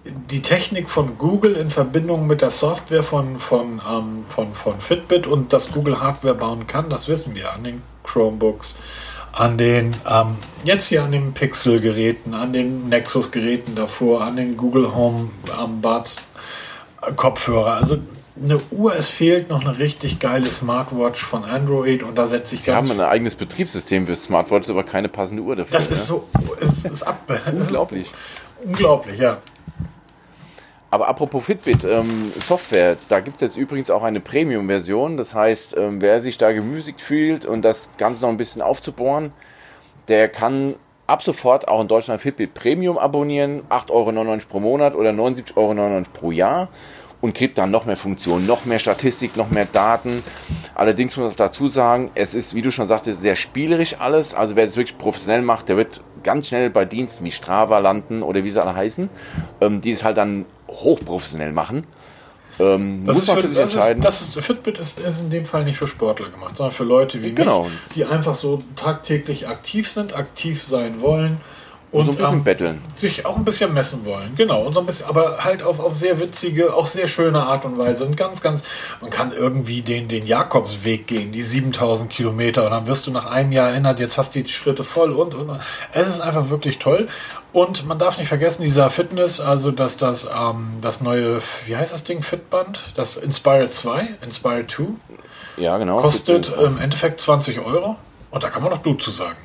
die 0.03 0.41
Technik 0.41 0.89
von 0.89 1.17
Google 1.17 1.53
in 1.53 1.69
Verbindung 1.69 2.25
mit 2.25 2.41
der 2.41 2.51
Software 2.51 3.03
von, 3.03 3.39
von, 3.39 3.81
ähm, 3.87 4.23
von, 4.25 4.53
von 4.53 4.79
Fitbit 4.79 5.27
und 5.27 5.53
dass 5.53 5.71
Google 5.71 6.01
Hardware 6.01 6.35
bauen 6.35 6.67
kann, 6.67 6.89
das 6.89 7.07
wissen 7.07 7.35
wir 7.35 7.53
an 7.53 7.63
den 7.63 7.81
Chromebooks, 8.03 8.77
an 9.33 9.57
den, 9.57 9.93
ähm, 10.09 10.37
jetzt 10.63 10.87
hier 10.87 11.03
an 11.03 11.11
den 11.11 11.33
Pixel-Geräten, 11.33 12.33
an 12.33 12.53
den 12.53 12.89
Nexus-Geräten 12.89 13.75
davor, 13.75 14.21
an 14.21 14.37
den 14.37 14.57
Google 14.57 14.95
Home 14.95 15.29
ähm, 15.61 15.81
Buds 15.81 16.23
Kopfhörer. 17.11 17.73
Also 17.75 17.97
eine 18.41 18.59
Uhr, 18.71 18.95
es 18.95 19.09
fehlt 19.09 19.49
noch 19.49 19.65
eine 19.65 19.77
richtig 19.77 20.19
geile 20.19 20.45
Smartwatch 20.45 21.23
von 21.23 21.43
Android 21.43 22.03
und 22.03 22.17
da 22.17 22.25
setze 22.25 22.55
ich 22.55 22.61
Sie 22.61 22.71
haben 22.71 22.89
ein 22.91 23.01
eigenes 23.01 23.35
Betriebssystem 23.35 24.07
für 24.07 24.15
Smartwatches, 24.15 24.69
aber 24.69 24.83
keine 24.83 25.09
passende 25.09 25.43
Uhr 25.43 25.55
dafür. 25.55 25.73
Das 25.73 25.91
ist 25.91 26.09
ne? 26.09 26.15
so, 26.15 26.27
es 26.61 26.85
ist 26.85 27.03
ab. 27.03 27.29
Unglaublich. 27.51 28.11
Unglaublich, 28.63 29.19
ja. 29.19 29.39
Aber 30.91 31.07
apropos 31.07 31.45
Fitbit, 31.45 31.83
ähm, 31.83 32.31
Software, 32.39 32.97
da 33.09 33.19
gibt 33.19 33.35
es 33.35 33.41
jetzt 33.41 33.57
übrigens 33.57 33.91
auch 33.91 34.01
eine 34.01 34.19
Premium-Version. 34.19 35.17
Das 35.17 35.35
heißt, 35.35 35.77
ähm, 35.77 36.01
wer 36.01 36.19
sich 36.19 36.37
da 36.39 36.51
gemüßigt 36.51 36.99
fühlt 36.99 37.45
und 37.45 37.61
das 37.61 37.89
Ganze 37.97 38.23
noch 38.23 38.29
ein 38.29 38.37
bisschen 38.37 38.63
aufzubohren, 38.63 39.31
der 40.07 40.29
kann 40.29 40.75
ab 41.05 41.21
sofort 41.21 41.67
auch 41.67 41.81
in 41.81 41.87
Deutschland 41.87 42.21
Fitbit 42.21 42.55
Premium 42.55 42.97
abonnieren, 42.97 43.63
8,99 43.69 43.91
Euro 43.91 44.37
pro 44.49 44.59
Monat 44.59 44.95
oder 44.95 45.11
79,99 45.11 45.57
Euro 45.57 46.03
pro 46.11 46.31
Jahr 46.31 46.69
und 47.21 47.33
kriegt 47.33 47.57
dann 47.57 47.71
noch 47.71 47.85
mehr 47.85 47.97
Funktionen, 47.97 48.45
noch 48.45 48.65
mehr 48.65 48.79
Statistik, 48.79 49.35
noch 49.35 49.49
mehr 49.49 49.65
Daten. 49.65 50.23
Allerdings 50.73 51.17
muss 51.17 51.27
man 51.27 51.35
dazu 51.35 51.67
sagen, 51.67 52.11
es 52.15 52.33
ist, 52.33 52.53
wie 52.53 52.61
du 52.61 52.71
schon 52.71 52.87
sagtest, 52.87 53.21
sehr 53.21 53.35
spielerisch 53.35 53.95
alles. 53.99 54.33
Also 54.33 54.55
wer 54.55 54.65
das 54.65 54.77
wirklich 54.77 54.97
professionell 54.97 55.41
macht, 55.41 55.69
der 55.69 55.77
wird 55.77 56.01
ganz 56.23 56.47
schnell 56.47 56.69
bei 56.69 56.85
Diensten 56.85 57.25
wie 57.25 57.31
Strava 57.31 57.79
landen 57.79 58.23
oder 58.23 58.43
wie 58.43 58.49
sie 58.49 58.61
alle 58.61 58.75
heißen, 58.75 59.09
ähm, 59.61 59.81
die 59.81 59.91
es 59.91 60.03
halt 60.03 60.17
dann 60.17 60.45
hochprofessionell 60.69 61.51
machen. 61.51 61.85
Ähm, 62.59 63.05
das 63.05 63.15
muss 63.15 63.27
man 63.27 63.39
für, 63.39 63.47
sich 63.47 63.57
entscheiden. 63.57 64.01
Das 64.01 64.21
ist, 64.21 64.39
Fitbit 64.39 64.79
ist, 64.79 64.99
ist, 64.99 65.21
in 65.21 65.29
dem 65.29 65.45
Fall 65.45 65.63
nicht 65.63 65.77
für 65.77 65.87
Sportler 65.87 66.29
gemacht, 66.29 66.57
sondern 66.57 66.73
für 66.73 66.83
Leute 66.83 67.23
wie 67.23 67.33
genau. 67.33 67.63
mich, 67.63 67.71
die 67.95 68.05
einfach 68.05 68.35
so 68.35 68.61
tagtäglich 68.75 69.47
aktiv 69.47 69.89
sind, 69.89 70.15
aktiv 70.15 70.63
sein 70.63 71.01
wollen. 71.01 71.39
Und, 71.91 72.01
und 72.01 72.05
so 72.05 72.11
ein 72.11 72.17
bisschen 72.17 72.33
ähm, 72.35 72.43
betteln. 72.43 72.81
Sich 72.97 73.25
auch 73.25 73.35
ein 73.35 73.43
bisschen 73.43 73.73
messen 73.73 74.05
wollen, 74.05 74.35
genau. 74.35 74.61
Und 74.61 74.73
so 74.73 74.79
ein 74.79 74.85
bisschen, 74.85 75.07
aber 75.07 75.43
halt 75.43 75.63
auf, 75.63 75.79
auf 75.79 75.95
sehr 75.95 76.19
witzige, 76.19 76.75
auch 76.75 76.85
sehr 76.85 77.07
schöne 77.07 77.41
Art 77.41 77.65
und 77.65 77.79
Weise. 77.79 78.05
Und 78.05 78.15
ganz, 78.15 78.41
ganz, 78.41 78.61
man 79.01 79.09
kann 79.09 79.31
irgendwie 79.31 79.81
den, 79.81 80.07
den 80.07 80.27
Jakobsweg 80.27 81.07
gehen, 81.07 81.31
die 81.31 81.41
7000 81.41 82.11
Kilometer. 82.11 82.65
Und 82.65 82.71
dann 82.71 82.85
wirst 82.85 83.07
du 83.07 83.11
nach 83.11 83.25
einem 83.25 83.51
Jahr 83.51 83.71
erinnert, 83.71 83.99
jetzt 83.99 84.19
hast 84.19 84.35
du 84.35 84.43
die 84.43 84.49
Schritte 84.49 84.83
voll 84.83 85.11
und, 85.13 85.33
und. 85.33 85.59
Es 85.91 86.07
ist 86.07 86.21
einfach 86.21 86.51
wirklich 86.51 86.77
toll. 86.77 87.07
Und 87.53 87.87
man 87.87 87.97
darf 87.97 88.19
nicht 88.19 88.27
vergessen, 88.27 88.61
dieser 88.61 88.91
Fitness, 88.91 89.39
also 89.39 89.71
dass 89.71 89.97
das, 89.97 90.29
ähm, 90.31 90.77
das 90.81 91.01
neue, 91.01 91.41
wie 91.65 91.75
heißt 91.75 91.91
das 91.91 92.03
Ding, 92.03 92.21
Fitband, 92.21 92.93
das 92.95 93.17
Inspire 93.17 93.71
2, 93.71 94.09
Inspire 94.21 94.67
2, 94.67 94.83
ja, 95.57 95.75
genau. 95.79 95.97
kostet 95.97 96.53
im 96.55 96.79
Endeffekt 96.79 97.19
20 97.19 97.59
Euro. 97.59 97.95
Und 98.29 98.43
da 98.43 98.49
kann 98.49 98.61
man 98.61 98.71
doch 98.71 98.83
du 98.83 98.93
zu 98.93 99.09
sagen. 99.09 99.37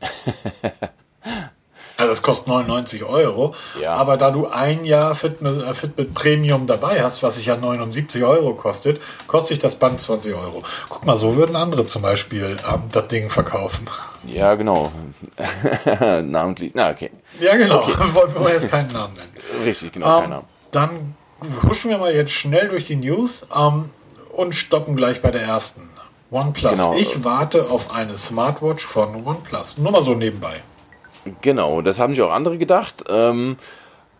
Es 2.10 2.22
kostet 2.22 2.48
99 2.48 3.04
Euro. 3.04 3.54
Ja. 3.80 3.94
Aber 3.94 4.16
da 4.16 4.30
du 4.30 4.46
ein 4.46 4.84
Jahr 4.84 5.14
Fitbit, 5.14 5.62
äh, 5.62 5.74
Fitbit 5.74 6.14
Premium 6.14 6.66
dabei 6.66 7.02
hast, 7.02 7.22
was 7.22 7.36
sich 7.36 7.46
ja 7.46 7.56
79 7.56 8.24
Euro 8.24 8.54
kostet, 8.54 9.00
kostet 9.26 9.48
sich 9.48 9.58
das 9.58 9.76
Band 9.76 10.00
20 10.00 10.34
Euro. 10.34 10.62
Guck 10.88 11.06
mal, 11.06 11.16
so 11.16 11.36
würden 11.36 11.56
andere 11.56 11.86
zum 11.86 12.02
Beispiel 12.02 12.58
ähm, 12.72 12.82
das 12.92 13.08
Ding 13.08 13.30
verkaufen. 13.30 13.86
Ja, 14.26 14.54
genau. 14.54 14.92
Namentlich. 16.22 16.72
Na, 16.74 16.90
okay. 16.90 17.10
Ja, 17.40 17.56
genau. 17.56 17.78
Okay. 17.78 17.94
Wollen 18.14 18.34
wir 18.44 18.52
jetzt 18.52 18.70
keinen 18.70 18.92
Namen 18.92 19.14
nennen. 19.14 19.32
Richtig, 19.64 19.92
genau, 19.92 20.22
ähm, 20.22 20.34
Dann 20.70 21.14
huschen 21.68 21.90
wir 21.90 21.98
mal 21.98 22.14
jetzt 22.14 22.32
schnell 22.32 22.68
durch 22.68 22.86
die 22.86 22.96
News 22.96 23.46
ähm, 23.56 23.90
und 24.32 24.54
stoppen 24.54 24.96
gleich 24.96 25.22
bei 25.22 25.30
der 25.30 25.42
ersten. 25.42 25.88
OnePlus. 26.30 26.72
Genau. 26.72 26.94
Ich 26.96 27.24
warte 27.24 27.70
auf 27.70 27.94
eine 27.94 28.16
Smartwatch 28.16 28.84
von 28.84 29.24
OnePlus. 29.24 29.78
Nur 29.78 29.92
mal 29.92 30.02
so 30.02 30.14
nebenbei. 30.14 30.62
Genau, 31.40 31.82
das 31.82 31.98
haben 31.98 32.14
sich 32.14 32.22
auch 32.22 32.30
andere 32.30 32.58
gedacht. 32.58 33.04
Ähm, 33.08 33.56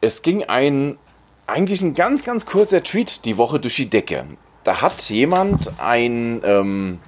es 0.01 0.23
ging 0.23 0.45
ein 0.45 0.99
eigentlich 1.47 1.81
ein 1.81 1.95
ganz, 1.95 2.25
ganz 2.25 2.45
kurzer 2.47 2.83
Tweet 2.83 3.25
die 3.25 3.39
Woche 3.39 3.61
durch 3.61 3.77
die 3.77 3.89
Decke. 3.89 4.25
Da 4.65 4.83
hat 4.83 5.03
jemand 5.11 5.81
ein 5.81 6.43
ähm, 6.45 6.99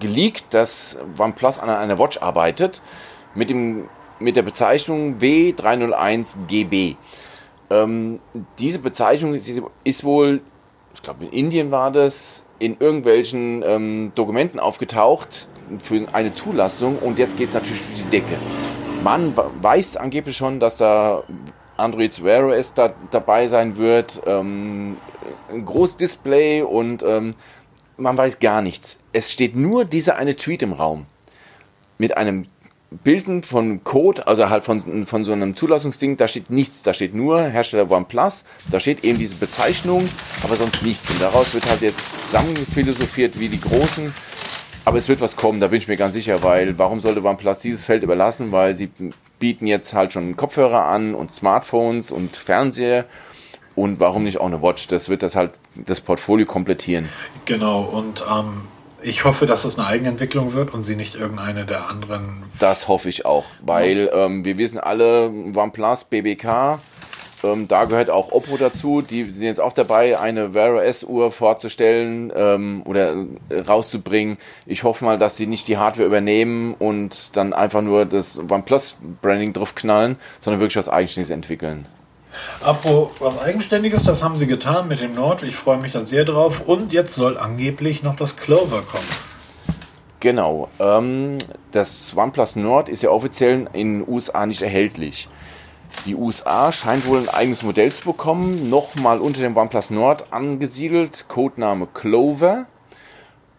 geleakt, 0.00 0.46
dass 0.50 0.98
OnePlus 1.18 1.58
an 1.58 1.70
einer 1.70 1.98
Watch 1.98 2.18
arbeitet 2.20 2.82
mit, 3.34 3.50
dem, 3.50 3.88
mit 4.18 4.34
der 4.34 4.42
Bezeichnung 4.42 5.18
W301GB. 5.18 6.96
Ähm, 7.70 8.20
diese 8.58 8.80
Bezeichnung 8.80 9.34
ist, 9.34 9.50
ist 9.84 10.04
wohl, 10.04 10.40
ich 10.94 11.02
glaube 11.02 11.24
in 11.26 11.32
Indien 11.32 11.70
war 11.70 11.92
das, 11.92 12.44
in 12.58 12.76
irgendwelchen 12.78 13.62
ähm, 13.64 14.12
Dokumenten 14.14 14.60
aufgetaucht 14.60 15.48
für 15.80 16.06
eine 16.12 16.34
Zulassung 16.34 16.98
und 16.98 17.18
jetzt 17.18 17.36
geht 17.36 17.48
es 17.48 17.54
natürlich 17.54 17.82
durch 17.86 18.02
die 18.02 18.10
Decke. 18.10 18.36
Man 19.02 19.34
weiß 19.36 19.96
angeblich 19.96 20.36
schon, 20.36 20.60
dass 20.60 20.76
da 20.76 21.24
Android 21.76 22.22
Wear 22.22 22.46
OS 22.46 22.74
da, 22.74 22.92
dabei 23.10 23.48
sein 23.48 23.76
wird, 23.76 24.22
ähm, 24.26 24.96
ein 25.50 25.64
großes 25.64 25.96
Display 25.96 26.62
und 26.62 27.02
ähm, 27.02 27.34
man 27.96 28.16
weiß 28.16 28.38
gar 28.38 28.62
nichts. 28.62 28.98
Es 29.12 29.32
steht 29.32 29.56
nur 29.56 29.84
dieser 29.84 30.16
eine 30.16 30.36
Tweet 30.36 30.62
im 30.62 30.72
Raum 30.72 31.06
mit 31.98 32.16
einem 32.16 32.46
Bilden 33.04 33.42
von 33.42 33.84
Code, 33.84 34.26
also 34.26 34.50
halt 34.50 34.64
von, 34.64 35.06
von 35.06 35.24
so 35.24 35.32
einem 35.32 35.56
Zulassungsding, 35.56 36.16
da 36.16 36.28
steht 36.28 36.50
nichts, 36.50 36.82
da 36.82 36.92
steht 36.92 37.14
nur 37.14 37.40
Hersteller 37.40 37.90
OnePlus, 37.90 38.44
da 38.70 38.80
steht 38.80 39.04
eben 39.04 39.18
diese 39.18 39.36
Bezeichnung, 39.36 40.06
aber 40.42 40.56
sonst 40.56 40.82
nichts. 40.82 41.08
Und 41.10 41.20
daraus 41.20 41.54
wird 41.54 41.68
halt 41.70 41.80
jetzt 41.80 42.26
zusammengephilosophiert 42.26 43.40
wie 43.40 43.48
die 43.48 43.60
Großen. 43.60 44.12
Aber 44.84 44.98
es 44.98 45.08
wird 45.08 45.20
was 45.20 45.36
kommen, 45.36 45.60
da 45.60 45.68
bin 45.68 45.78
ich 45.78 45.86
mir 45.86 45.96
ganz 45.96 46.14
sicher, 46.14 46.42
weil 46.42 46.76
warum 46.78 47.00
sollte 47.00 47.24
OnePlus 47.24 47.60
dieses 47.60 47.84
Feld 47.84 48.02
überlassen? 48.02 48.50
Weil 48.50 48.74
sie 48.74 48.90
bieten 49.38 49.66
jetzt 49.66 49.94
halt 49.94 50.12
schon 50.12 50.36
Kopfhörer 50.36 50.86
an 50.86 51.14
und 51.14 51.32
Smartphones 51.32 52.10
und 52.10 52.36
Fernseher 52.36 53.04
und 53.74 54.00
warum 54.00 54.24
nicht 54.24 54.38
auch 54.38 54.46
eine 54.46 54.60
Watch? 54.60 54.88
Das 54.88 55.08
wird 55.08 55.22
das 55.22 55.36
halt 55.36 55.52
das 55.74 56.00
Portfolio 56.00 56.46
komplettieren. 56.46 57.08
Genau, 57.44 57.82
und 57.82 58.24
ähm, 58.30 58.62
ich 59.02 59.24
hoffe, 59.24 59.46
dass 59.46 59.64
es 59.64 59.78
eine 59.78 59.86
Eigenentwicklung 59.86 60.52
wird 60.52 60.74
und 60.74 60.84
sie 60.84 60.96
nicht 60.96 61.14
irgendeine 61.14 61.64
der 61.64 61.88
anderen. 61.88 62.44
Das 62.58 62.88
hoffe 62.88 63.08
ich 63.08 63.24
auch, 63.24 63.44
weil 63.60 64.10
ähm, 64.12 64.44
wir 64.44 64.58
wissen 64.58 64.78
alle, 64.78 65.30
OnePlus, 65.54 66.04
BBK, 66.04 66.80
ähm, 67.42 67.68
da 67.68 67.84
gehört 67.84 68.10
auch 68.10 68.32
Oppo 68.32 68.56
dazu. 68.56 69.02
Die 69.02 69.24
sind 69.24 69.42
jetzt 69.42 69.60
auch 69.60 69.72
dabei, 69.72 70.18
eine 70.18 70.54
Wear 70.54 70.74
OS 70.74 71.04
Uhr 71.04 71.30
vorzustellen 71.30 72.32
ähm, 72.34 72.82
oder 72.86 73.26
äh, 73.48 73.60
rauszubringen. 73.60 74.38
Ich 74.66 74.84
hoffe 74.84 75.04
mal, 75.04 75.18
dass 75.18 75.36
sie 75.36 75.46
nicht 75.46 75.68
die 75.68 75.76
Hardware 75.76 76.06
übernehmen 76.06 76.74
und 76.78 77.36
dann 77.36 77.52
einfach 77.52 77.82
nur 77.82 78.04
das 78.04 78.38
OnePlus 78.38 78.96
Branding 79.20 79.52
drauf 79.52 79.74
knallen, 79.74 80.16
sondern 80.40 80.60
wirklich 80.60 80.76
was 80.76 80.88
Eigenständiges 80.88 81.30
entwickeln. 81.30 81.86
Apropos 82.62 83.10
was 83.20 83.40
Eigenständiges, 83.40 84.04
das 84.04 84.22
haben 84.22 84.36
sie 84.38 84.46
getan 84.46 84.88
mit 84.88 85.00
dem 85.00 85.14
Nord. 85.14 85.42
Ich 85.42 85.56
freue 85.56 85.78
mich 85.78 85.92
da 85.92 86.04
sehr 86.04 86.24
drauf. 86.24 86.62
Und 86.66 86.92
jetzt 86.92 87.14
soll 87.14 87.36
angeblich 87.36 88.02
noch 88.02 88.16
das 88.16 88.36
Clover 88.36 88.82
kommen. 88.82 89.08
Genau. 90.20 90.68
Ähm, 90.78 91.38
das 91.72 92.16
OnePlus 92.16 92.56
Nord 92.56 92.88
ist 92.88 93.02
ja 93.02 93.10
offiziell 93.10 93.68
in 93.72 94.00
den 94.00 94.08
USA 94.08 94.46
nicht 94.46 94.62
erhältlich. 94.62 95.28
Die 96.06 96.16
USA 96.16 96.72
scheint 96.72 97.06
wohl 97.06 97.18
ein 97.18 97.28
eigenes 97.28 97.62
Modell 97.62 97.92
zu 97.92 98.04
bekommen, 98.04 98.68
nochmal 98.70 99.20
unter 99.20 99.40
dem 99.40 99.56
OnePlus 99.56 99.90
Nord 99.90 100.32
angesiedelt, 100.32 101.26
Codename 101.28 101.86
Clover. 101.86 102.66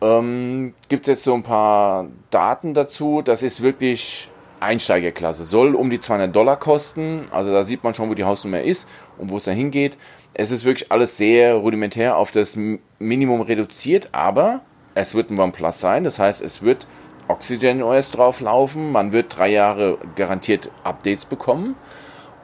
Ähm, 0.02 0.74
Gibt 0.90 1.04
es 1.04 1.08
jetzt 1.08 1.24
so 1.24 1.34
ein 1.34 1.44
paar 1.44 2.08
Daten 2.32 2.74
dazu. 2.74 3.22
Das 3.22 3.44
ist 3.44 3.62
wirklich 3.62 4.30
Einsteigerklasse. 4.60 5.46
Soll 5.46 5.74
um 5.74 5.90
die 5.90 6.02
200 6.02 6.36
Dollar 6.36 6.58
kosten. 6.58 7.28
Also 7.32 7.54
da 7.54 7.64
sieht 7.64 7.86
man 7.86 7.94
schon, 7.94 8.10
wo 8.10 8.14
die 8.14 8.26
Hausnummer 8.26 8.62
ist 8.62 8.90
und 9.18 9.32
wo 9.32 9.38
es 9.38 9.46
dahin 9.46 9.72
geht. 9.72 9.98
Es 10.34 10.52
ist 10.52 10.66
wirklich 10.66 10.92
alles 10.92 11.16
sehr 11.16 11.56
rudimentär 11.56 12.18
auf 12.18 12.32
das 12.32 12.58
Minimum 13.00 13.40
reduziert, 13.42 14.10
aber 14.12 14.62
es 14.96 15.16
wird 15.16 15.30
ein 15.30 15.40
OnePlus 15.40 15.80
sein. 15.80 16.04
Das 16.04 16.20
heißt, 16.20 16.42
es 16.42 16.62
wird 16.62 16.88
Oxygen 17.30 17.84
OS 17.84 18.12
drauf 18.12 18.42
laufen. 18.42 18.92
Man 18.92 19.14
wird 19.14 19.38
drei 19.38 19.50
Jahre 19.50 19.98
garantiert 20.18 20.70
Updates 20.84 21.26
bekommen 21.26 21.76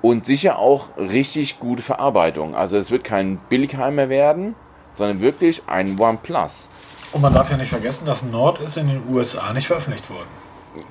und 0.02 0.26
sicher 0.26 0.60
auch 0.60 0.97
richtig 0.97 1.60
gute 1.60 1.84
Verarbeitung. 1.84 2.56
Also 2.56 2.78
es 2.78 2.91
wird 2.91 3.04
kein 3.04 3.38
Billigheimer 3.50 4.10
werden, 4.10 4.56
sondern 4.93 5.22
wirklich 5.22 5.64
ein 5.68 6.00
OnePlus. 6.00 6.70
Und 7.12 7.22
man 7.22 7.34
darf 7.34 7.50
ja 7.50 7.58
nicht 7.58 7.70
vergessen, 7.70 8.06
dass 8.06 8.24
Nord 8.24 8.60
ist 8.60 8.78
in 8.78 8.88
den 8.88 9.02
USA 9.10 9.52
nicht 9.54 9.68
veröffentlicht 9.68 10.10
worden. 10.10 10.30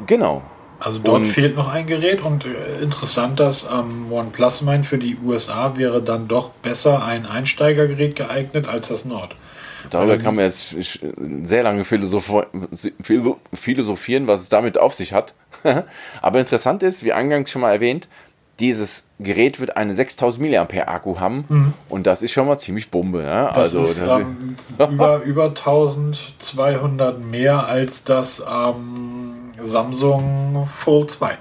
Genau. 0.06 0.42
Also 0.80 1.00
dort 1.00 1.22
und 1.22 1.26
fehlt 1.26 1.56
noch 1.56 1.72
ein 1.72 1.86
Gerät 1.86 2.22
und 2.22 2.44
äh, 2.44 2.82
interessant, 2.82 3.40
dass 3.40 3.64
ähm, 3.64 4.12
OnePlus 4.12 4.62
meint, 4.62 4.86
für 4.86 4.98
die 4.98 5.16
USA 5.24 5.76
wäre 5.76 6.02
dann 6.02 6.28
doch 6.28 6.50
besser 6.50 7.04
ein 7.04 7.26
Einsteigergerät 7.26 8.14
geeignet 8.14 8.68
als 8.68 8.88
das 8.88 9.04
Nord. 9.04 9.34
Darüber 9.90 10.14
ähm, 10.14 10.22
kann 10.22 10.36
man 10.36 10.44
jetzt 10.44 10.76
sehr 11.44 11.62
lange 11.62 11.84
philosophieren, 11.84 14.28
was 14.28 14.40
es 14.40 14.48
damit 14.48 14.78
auf 14.78 14.94
sich 14.94 15.12
hat. 15.12 15.34
Aber 16.22 16.38
interessant 16.38 16.84
ist, 16.84 17.02
wie 17.02 17.12
eingangs 17.12 17.50
schon 17.50 17.62
mal 17.62 17.72
erwähnt, 17.72 18.08
dieses 18.60 19.04
Gerät 19.20 19.60
wird 19.60 19.76
eine 19.76 19.94
6000 19.94 20.50
mAh 20.50 20.86
Akku 20.86 21.20
haben 21.20 21.44
mhm. 21.48 21.74
und 21.88 22.06
das 22.06 22.22
ist 22.22 22.32
schon 22.32 22.46
mal 22.46 22.58
ziemlich 22.58 22.90
Bombe. 22.90 23.22
Das 23.22 23.74
also 23.74 23.80
ist, 23.80 24.00
ähm, 24.00 24.56
über, 24.78 25.22
über 25.22 25.44
1200 25.46 27.20
mehr 27.20 27.66
als 27.66 28.04
das 28.04 28.42
ähm, 28.50 29.52
Samsung 29.64 30.68
Fold 30.74 31.10
2. 31.10 31.38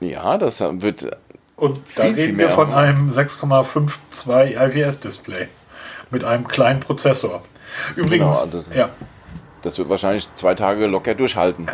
Ja, 0.00 0.38
das 0.38 0.60
wird. 0.60 1.10
Und 1.56 1.78
da 1.94 2.02
viel, 2.02 2.14
reden 2.14 2.38
wir 2.38 2.50
von 2.50 2.74
einem 2.74 3.08
6,52 3.08 4.56
IPS-Display 4.56 5.48
mit 6.10 6.24
einem 6.24 6.46
kleinen 6.46 6.80
Prozessor. 6.80 7.42
Übrigens, 7.96 8.42
genau, 8.42 8.58
das, 8.58 8.74
ja. 8.74 8.90
Das 9.62 9.78
wird 9.78 9.88
wahrscheinlich 9.88 10.32
zwei 10.34 10.54
Tage 10.54 10.86
locker 10.86 11.14
durchhalten. 11.14 11.66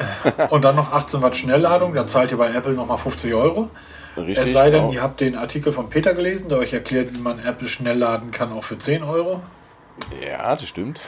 Und 0.50 0.64
dann 0.64 0.76
noch 0.76 0.92
18 0.92 1.20
Watt 1.20 1.36
Schnellladung, 1.36 1.94
dann 1.94 2.08
zahlt 2.08 2.30
ihr 2.30 2.38
bei 2.38 2.52
Apple 2.52 2.72
nochmal 2.72 2.98
50 2.98 3.34
Euro. 3.34 3.70
Richtig, 4.16 4.38
es 4.38 4.52
sei 4.52 4.70
denn, 4.70 4.84
auch. 4.84 4.92
ihr 4.92 5.02
habt 5.02 5.20
den 5.20 5.36
Artikel 5.36 5.72
von 5.72 5.88
Peter 5.88 6.14
gelesen, 6.14 6.48
der 6.48 6.58
euch 6.58 6.72
erklärt, 6.72 7.14
wie 7.14 7.18
man 7.18 7.38
Apple 7.38 7.68
schnell 7.68 7.98
laden 7.98 8.30
kann, 8.30 8.52
auch 8.52 8.64
für 8.64 8.78
10 8.78 9.02
Euro. 9.02 9.40
Ja, 10.26 10.54
das 10.54 10.68
stimmt. 10.68 11.00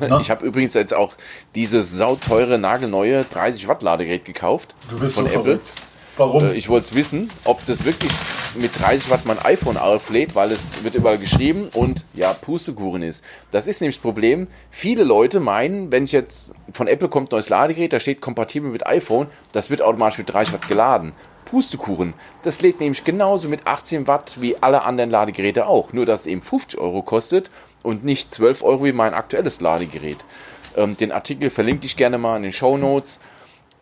Na? 0.00 0.20
Ich 0.20 0.30
habe 0.30 0.44
übrigens 0.44 0.74
jetzt 0.74 0.94
auch 0.94 1.14
dieses 1.54 1.92
sauteure, 1.92 2.58
nagelneue 2.58 3.24
30 3.24 3.68
Watt 3.68 3.82
Ladegerät 3.82 4.24
gekauft 4.24 4.74
du 4.90 4.98
bist 4.98 5.14
von 5.14 5.24
so 5.24 5.30
Apple. 5.30 5.42
Verrückt. 5.42 5.72
Warum? 6.16 6.44
Äh, 6.44 6.54
ich 6.54 6.68
wollte 6.68 6.88
es 6.88 6.94
wissen, 6.94 7.30
ob 7.44 7.64
das 7.66 7.84
wirklich 7.84 8.12
mit 8.54 8.78
30 8.78 9.10
Watt 9.10 9.24
mein 9.24 9.38
iPhone 9.38 9.78
auflädt, 9.78 10.34
weil 10.34 10.52
es 10.52 10.84
wird 10.84 10.94
überall 10.94 11.18
geschrieben 11.18 11.68
und 11.72 12.04
ja, 12.12 12.34
Pustekuchen 12.34 13.02
ist. 13.02 13.24
Das 13.50 13.66
ist 13.66 13.80
nämlich 13.80 13.96
das 13.96 14.02
Problem. 14.02 14.46
Viele 14.70 15.04
Leute 15.04 15.40
meinen, 15.40 15.90
wenn 15.90 16.04
ich 16.04 16.12
jetzt 16.12 16.52
von 16.72 16.86
Apple 16.86 17.08
kommt 17.08 17.32
neues 17.32 17.48
Ladegerät, 17.48 17.92
da 17.92 18.00
steht 18.00 18.20
kompatibel 18.20 18.70
mit 18.70 18.86
iPhone, 18.86 19.28
das 19.52 19.70
wird 19.70 19.80
automatisch 19.80 20.18
mit 20.18 20.30
30 20.30 20.52
Watt 20.52 20.68
geladen. 20.68 21.12
Pustekuchen. 21.52 22.14
Das 22.40 22.62
lädt 22.62 22.80
nämlich 22.80 23.04
genauso 23.04 23.50
mit 23.50 23.66
18 23.66 24.06
Watt 24.06 24.40
wie 24.40 24.56
alle 24.62 24.84
anderen 24.84 25.10
Ladegeräte 25.10 25.66
auch. 25.66 25.92
Nur 25.92 26.06
dass 26.06 26.22
es 26.22 26.26
eben 26.26 26.40
50 26.40 26.80
Euro 26.80 27.02
kostet 27.02 27.50
und 27.82 28.04
nicht 28.04 28.32
12 28.32 28.62
Euro 28.64 28.84
wie 28.84 28.92
mein 28.92 29.12
aktuelles 29.12 29.60
Ladegerät. 29.60 30.16
Ähm, 30.78 30.96
den 30.96 31.12
Artikel 31.12 31.50
verlinke 31.50 31.84
ich 31.84 31.98
gerne 31.98 32.16
mal 32.16 32.38
in 32.38 32.42
den 32.42 32.52
Show 32.52 32.78
Notes. 32.78 33.20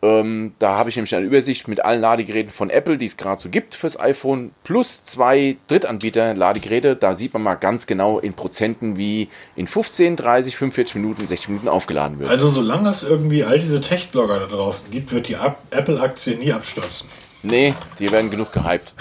Ähm, 0.02 0.54
da 0.58 0.78
habe 0.78 0.90
ich 0.90 0.96
nämlich 0.96 1.14
eine 1.14 1.24
Übersicht 1.24 1.68
mit 1.68 1.84
allen 1.84 2.00
Ladegeräten 2.00 2.50
von 2.50 2.70
Apple, 2.70 2.98
die 2.98 3.06
es 3.06 3.16
gerade 3.16 3.40
so 3.40 3.50
gibt 3.50 3.76
fürs 3.76 4.00
iPhone, 4.00 4.50
plus 4.64 5.04
zwei 5.04 5.56
Drittanbieter-Ladegeräte. 5.68 6.96
Da 6.96 7.14
sieht 7.14 7.34
man 7.34 7.44
mal 7.44 7.54
ganz 7.54 7.86
genau 7.86 8.18
in 8.18 8.32
Prozenten, 8.32 8.96
wie 8.96 9.28
in 9.54 9.68
15, 9.68 10.16
30, 10.16 10.56
45 10.56 10.96
Minuten, 10.96 11.24
60 11.24 11.50
Minuten 11.50 11.68
aufgeladen 11.68 12.18
wird. 12.18 12.30
Also 12.30 12.48
solange 12.48 12.88
es 12.88 13.04
irgendwie 13.04 13.44
all 13.44 13.60
diese 13.60 13.80
Tech-Blogger 13.80 14.40
da 14.40 14.46
draußen 14.46 14.90
gibt, 14.90 15.12
wird 15.12 15.28
die 15.28 15.36
Apple-Aktie 15.70 16.36
nie 16.36 16.52
abstürzen. 16.52 17.06
Nee, 17.42 17.74
die 17.98 18.10
werden 18.10 18.30
genug 18.30 18.52
gehypt. 18.52 18.92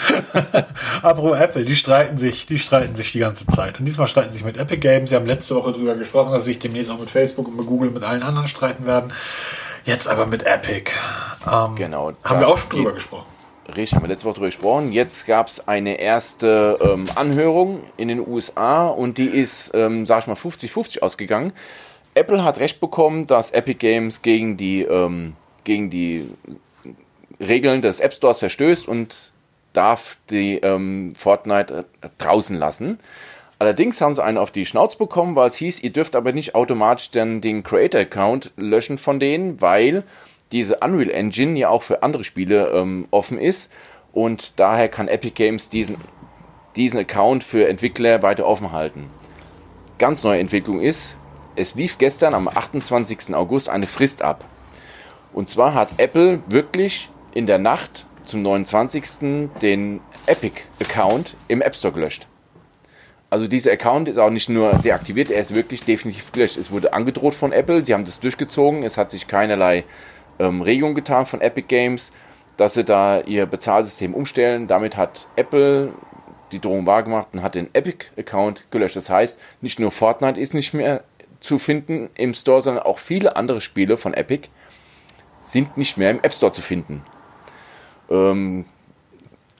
Apropos 1.01 1.37
Apple, 1.37 1.65
die 1.65 1.75
streiten 1.75 2.17
sich, 2.17 2.45
die 2.45 2.57
streiten 2.57 2.95
sich 2.95 3.11
die 3.11 3.19
ganze 3.19 3.45
Zeit. 3.47 3.79
Und 3.79 3.85
diesmal 3.85 4.07
streiten 4.07 4.31
sich 4.31 4.45
mit 4.45 4.57
Epic 4.57 4.79
Games. 4.79 5.09
Sie 5.09 5.15
haben 5.15 5.25
letzte 5.25 5.55
Woche 5.55 5.73
darüber 5.73 5.95
gesprochen, 5.95 6.31
dass 6.31 6.45
sie 6.45 6.53
sich 6.53 6.59
demnächst 6.59 6.89
auch 6.89 6.99
mit 6.99 7.09
Facebook 7.09 7.49
und 7.49 7.57
mit 7.57 7.65
Google 7.65 7.89
und 7.89 7.95
mit 7.95 8.03
allen 8.03 8.23
anderen 8.23 8.47
streiten 8.47 8.85
werden. 8.85 9.11
Jetzt 9.83 10.07
aber 10.07 10.25
mit 10.25 10.43
Epic. 10.43 10.91
Ähm, 11.51 11.75
genau. 11.75 12.13
Haben 12.23 12.39
wir 12.39 12.47
auch 12.47 12.57
schon 12.57 12.69
drüber 12.69 12.93
gesprochen. 12.93 13.25
Richtig, 13.75 13.95
haben 13.95 14.03
wir 14.03 14.07
letzte 14.07 14.25
Woche 14.25 14.35
drüber 14.35 14.47
gesprochen. 14.47 14.91
Jetzt 14.93 15.27
gab 15.27 15.47
es 15.47 15.67
eine 15.67 15.99
erste 15.99 16.79
ähm, 16.81 17.07
Anhörung 17.15 17.83
in 17.97 18.07
den 18.07 18.25
USA 18.25 18.87
und 18.87 19.17
die 19.17 19.27
ist, 19.27 19.71
ähm, 19.73 20.05
sag 20.05 20.21
ich 20.21 20.27
mal, 20.27 20.35
50-50 20.35 21.01
ausgegangen. 21.01 21.53
Apple 22.15 22.43
hat 22.43 22.59
recht 22.59 22.79
bekommen, 22.79 23.27
dass 23.27 23.51
Epic 23.51 23.77
Games 23.79 24.21
gegen 24.21 24.57
die, 24.57 24.83
ähm, 24.83 25.35
gegen 25.65 25.89
die 25.89 26.29
Regeln 27.39 27.81
des 27.81 27.99
App 27.99 28.13
Stores 28.13 28.39
verstößt 28.39 28.87
und 28.87 29.31
darf 29.73 30.17
die 30.29 30.57
ähm, 30.57 31.13
Fortnite 31.15 31.85
äh, 32.01 32.09
draußen 32.17 32.57
lassen. 32.57 32.99
Allerdings 33.59 33.99
haben 33.99 34.15
sie 34.15 34.23
einen 34.23 34.37
auf 34.37 34.51
die 34.51 34.65
Schnauze 34.65 34.97
bekommen, 34.97 35.35
weil 35.35 35.49
es 35.49 35.57
hieß, 35.57 35.81
ihr 35.81 35.91
dürft 35.91 36.15
aber 36.15 36.31
nicht 36.31 36.55
automatisch 36.55 37.11
dann 37.11 37.41
den 37.41 37.63
Creator-Account 37.63 38.51
löschen 38.55 38.97
von 38.97 39.19
denen, 39.19 39.59
weil 39.61 40.03
diese 40.51 40.77
Unreal 40.77 41.11
Engine 41.11 41.59
ja 41.59 41.69
auch 41.69 41.83
für 41.83 42.01
andere 42.01 42.23
Spiele 42.23 42.69
ähm, 42.69 43.07
offen 43.11 43.37
ist 43.37 43.71
und 44.13 44.53
daher 44.59 44.87
kann 44.87 45.07
Epic 45.07 45.31
Games 45.35 45.69
diesen, 45.69 45.97
diesen 46.75 46.99
Account 46.99 47.43
für 47.43 47.67
Entwickler 47.67 48.23
weiter 48.23 48.45
offen 48.45 48.71
halten. 48.71 49.09
Ganz 49.97 50.23
neue 50.23 50.39
Entwicklung 50.39 50.81
ist, 50.81 51.17
es 51.55 51.75
lief 51.75 51.97
gestern 51.97 52.33
am 52.33 52.47
28. 52.47 53.35
August 53.35 53.69
eine 53.69 53.87
Frist 53.87 54.21
ab. 54.21 54.45
Und 55.33 55.49
zwar 55.49 55.73
hat 55.73 55.89
Apple 55.97 56.41
wirklich 56.47 57.09
in 57.33 57.45
der 57.45 57.57
Nacht 57.57 58.05
zum 58.25 58.41
29. 58.41 59.49
den 59.61 60.01
Epic-Account 60.25 61.35
im 61.47 61.61
App 61.61 61.75
Store 61.75 61.93
gelöscht. 61.93 62.27
Also 63.31 63.47
dieser 63.47 63.71
Account 63.71 64.07
ist 64.07 64.17
auch 64.17 64.31
nicht 64.31 64.49
nur 64.49 64.73
deaktiviert, 64.73 65.29
er 65.29 65.41
ist 65.41 65.53
wirklich 65.53 65.83
definitiv 65.83 66.31
gelöscht. 66.31 66.57
Es 66.57 66.71
wurde 66.71 66.93
angedroht 66.93 67.35
von 67.35 67.51
Apple, 67.51 67.85
sie 67.85 67.93
haben 67.93 68.05
das 68.05 68.19
durchgezogen, 68.19 68.83
es 68.83 68.97
hat 68.97 69.11
sich 69.11 69.27
keinerlei 69.27 69.83
ähm, 70.39 70.61
Regung 70.61 70.95
getan 70.95 71.25
von 71.25 71.41
Epic 71.41 71.67
Games, 71.67 72.11
dass 72.57 72.73
sie 72.73 72.83
da 72.83 73.21
ihr 73.21 73.45
Bezahlsystem 73.45 74.13
umstellen. 74.13 74.67
Damit 74.67 74.97
hat 74.97 75.27
Apple 75.35 75.93
die 76.51 76.59
Drohung 76.59 76.87
wahrgemacht 76.87 77.27
und 77.33 77.43
hat 77.43 77.53
den 77.53 77.73
Epic-Account 77.73 78.71
gelöscht. 78.71 78.95
Das 78.95 79.09
heißt, 79.09 79.39
nicht 79.61 79.79
nur 79.79 79.91
Fortnite 79.91 80.39
ist 80.39 80.55
nicht 80.55 80.73
mehr 80.73 81.03
zu 81.39 81.59
finden 81.59 82.09
im 82.15 82.33
Store, 82.33 82.61
sondern 82.61 82.83
auch 82.83 82.97
viele 82.97 83.35
andere 83.35 83.61
Spiele 83.61 83.97
von 83.97 84.13
Epic 84.13 84.49
sind 85.41 85.77
nicht 85.77 85.97
mehr 85.97 86.11
im 86.11 86.19
App 86.21 86.33
Store 86.33 86.51
zu 86.51 86.61
finden. 86.61 87.03
Ähm, 88.09 88.65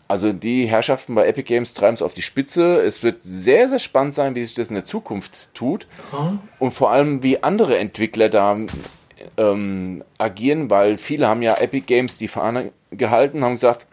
also 0.07 0.33
die 0.33 0.65
Herrschaften 0.65 1.13
bei 1.13 1.27
Epic 1.27 1.43
Games 1.43 1.75
treiben 1.75 1.93
es 1.93 2.01
auf 2.01 2.15
die 2.15 2.23
Spitze. 2.23 2.81
Es 2.81 3.03
wird 3.03 3.19
sehr, 3.21 3.69
sehr 3.69 3.77
spannend 3.77 4.15
sein, 4.15 4.33
wie 4.35 4.43
sich 4.43 4.55
das 4.55 4.69
in 4.69 4.75
der 4.75 4.85
Zukunft 4.85 5.53
tut. 5.53 5.85
Mhm. 6.11 6.39
Und 6.57 6.71
vor 6.71 6.89
allem, 6.89 7.21
wie 7.21 7.43
andere 7.43 7.77
Entwickler 7.77 8.27
da 8.29 8.57
ähm, 9.37 10.03
agieren, 10.17 10.69
weil 10.71 10.97
viele 10.97 11.27
haben 11.27 11.43
ja 11.43 11.55
Epic 11.57 11.85
Games 11.85 12.17
die 12.17 12.27
Fahne 12.27 12.71
gehalten, 12.89 13.43
haben 13.43 13.53
gesagt, 13.53 13.85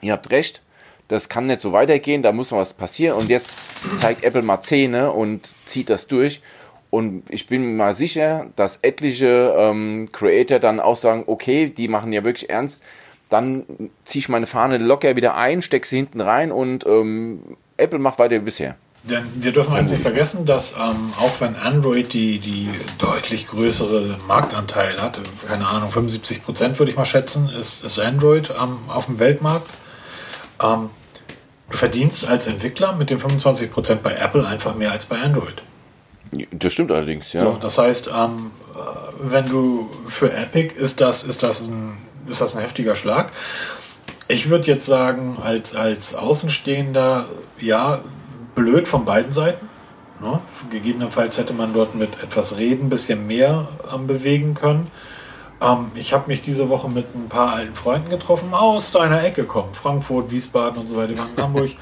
ihr 0.00 0.12
habt 0.12 0.30
recht, 0.32 0.62
das 1.06 1.28
kann 1.28 1.46
nicht 1.46 1.60
so 1.60 1.72
weitergehen, 1.72 2.22
da 2.22 2.32
muss 2.32 2.50
noch 2.50 2.58
was 2.58 2.74
passieren. 2.74 3.16
Und 3.16 3.28
jetzt 3.28 3.60
zeigt 3.96 4.24
Apple 4.24 4.42
mal 4.42 4.60
Zähne 4.60 5.12
und 5.12 5.46
zieht 5.66 5.88
das 5.88 6.08
durch. 6.08 6.40
Und 6.90 7.24
ich 7.30 7.46
bin 7.46 7.62
mir 7.62 7.84
mal 7.84 7.94
sicher, 7.94 8.46
dass 8.56 8.78
etliche 8.82 9.54
ähm, 9.56 10.08
Creator 10.12 10.58
dann 10.58 10.80
auch 10.80 10.96
sagen, 10.96 11.24
okay, 11.26 11.66
die 11.68 11.88
machen 11.88 12.12
ja 12.12 12.24
wirklich 12.24 12.50
ernst, 12.50 12.82
dann 13.28 13.64
ziehe 14.04 14.20
ich 14.20 14.28
meine 14.28 14.46
Fahne 14.46 14.78
locker 14.78 15.16
wieder 15.16 15.34
ein, 15.34 15.62
stecke 15.62 15.86
sie 15.86 15.96
hinten 15.96 16.20
rein 16.20 16.52
und 16.52 16.86
ähm, 16.86 17.56
Apple 17.76 17.98
macht 17.98 18.18
weiter 18.18 18.36
wie 18.36 18.40
bisher. 18.40 18.76
Denn 19.04 19.22
wir 19.34 19.52
dürfen 19.52 19.74
eins 19.74 19.90
nicht 19.90 20.02
vergessen, 20.02 20.46
dass 20.46 20.72
ähm, 20.72 21.12
auch 21.20 21.32
wenn 21.38 21.56
Android 21.56 22.14
die, 22.14 22.38
die 22.38 22.70
deutlich 22.98 23.46
größere 23.46 24.16
Marktanteil 24.26 25.00
hat, 25.00 25.20
keine 25.46 25.66
Ahnung, 25.66 25.92
75 25.92 26.42
Prozent 26.42 26.78
würde 26.78 26.90
ich 26.90 26.96
mal 26.96 27.04
schätzen, 27.04 27.50
ist, 27.50 27.84
ist 27.84 27.98
Android 27.98 28.48
ähm, 28.50 28.78
auf 28.88 29.06
dem 29.06 29.18
Weltmarkt. 29.18 29.68
Ähm, 30.62 30.88
du 31.68 31.76
verdienst 31.76 32.26
als 32.26 32.46
Entwickler 32.46 32.96
mit 32.96 33.10
den 33.10 33.18
25 33.18 33.70
Prozent 33.70 34.02
bei 34.02 34.14
Apple 34.14 34.46
einfach 34.46 34.74
mehr 34.74 34.92
als 34.92 35.04
bei 35.04 35.20
Android. 35.20 35.62
Das 36.52 36.72
stimmt 36.72 36.90
allerdings, 36.90 37.32
ja. 37.34 37.40
So, 37.40 37.58
das 37.60 37.76
heißt, 37.76 38.08
ähm, 38.08 38.52
äh, 38.74 38.78
wenn 39.20 39.46
du 39.48 39.90
für 40.08 40.32
Epic 40.32 40.74
ist 40.74 41.02
das, 41.02 41.24
ist 41.24 41.42
das 41.42 41.66
ein, 41.66 41.98
ist 42.28 42.40
das 42.40 42.56
ein 42.56 42.62
heftiger 42.62 42.94
Schlag. 42.94 43.32
Ich 44.28 44.48
würde 44.48 44.66
jetzt 44.66 44.86
sagen, 44.86 45.36
als, 45.42 45.74
als 45.76 46.14
Außenstehender, 46.14 47.26
ja, 47.60 48.00
blöd 48.54 48.88
von 48.88 49.04
beiden 49.04 49.32
Seiten. 49.32 49.68
Ne? 50.20 50.40
Gegebenenfalls 50.70 51.38
hätte 51.38 51.52
man 51.52 51.74
dort 51.74 51.94
mit 51.94 52.22
etwas 52.22 52.56
Reden 52.56 52.86
ein 52.86 52.90
bisschen 52.90 53.26
mehr 53.26 53.68
ähm, 53.92 54.06
bewegen 54.06 54.54
können. 54.54 54.90
Ähm, 55.60 55.90
ich 55.94 56.12
habe 56.12 56.28
mich 56.28 56.42
diese 56.42 56.68
Woche 56.68 56.88
mit 56.88 57.14
ein 57.14 57.28
paar 57.28 57.54
alten 57.54 57.74
Freunden 57.74 58.08
getroffen, 58.08 58.54
aus 58.54 58.92
deiner 58.92 59.22
Ecke 59.22 59.44
kommen. 59.44 59.74
Frankfurt, 59.74 60.30
Wiesbaden 60.30 60.80
und 60.80 60.88
so 60.88 60.96
weiter, 60.96 61.14
Hamburg. 61.36 61.70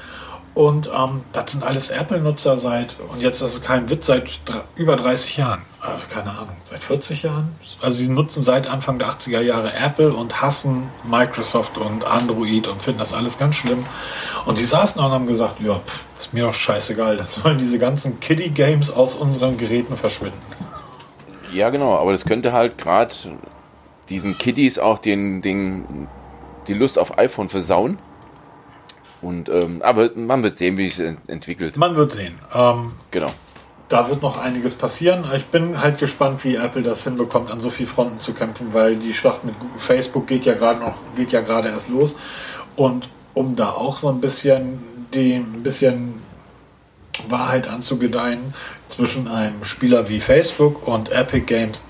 Und 0.55 0.87
ähm, 0.95 1.23
das 1.31 1.51
sind 1.51 1.63
alles 1.63 1.89
Apple-Nutzer 1.89 2.57
seit, 2.57 2.95
und 3.11 3.21
jetzt 3.21 3.41
ist 3.41 3.53
es 3.53 3.61
kein 3.63 3.89
Witz, 3.89 4.05
seit 4.05 4.29
über 4.75 4.95
30 4.95 5.37
Jahren. 5.37 5.61
Also 5.81 6.03
keine 6.09 6.29
Ahnung, 6.29 6.55
seit 6.63 6.83
40 6.83 7.23
Jahren. 7.23 7.55
Also 7.81 7.97
sie 7.97 8.07
nutzen 8.07 8.43
seit 8.43 8.67
Anfang 8.67 8.99
der 8.99 9.09
80er 9.09 9.41
Jahre 9.41 9.73
Apple 9.73 10.13
und 10.13 10.41
hassen 10.41 10.89
Microsoft 11.03 11.77
und 11.77 12.05
Android 12.05 12.67
und 12.67 12.81
finden 12.81 12.99
das 12.99 13.13
alles 13.13 13.39
ganz 13.39 13.55
schlimm. 13.55 13.85
Und 14.45 14.59
die 14.59 14.63
saßen 14.63 15.01
auch 15.01 15.07
und 15.07 15.11
haben 15.11 15.27
gesagt, 15.27 15.59
ja, 15.59 15.75
pff, 15.75 16.03
ist 16.19 16.33
mir 16.33 16.43
doch 16.43 16.53
scheißegal, 16.53 17.17
dann 17.17 17.25
sollen 17.25 17.57
diese 17.57 17.79
ganzen 17.79 18.19
Kiddie-Games 18.19 18.91
aus 18.91 19.15
unseren 19.15 19.57
Geräten 19.57 19.97
verschwinden. 19.97 20.39
Ja, 21.51 21.69
genau, 21.69 21.97
aber 21.97 22.11
das 22.11 22.25
könnte 22.25 22.53
halt 22.53 22.77
gerade 22.77 23.13
diesen 24.09 24.37
Kiddies 24.37 24.79
auch 24.79 24.99
den, 24.99 25.41
den, 25.41 26.07
die 26.67 26.73
Lust 26.73 26.97
auf 26.97 27.17
iPhone 27.17 27.49
versauen. 27.49 27.97
Und, 29.23 29.49
ähm, 29.49 29.81
aber 29.81 30.11
man 30.15 30.43
wird 30.43 30.57
sehen, 30.57 30.77
wie 30.77 30.89
sich 30.89 31.15
entwickelt. 31.27 31.77
Man 31.77 31.95
wird 31.95 32.11
sehen. 32.11 32.35
Ähm, 32.53 32.91
genau. 33.09 33.31
Da 33.89 34.09
wird 34.09 34.21
noch 34.21 34.37
einiges 34.37 34.75
passieren. 34.75 35.23
Ich 35.35 35.45
bin 35.45 35.81
halt 35.81 35.99
gespannt, 35.99 36.43
wie 36.43 36.55
Apple 36.55 36.81
das 36.81 37.03
hinbekommt, 37.03 37.51
an 37.51 37.59
so 37.59 37.69
vielen 37.69 37.89
Fronten 37.89 38.19
zu 38.19 38.33
kämpfen, 38.33 38.73
weil 38.73 38.95
die 38.95 39.13
Schlacht 39.13 39.43
mit 39.43 39.55
Facebook 39.77 40.27
geht 40.27 40.45
ja 40.45 40.53
gerade 40.53 40.79
noch, 40.79 40.95
geht 41.15 41.31
ja 41.31 41.41
gerade 41.41 41.69
erst 41.69 41.89
los. 41.89 42.17
Und 42.75 43.09
um 43.33 43.55
da 43.55 43.71
auch 43.71 43.97
so 43.97 44.09
ein 44.09 44.19
bisschen 44.19 44.79
die 45.13 45.35
ein 45.35 45.63
bisschen 45.63 46.21
Wahrheit 47.29 47.67
anzugedeihen 47.67 48.53
zwischen 48.89 49.27
einem 49.27 49.63
Spieler 49.63 50.09
wie 50.09 50.19
Facebook 50.19 50.87
und 50.87 51.11
Epic 51.11 51.45
Games, 51.45 51.83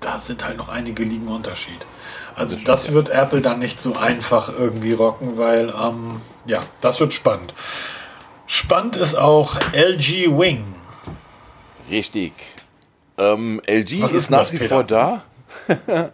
da 0.00 0.18
sind 0.18 0.44
halt 0.44 0.56
noch 0.56 0.68
einige 0.68 1.04
liegen 1.04 1.28
Unterschied. 1.28 1.86
Also 2.38 2.56
das, 2.64 2.92
wird 2.92 3.08
Apple 3.08 3.40
dann 3.40 3.58
nicht 3.58 3.80
so 3.80 3.96
einfach 3.96 4.52
irgendwie 4.56 4.92
rocken, 4.92 5.36
weil 5.38 5.70
ähm, 5.70 6.20
ja, 6.46 6.60
das 6.80 7.00
wird 7.00 7.12
spannend. 7.12 7.52
Spannend 8.46 8.94
ist 8.94 9.16
auch 9.16 9.58
LG 9.72 10.38
Wing. 10.38 10.64
Richtig. 11.90 12.32
Ähm, 13.18 13.60
LG 13.66 14.02
Was 14.02 14.12
ist, 14.12 14.16
ist 14.16 14.30
nach 14.30 14.52
wie 14.52 14.58
vor 14.58 14.84
da. 14.84 15.24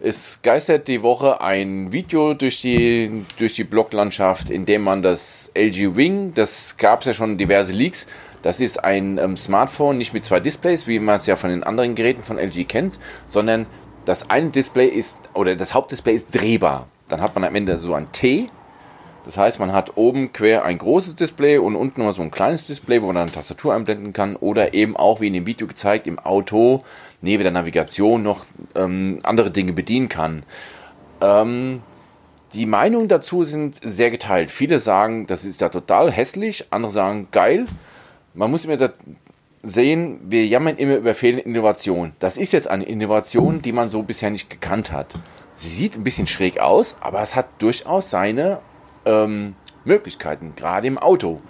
es 0.00 0.40
geistert 0.42 0.86
die 0.86 1.02
Woche 1.02 1.40
ein 1.40 1.92
Video 1.92 2.34
durch 2.34 2.60
die, 2.60 3.24
durch 3.38 3.54
die 3.54 3.64
Bloglandschaft, 3.64 4.50
in 4.50 4.66
dem 4.66 4.82
man 4.82 5.02
das 5.02 5.50
LG 5.54 5.96
Wing, 5.96 6.34
das 6.34 6.76
gab 6.76 7.00
es 7.00 7.06
ja 7.06 7.14
schon 7.14 7.38
diverse 7.38 7.72
Leaks, 7.72 8.06
das 8.42 8.60
ist 8.60 8.84
ein 8.84 9.16
ähm, 9.16 9.38
Smartphone, 9.38 9.96
nicht 9.96 10.12
mit 10.12 10.26
zwei 10.26 10.40
Displays, 10.40 10.86
wie 10.86 10.98
man 10.98 11.16
es 11.16 11.24
ja 11.24 11.36
von 11.36 11.48
den 11.48 11.64
anderen 11.64 11.94
Geräten 11.94 12.22
von 12.22 12.38
LG 12.38 12.68
kennt, 12.68 12.98
sondern 13.26 13.66
das 14.04 14.30
eine 14.30 14.50
Display 14.50 14.88
ist, 14.88 15.18
oder 15.32 15.56
das 15.56 15.74
Hauptdisplay 15.74 16.14
ist 16.14 16.34
drehbar. 16.34 16.88
Dann 17.08 17.20
hat 17.20 17.34
man 17.34 17.44
am 17.44 17.54
Ende 17.54 17.76
so 17.76 17.94
ein 17.94 18.12
T. 18.12 18.50
Das 19.24 19.38
heißt, 19.38 19.58
man 19.58 19.72
hat 19.72 19.96
oben 19.96 20.32
quer 20.32 20.64
ein 20.64 20.76
großes 20.76 21.16
Display 21.16 21.56
und 21.56 21.76
unten 21.76 22.04
noch 22.04 22.12
so 22.12 22.20
ein 22.20 22.30
kleines 22.30 22.66
Display, 22.66 23.00
wo 23.00 23.06
man 23.06 23.16
dann 23.16 23.32
Tastatur 23.32 23.74
einblenden 23.74 24.12
kann. 24.12 24.36
Oder 24.36 24.74
eben 24.74 24.96
auch, 24.96 25.20
wie 25.20 25.28
in 25.28 25.32
dem 25.32 25.46
Video 25.46 25.66
gezeigt, 25.66 26.06
im 26.06 26.18
Auto 26.18 26.84
neben 27.22 27.42
der 27.42 27.52
Navigation 27.52 28.22
noch 28.22 28.44
ähm, 28.74 29.20
andere 29.22 29.50
Dinge 29.50 29.72
bedienen 29.72 30.10
kann. 30.10 30.42
Ähm, 31.22 31.82
die 32.52 32.66
Meinungen 32.66 33.08
dazu 33.08 33.44
sind 33.44 33.80
sehr 33.82 34.10
geteilt. 34.10 34.50
Viele 34.50 34.78
sagen, 34.78 35.26
das 35.26 35.44
ist 35.44 35.60
ja 35.60 35.70
total 35.70 36.12
hässlich, 36.12 36.66
andere 36.70 36.92
sagen 36.92 37.28
geil. 37.32 37.64
Man 38.34 38.50
muss 38.50 38.64
immer 38.64 38.76
sehen, 39.64 40.20
wir 40.24 40.46
jammern 40.46 40.76
immer 40.76 40.96
über 40.96 41.14
fehlende 41.14 41.44
Innovation. 41.44 42.12
Das 42.18 42.36
ist 42.36 42.52
jetzt 42.52 42.68
eine 42.68 42.84
Innovation, 42.84 43.62
die 43.62 43.72
man 43.72 43.90
so 43.90 44.02
bisher 44.02 44.30
nicht 44.30 44.50
gekannt 44.50 44.92
hat. 44.92 45.08
Sie 45.54 45.68
sieht 45.68 45.96
ein 45.96 46.04
bisschen 46.04 46.26
schräg 46.26 46.60
aus, 46.60 46.96
aber 47.00 47.22
es 47.22 47.34
hat 47.34 47.46
durchaus 47.58 48.10
seine 48.10 48.60
ähm, 49.04 49.54
Möglichkeiten, 49.84 50.52
gerade 50.56 50.86
im 50.86 50.98
Auto. 50.98 51.40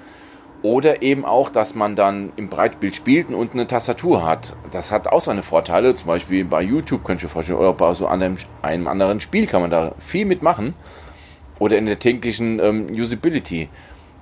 Oder 0.63 1.03
eben 1.03 1.27
auch, 1.27 1.51
dass 1.51 1.75
man 1.75 1.95
dann 1.95 2.33
im 2.37 2.49
Breitbild 2.49 2.97
spielt 2.97 3.29
und 3.31 3.53
eine 3.53 3.67
Tastatur 3.67 4.27
hat. 4.27 4.57
Das 4.71 4.91
hat 4.91 5.09
auch 5.09 5.21
seine 5.21 5.43
Vorteile. 5.43 5.95
Zum 5.95 6.07
Beispiel 6.07 6.45
bei 6.45 6.63
YouTube 6.63 7.05
könnte 7.05 7.21
ich 7.21 7.25
mir 7.25 7.33
vorstellen, 7.33 7.59
oder 7.59 7.75
bei 7.75 7.93
so 7.93 8.07
einem, 8.07 8.37
einem 8.63 8.89
anderen 8.89 9.21
Spiel 9.21 9.47
kann 9.47 9.61
man 9.61 9.71
da 9.71 9.95
viel 9.99 10.25
mitmachen. 10.25 10.75
Oder 11.59 11.77
in 11.77 11.85
der 11.85 11.99
täglichen 11.99 12.61
ähm, 12.61 12.87
Usability. 12.91 13.69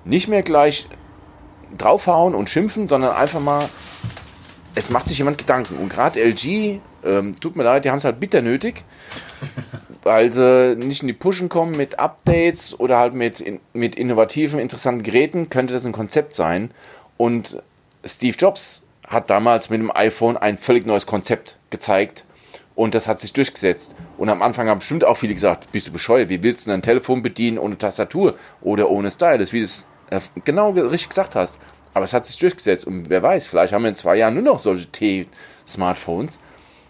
Nicht 0.05 0.26
mehr 0.26 0.43
gleich 0.43 0.88
draufhauen 1.78 2.34
und 2.34 2.50
schimpfen, 2.50 2.88
sondern 2.88 3.12
einfach 3.12 3.40
mal, 3.40 3.68
es 4.74 4.90
macht 4.90 5.08
sich 5.08 5.18
jemand 5.18 5.38
Gedanken. 5.38 5.76
Und 5.76 5.88
gerade 5.88 6.20
LG, 6.20 6.80
ähm, 7.04 7.38
tut 7.40 7.56
mir 7.56 7.64
leid, 7.64 7.84
die 7.84 7.90
haben 7.90 7.98
es 7.98 8.04
halt 8.04 8.20
bitter 8.20 8.42
nötig, 8.42 8.84
weil 10.02 10.32
sie 10.32 10.76
nicht 10.76 11.02
in 11.02 11.08
die 11.08 11.14
Pushen 11.14 11.48
kommen 11.48 11.76
mit 11.76 11.98
Updates 11.98 12.78
oder 12.78 12.98
halt 12.98 13.14
mit, 13.14 13.44
mit 13.72 13.96
innovativen, 13.96 14.58
interessanten 14.58 15.02
Geräten, 15.02 15.50
könnte 15.50 15.74
das 15.74 15.84
ein 15.84 15.92
Konzept 15.92 16.34
sein. 16.34 16.70
Und 17.16 17.62
Steve 18.04 18.36
Jobs 18.36 18.84
hat 19.06 19.30
damals 19.30 19.70
mit 19.70 19.80
dem 19.80 19.94
iPhone 19.94 20.36
ein 20.36 20.56
völlig 20.56 20.86
neues 20.86 21.06
Konzept 21.06 21.58
gezeigt 21.70 22.24
und 22.74 22.94
das 22.94 23.06
hat 23.06 23.20
sich 23.20 23.32
durchgesetzt. 23.32 23.94
Und 24.16 24.28
am 24.28 24.42
Anfang 24.42 24.68
haben 24.68 24.78
bestimmt 24.78 25.04
auch 25.04 25.16
viele 25.16 25.34
gesagt, 25.34 25.70
bist 25.72 25.88
du 25.88 25.92
bescheuert, 25.92 26.28
wie 26.30 26.42
willst 26.42 26.66
du 26.66 26.70
denn 26.70 26.80
ein 26.80 26.82
Telefon 26.82 27.22
bedienen 27.22 27.58
ohne 27.58 27.76
Tastatur 27.76 28.36
oder 28.60 28.88
ohne 28.90 29.10
Stylus, 29.10 29.52
wie 29.52 29.62
äh, 29.62 29.68
genau 30.44 30.70
richtig 30.70 31.08
gesagt 31.08 31.34
hast. 31.34 31.58
Aber 31.94 32.04
es 32.04 32.12
hat 32.12 32.26
sich 32.26 32.38
durchgesetzt 32.38 32.86
und 32.86 33.10
wer 33.10 33.22
weiß, 33.22 33.46
vielleicht 33.46 33.72
haben 33.72 33.82
wir 33.82 33.90
in 33.90 33.96
zwei 33.96 34.16
Jahren 34.16 34.34
nur 34.34 34.42
noch 34.42 34.58
solche 34.58 34.86
T-Smartphones, 34.86 36.38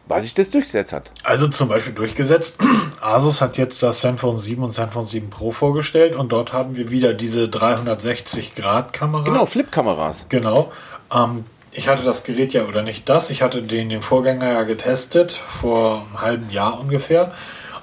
weil 0.07 0.23
sich 0.23 0.35
das 0.35 0.51
durchgesetzt 0.51 0.93
hat. 0.93 1.11
Also 1.25 1.49
zum 1.49 1.69
Beispiel 1.69 1.93
durchgesetzt. 1.93 2.59
Asus 3.01 3.41
hat 3.41 3.59
jetzt 3.59 3.83
das 3.83 4.01
Zenfone 4.01 4.39
7 4.39 4.63
und 4.63 4.73
Zenfone 4.73 5.07
7 5.07 5.31
Pro 5.31 5.51
vorgestellt 5.51 6.15
und 6.15 6.31
dort 6.31 6.53
haben 6.53 6.77
wir 6.77 6.91
wieder 6.91 7.15
diese 7.15 7.47
360-Grad-Kamera. 7.47 9.25
Genau, 9.25 9.47
Flip-Kameras. 9.47 10.27
Genau. 10.29 10.71
Ähm, 11.13 11.45
ich 11.73 11.89
hatte 11.89 12.05
das 12.05 12.23
Gerät 12.23 12.53
ja, 12.53 12.65
oder 12.65 12.83
nicht 12.83 13.09
das, 13.09 13.31
ich 13.31 13.43
hatte 13.43 13.63
den, 13.63 13.89
den 13.89 14.03
Vorgänger 14.03 14.53
ja 14.53 14.63
getestet, 14.63 15.33
vor 15.33 16.05
einem 16.11 16.21
halben 16.21 16.51
Jahr 16.51 16.79
ungefähr. 16.79 17.33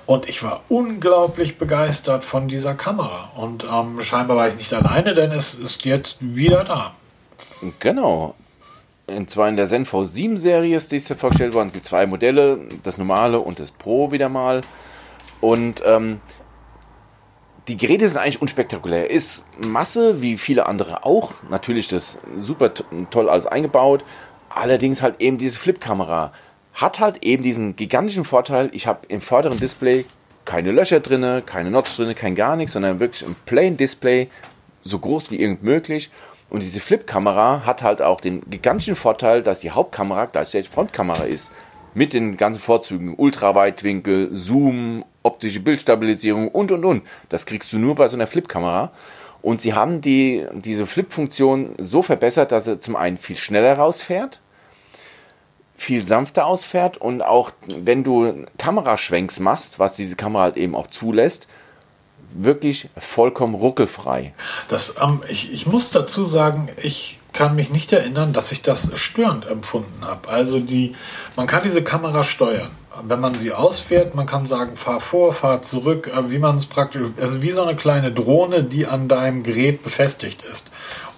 Und 0.10 0.28
ich 0.28 0.42
war 0.42 0.64
unglaublich 0.70 1.60
begeistert 1.60 2.24
von 2.24 2.48
dieser 2.48 2.74
Kamera. 2.74 3.30
Und 3.36 3.64
ähm, 3.72 4.02
scheinbar 4.02 4.38
war 4.38 4.50
ich 4.50 4.56
nicht 4.56 4.74
alleine, 4.74 5.14
denn 5.14 5.32
es 5.32 5.54
ist 5.54 5.86
jetzt 5.86 6.18
wieder 6.20 6.64
da. 6.64 6.96
Genau. 7.80 8.34
Und 9.06 9.30
zwar 9.30 9.50
in 9.50 9.56
der 9.56 9.68
Zen 9.68 9.86
V7-Serie 9.86 10.76
ist 10.76 10.92
diese 10.92 11.16
vorgestellt 11.16 11.54
worden. 11.54 11.68
Es 11.68 11.74
gibt 11.74 11.86
zwei 11.86 12.08
Modelle, 12.08 12.60
das 12.82 12.98
normale 12.98 13.40
und 13.40 13.60
das 13.60 13.70
Pro 13.70 14.12
wieder 14.12 14.30
mal. 14.30 14.62
Und 15.42 15.84
ähm, 15.86 16.22
die 17.68 17.78
Geräte 17.78 18.08
sind 18.10 18.18
eigentlich 18.18 18.42
unspektakulär. 18.42 19.12
Ist 19.12 19.46
Masse, 19.60 20.24
wie 20.24 20.40
viele 20.40 20.66
andere 20.66 21.06
auch. 21.06 21.34
Natürlich 21.52 21.88
das 21.88 22.18
super 22.42 22.72
toll 23.12 23.30
alles 23.30 23.46
eingebaut. 23.46 24.04
Allerdings 24.50 25.04
halt 25.04 25.22
eben 25.22 25.38
diese 25.38 25.60
Flip-Kamera 25.60 26.32
hat 26.82 27.00
halt 27.00 27.26
eben 27.26 27.44
diesen 27.44 27.76
gigantischen 27.76 28.24
Vorteil, 28.24 28.70
ich 28.74 28.88
habe 28.88 29.02
im 29.08 29.22
vorderen 29.22 29.60
Display 29.60 30.06
keine 30.46 30.72
Löcher 30.72 31.00
drin, 31.00 31.44
keine 31.46 31.72
Notch 31.72 31.96
drin, 31.96 32.16
kein 32.16 32.36
gar 32.36 32.56
nichts, 32.56 32.74
sondern 32.74 33.00
wirklich 33.00 33.26
ein 33.26 33.36
plain 33.46 33.78
Display, 33.78 34.30
so 34.84 34.98
groß 34.98 35.32
wie 35.32 35.40
irgend 35.40 35.62
möglich. 35.64 36.10
Und 36.50 36.64
diese 36.64 36.80
Flip-Kamera 36.80 37.66
hat 37.66 37.84
halt 37.84 38.02
auch 38.02 38.22
den 38.22 38.42
gigantischen 38.50 38.96
Vorteil, 38.96 39.44
dass 39.44 39.60
die 39.60 39.72
Hauptkamera 39.72 40.26
gleichzeitig 40.26 40.70
Frontkamera 40.70 41.24
ist. 41.24 41.52
Mit 41.94 42.14
den 42.14 42.38
ganzen 42.38 42.60
Vorzügen, 42.60 43.14
Ultraweitwinkel, 43.16 44.30
Zoom, 44.32 45.04
optische 45.22 45.60
Bildstabilisierung 45.60 46.48
und 46.48 46.72
und 46.72 46.86
und. 46.86 47.04
Das 47.30 47.46
kriegst 47.46 47.74
du 47.74 47.78
nur 47.78 47.96
bei 47.96 48.08
so 48.08 48.16
einer 48.16 48.28
Flip-Kamera. 48.28 48.92
Und 49.42 49.62
sie 49.62 49.74
haben 49.74 50.02
die, 50.02 50.46
diese 50.54 50.86
Flip-Funktion 50.86 51.76
so 51.78 52.02
verbessert, 52.02 52.52
dass 52.52 52.68
er 52.68 52.80
zum 52.80 52.96
einen 52.96 53.18
viel 53.18 53.38
schneller 53.38 53.76
rausfährt, 53.76 54.42
viel 55.80 56.06
sanfter 56.06 56.46
ausfährt 56.46 56.98
und 56.98 57.22
auch 57.22 57.52
wenn 57.68 58.04
du 58.04 58.46
Kameraschwenks 58.58 59.40
machst, 59.40 59.80
was 59.80 59.96
diese 59.96 60.16
Kamera 60.16 60.44
halt 60.44 60.58
eben 60.58 60.76
auch 60.76 60.88
zulässt, 60.88 61.48
wirklich 62.32 62.90
vollkommen 62.98 63.56
ruckelfrei. 63.56 64.34
Das, 64.68 64.96
ähm, 65.02 65.24
ich, 65.30 65.52
ich 65.52 65.66
muss 65.66 65.92
dazu 65.92 66.26
sagen, 66.26 66.70
ich 66.82 67.20
kann 67.32 67.56
mich 67.56 67.70
nicht 67.70 67.94
erinnern, 67.94 68.34
dass 68.34 68.52
ich 68.52 68.62
das 68.62 68.92
störend 69.00 69.48
empfunden 69.48 70.06
habe. 70.06 70.28
Also 70.28 70.60
die, 70.60 70.96
man 71.36 71.48
kann 71.48 71.64
diese 71.64 71.84
Kamera 71.84 72.24
steuern. 72.24 72.72
Wenn 73.02 73.22
man 73.22 73.34
sie 73.34 73.54
ausfährt, 73.54 74.14
man 74.16 74.26
kann 74.26 74.46
sagen, 74.46 74.76
fahr 74.76 75.00
vor, 75.00 75.32
fahr 75.32 75.62
zurück, 75.62 76.12
äh, 76.14 76.30
wie 76.30 76.40
man 76.40 76.58
es 76.58 76.66
praktisch, 76.66 77.02
also 77.20 77.42
wie 77.42 77.52
so 77.52 77.64
eine 77.64 77.78
kleine 77.78 78.12
Drohne, 78.12 78.64
die 78.64 78.86
an 78.86 79.08
deinem 79.08 79.44
Gerät 79.44 79.82
befestigt 79.84 80.44
ist. 80.44 80.70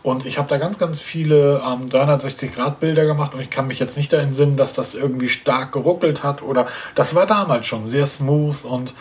Und 0.04 0.26
ich 0.26 0.38
habe 0.38 0.48
da 0.48 0.58
ganz, 0.58 0.80
ganz 0.80 1.00
viele 1.00 1.62
ähm, 1.66 1.88
360-Grad-Bilder 1.88 3.06
gemacht 3.06 3.36
und 3.36 3.42
ich 3.42 3.52
kann 3.52 3.68
mich 3.68 3.80
jetzt 3.80 3.98
nicht 3.98 4.12
darin 4.12 4.34
sinnen, 4.34 4.58
dass 4.58 4.74
das 4.74 4.96
irgendwie 4.96 5.30
stark 5.30 5.72
geruckelt 5.74 6.24
hat 6.24 6.42
oder 6.42 6.68
das 6.96 7.14
war 7.14 7.28
damals 7.28 7.68
schon 7.68 7.86
sehr 7.86 8.08
smooth 8.08 8.66
und 8.66 8.96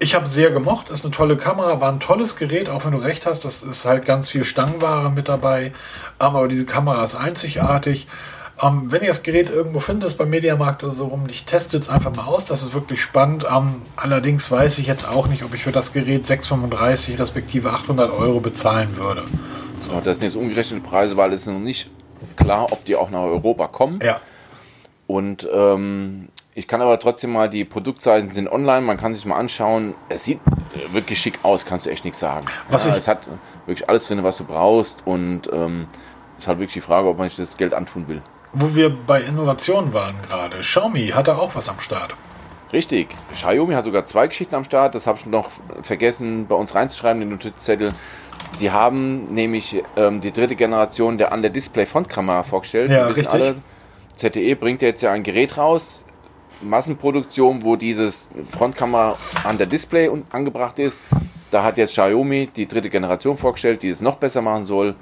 ich 0.00 0.14
habe 0.14 0.26
sehr 0.26 0.50
gemocht, 0.50 0.90
ist 0.90 1.04
eine 1.04 1.12
tolle 1.12 1.36
Kamera, 1.36 1.80
war 1.80 1.90
ein 1.90 1.98
tolles 1.98 2.36
Gerät, 2.36 2.68
auch 2.68 2.84
wenn 2.84 2.92
du 2.92 2.98
recht 2.98 3.26
hast, 3.26 3.44
das 3.44 3.62
ist 3.62 3.84
halt 3.84 4.04
ganz 4.04 4.28
viel 4.28 4.44
Stangenware 4.44 5.10
mit 5.10 5.28
dabei. 5.28 5.66
Ähm, 5.66 5.72
aber 6.18 6.48
diese 6.48 6.66
Kamera 6.66 7.02
ist 7.02 7.14
einzigartig. 7.14 8.06
Ähm, 8.60 8.90
wenn 8.90 9.02
ihr 9.02 9.08
das 9.08 9.22
Gerät 9.22 9.50
irgendwo 9.50 9.80
findet, 9.80 10.16
beim 10.16 10.30
Mediamarkt 10.30 10.84
oder 10.84 10.92
so 10.92 11.06
rum, 11.06 11.24
ich 11.28 11.44
teste 11.44 11.78
es 11.78 11.88
einfach 11.88 12.14
mal 12.14 12.24
aus, 12.24 12.44
das 12.44 12.62
ist 12.62 12.74
wirklich 12.74 13.02
spannend. 13.02 13.46
Ähm, 13.50 13.82
allerdings 13.96 14.50
weiß 14.50 14.78
ich 14.78 14.86
jetzt 14.86 15.08
auch 15.08 15.26
nicht, 15.26 15.42
ob 15.42 15.54
ich 15.54 15.64
für 15.64 15.72
das 15.72 15.92
Gerät 15.92 16.26
635 16.26 17.18
respektive 17.18 17.70
800 17.70 18.12
Euro 18.12 18.40
bezahlen 18.40 18.96
würde. 18.96 19.24
So. 19.80 20.00
Das 20.00 20.18
sind 20.18 20.28
jetzt 20.28 20.36
umgerechnete 20.36 20.82
Preise, 20.82 21.16
weil 21.16 21.32
es 21.32 21.46
noch 21.46 21.58
nicht 21.58 21.90
klar, 22.36 22.72
ob 22.72 22.84
die 22.84 22.96
auch 22.96 23.10
nach 23.10 23.22
Europa 23.22 23.68
kommen. 23.68 24.00
Ja. 24.02 24.20
Und 25.06 25.48
ähm, 25.52 26.28
ich 26.54 26.66
kann 26.66 26.82
aber 26.82 26.98
trotzdem 26.98 27.32
mal, 27.32 27.48
die 27.48 27.64
Produktseiten 27.64 28.30
sind 28.30 28.48
online, 28.48 28.80
man 28.80 28.96
kann 28.96 29.14
sich 29.14 29.24
mal 29.24 29.36
anschauen. 29.36 29.94
Es 30.08 30.24
sieht 30.24 30.40
wirklich 30.92 31.20
schick 31.20 31.38
aus, 31.42 31.64
kannst 31.64 31.86
du 31.86 31.90
echt 31.90 32.04
nichts 32.04 32.18
sagen. 32.18 32.46
Was 32.68 32.86
ja, 32.86 32.96
es 32.96 33.08
hat 33.08 33.28
wirklich 33.66 33.88
alles 33.88 34.06
drin, 34.08 34.22
was 34.22 34.38
du 34.38 34.44
brauchst 34.44 35.06
und 35.06 35.42
ähm, 35.52 35.86
es 36.36 36.44
ist 36.44 36.48
halt 36.48 36.58
wirklich 36.58 36.74
die 36.74 36.80
Frage, 36.80 37.08
ob 37.08 37.18
man 37.18 37.28
sich 37.28 37.38
das 37.38 37.56
Geld 37.56 37.74
antun 37.74 38.08
will. 38.08 38.22
Wo 38.52 38.74
wir 38.74 38.90
bei 38.90 39.20
Innovationen 39.22 39.92
waren 39.92 40.16
gerade. 40.28 40.58
Xiaomi 40.58 41.08
hatte 41.08 41.38
auch 41.38 41.54
was 41.54 41.68
am 41.68 41.80
Start. 41.80 42.14
Richtig. 42.72 43.08
Xiaomi 43.32 43.74
hat 43.74 43.84
sogar 43.84 44.04
zwei 44.04 44.26
Geschichten 44.26 44.54
am 44.54 44.64
Start. 44.64 44.94
Das 44.94 45.06
habe 45.06 45.18
ich 45.18 45.26
noch 45.26 45.50
vergessen, 45.82 46.46
bei 46.46 46.54
uns 46.54 46.74
reinzuschreiben, 46.74 47.22
in 47.22 47.28
den 47.28 47.34
Notizzettel. 47.34 47.92
Sie 48.56 48.70
haben 48.70 49.34
nämlich 49.34 49.82
ähm, 49.96 50.20
die 50.20 50.32
dritte 50.32 50.56
Generation 50.56 51.18
der 51.18 51.32
Under-Display-Frontkamera 51.32 52.42
vorgestellt. 52.42 52.90
Ja, 52.90 53.06
richtig. 53.06 53.28
alle, 53.28 53.56
ZTE 54.16 54.56
bringt 54.56 54.82
jetzt 54.82 55.02
ja 55.02 55.12
ein 55.12 55.22
Gerät 55.22 55.56
raus, 55.56 56.04
Massenproduktion, 56.60 57.62
wo 57.62 57.76
dieses 57.76 58.28
Frontkamera 58.50 59.16
an 59.44 59.58
der 59.58 59.66
Display 59.68 60.08
un- 60.08 60.24
angebracht 60.30 60.78
ist. 60.78 61.00
Da 61.50 61.62
hat 61.62 61.78
jetzt 61.78 61.92
Xiaomi 61.92 62.48
die 62.54 62.66
dritte 62.66 62.90
Generation 62.90 63.36
vorgestellt, 63.36 63.82
die 63.82 63.88
es 63.88 64.00
noch 64.00 64.16
besser 64.16 64.42
machen 64.42 64.64
soll. 64.66 64.96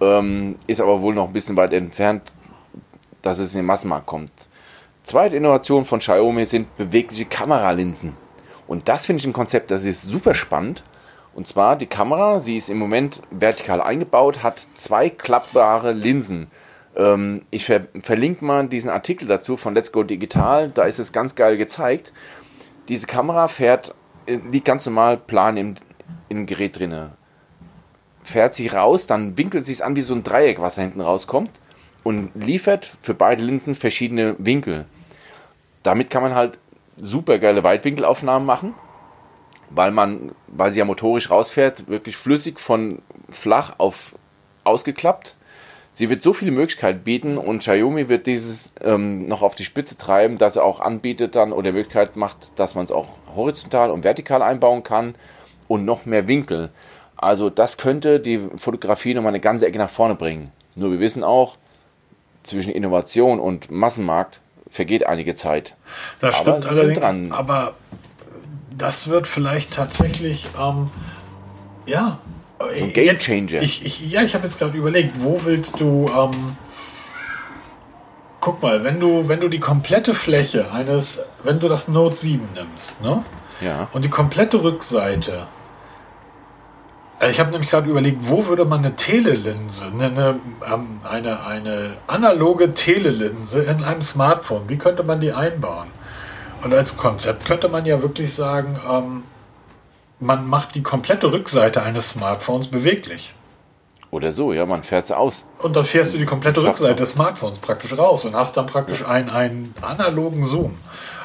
Ähm, 0.00 0.56
ist 0.66 0.80
aber 0.80 1.02
wohl 1.02 1.12
noch 1.14 1.26
ein 1.26 1.32
bisschen 1.32 1.56
weit 1.56 1.72
entfernt, 1.72 2.22
dass 3.20 3.38
es 3.38 3.52
in 3.54 3.60
den 3.60 3.66
Massenmarkt 3.66 4.06
kommt. 4.06 4.30
Zweite 5.04 5.36
Innovation 5.36 5.84
von 5.84 5.98
Xiaomi 5.98 6.44
sind 6.44 6.74
bewegliche 6.76 7.24
Kameralinsen. 7.24 8.16
Und 8.68 8.88
das 8.88 9.06
finde 9.06 9.20
ich 9.20 9.26
ein 9.26 9.32
Konzept, 9.32 9.70
das 9.72 9.84
ist 9.84 10.02
super 10.02 10.34
spannend. 10.34 10.84
Und 11.34 11.48
zwar 11.48 11.76
die 11.76 11.86
Kamera, 11.86 12.40
sie 12.40 12.56
ist 12.56 12.68
im 12.68 12.78
Moment 12.78 13.22
vertikal 13.30 13.80
eingebaut, 13.80 14.42
hat 14.42 14.60
zwei 14.74 15.08
klappbare 15.08 15.92
Linsen. 15.92 16.48
Ähm, 16.94 17.42
ich 17.50 17.64
ver 17.64 17.86
verlinke 18.00 18.44
mal 18.44 18.68
diesen 18.68 18.90
Artikel 18.90 19.26
dazu 19.26 19.56
von 19.56 19.74
Let's 19.74 19.92
Go 19.92 20.02
Digital, 20.02 20.70
da 20.70 20.82
ist 20.82 20.98
es 20.98 21.12
ganz 21.12 21.34
geil 21.34 21.56
gezeigt. 21.56 22.12
Diese 22.88 23.06
Kamera 23.06 23.48
fährt, 23.48 23.94
äh, 24.26 24.38
liegt 24.50 24.66
ganz 24.66 24.84
normal 24.84 25.16
plan 25.16 25.56
im, 25.56 25.74
im 26.28 26.44
Gerät 26.46 26.78
drinne. 26.78 27.12
Fährt 28.22 28.54
sie 28.54 28.68
raus, 28.68 29.06
dann 29.06 29.38
winkelt 29.38 29.64
sie 29.64 29.72
es 29.72 29.80
an 29.80 29.96
wie 29.96 30.02
so 30.02 30.14
ein 30.14 30.22
Dreieck, 30.22 30.60
was 30.60 30.74
da 30.74 30.82
hinten 30.82 31.00
rauskommt 31.00 31.50
und 32.02 32.30
liefert 32.34 32.92
für 33.00 33.14
beide 33.14 33.42
Linsen 33.42 33.74
verschiedene 33.74 34.36
Winkel. 34.38 34.86
Damit 35.82 36.10
kann 36.10 36.22
man 36.22 36.34
halt 36.34 36.58
super 36.96 37.38
geile 37.38 37.64
Weitwinkelaufnahmen 37.64 38.46
machen, 38.46 38.74
weil 39.74 39.90
man, 39.90 40.32
weil 40.48 40.72
sie 40.72 40.78
ja 40.78 40.84
motorisch 40.84 41.30
rausfährt, 41.30 41.88
wirklich 41.88 42.16
flüssig 42.16 42.60
von 42.60 43.02
flach 43.30 43.74
auf 43.78 44.14
ausgeklappt. 44.64 45.36
Sie 45.94 46.08
wird 46.08 46.22
so 46.22 46.32
viele 46.32 46.52
Möglichkeiten 46.52 47.00
bieten 47.00 47.36
und 47.36 47.58
Xiaomi 47.58 48.08
wird 48.08 48.26
dieses 48.26 48.72
ähm, 48.82 49.28
noch 49.28 49.42
auf 49.42 49.54
die 49.54 49.64
Spitze 49.64 49.98
treiben, 49.98 50.38
dass 50.38 50.56
er 50.56 50.64
auch 50.64 50.80
anbietet 50.80 51.34
dann 51.34 51.52
oder 51.52 51.72
Möglichkeit 51.72 52.16
macht, 52.16 52.58
dass 52.58 52.74
man 52.74 52.86
es 52.86 52.92
auch 52.92 53.08
horizontal 53.36 53.90
und 53.90 54.02
vertikal 54.04 54.40
einbauen 54.40 54.82
kann 54.82 55.14
und 55.68 55.84
noch 55.84 56.06
mehr 56.06 56.28
Winkel. 56.28 56.70
Also 57.16 57.50
das 57.50 57.76
könnte 57.76 58.20
die 58.20 58.40
Fotografie 58.56 59.12
nochmal 59.14 59.30
eine 59.30 59.40
ganze 59.40 59.66
Ecke 59.66 59.78
nach 59.78 59.90
vorne 59.90 60.14
bringen. 60.14 60.50
Nur 60.74 60.92
wir 60.92 61.00
wissen 61.00 61.22
auch, 61.22 61.56
zwischen 62.42 62.72
Innovation 62.72 63.38
und 63.38 63.70
Massenmarkt 63.70 64.40
vergeht 64.70 65.06
einige 65.06 65.34
Zeit. 65.34 65.76
Das 66.20 66.40
Aber 66.40 66.60
stimmt 66.60 66.66
allerdings. 66.66 67.32
Aber 67.32 67.74
das 68.76 69.08
wird 69.08 69.26
vielleicht 69.26 69.74
tatsächlich, 69.74 70.46
ähm, 70.60 70.90
ja. 71.86 72.18
So 72.58 72.84
ein 72.84 72.92
Game 72.92 73.18
Changer. 73.18 73.60
Ich, 73.62 73.84
ich, 73.84 74.10
ja, 74.10 74.22
ich 74.22 74.34
habe 74.34 74.44
jetzt 74.44 74.58
gerade 74.58 74.76
überlegt, 74.78 75.20
wo 75.20 75.40
willst 75.44 75.80
du. 75.80 76.06
Ähm, 76.16 76.56
guck 78.40 78.62
mal, 78.62 78.84
wenn 78.84 79.00
du, 79.00 79.28
wenn 79.28 79.40
du 79.40 79.48
die 79.48 79.60
komplette 79.60 80.14
Fläche 80.14 80.70
eines, 80.72 81.24
wenn 81.42 81.58
du 81.60 81.68
das 81.68 81.88
Note 81.88 82.16
7 82.16 82.40
nimmst, 82.54 83.00
ne? 83.00 83.24
Ja. 83.60 83.88
Und 83.92 84.04
die 84.04 84.08
komplette 84.10 84.62
Rückseite. 84.62 85.46
Äh, 87.20 87.30
Ich 87.30 87.40
habe 87.40 87.50
nämlich 87.50 87.70
gerade 87.70 87.88
überlegt, 87.90 88.18
wo 88.28 88.46
würde 88.46 88.64
man 88.64 88.80
eine 88.80 88.94
Telelinse, 88.96 89.84
eine, 89.86 90.06
eine, 90.06 90.40
ähm, 90.72 90.98
eine, 91.08 91.44
eine 91.44 91.96
analoge 92.06 92.74
Telelinse 92.74 93.62
in 93.62 93.84
einem 93.84 94.02
Smartphone, 94.02 94.68
wie 94.68 94.78
könnte 94.78 95.02
man 95.02 95.20
die 95.20 95.32
einbauen? 95.32 95.88
Und 96.62 96.72
als 96.72 96.96
Konzept 96.96 97.44
könnte 97.44 97.68
man 97.68 97.84
ja 97.84 98.00
wirklich 98.02 98.34
sagen, 98.34 98.78
ähm, 98.88 99.24
man 100.20 100.46
macht 100.46 100.74
die 100.74 100.82
komplette 100.82 101.32
Rückseite 101.32 101.82
eines 101.82 102.10
Smartphones 102.10 102.68
beweglich. 102.68 103.34
Oder 104.12 104.32
so, 104.34 104.52
ja, 104.52 104.66
man 104.66 104.82
fährt 104.84 105.04
es 105.04 105.10
aus. 105.10 105.46
Und 105.58 105.74
dann 105.74 105.86
fährst 105.86 106.14
du 106.14 106.18
die 106.18 106.26
komplette 106.26 106.62
Rückseite 106.62 106.96
des 106.96 107.12
Smartphones 107.12 107.58
praktisch 107.58 107.96
raus 107.96 108.26
und 108.26 108.34
hast 108.34 108.56
dann 108.56 108.66
praktisch 108.66 109.04
einen, 109.06 109.30
einen 109.30 109.74
analogen 109.80 110.44
Zoom. 110.44 110.76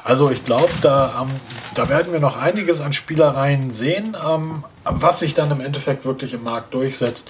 Also 0.06 0.32
ich 0.32 0.46
glaube, 0.46 0.70
da, 0.82 1.22
ähm, 1.22 1.30
da 1.76 1.90
werden 1.90 2.14
wir 2.14 2.22
noch 2.22 2.38
einiges 2.38 2.80
an 2.80 2.94
Spielereien 2.94 3.72
sehen, 3.72 4.16
ähm, 4.26 4.64
was 4.86 5.20
sich 5.20 5.34
dann 5.34 5.52
im 5.52 5.60
Endeffekt 5.60 6.06
wirklich 6.06 6.34
im 6.34 6.44
Markt 6.44 6.74
durchsetzt. 6.74 7.30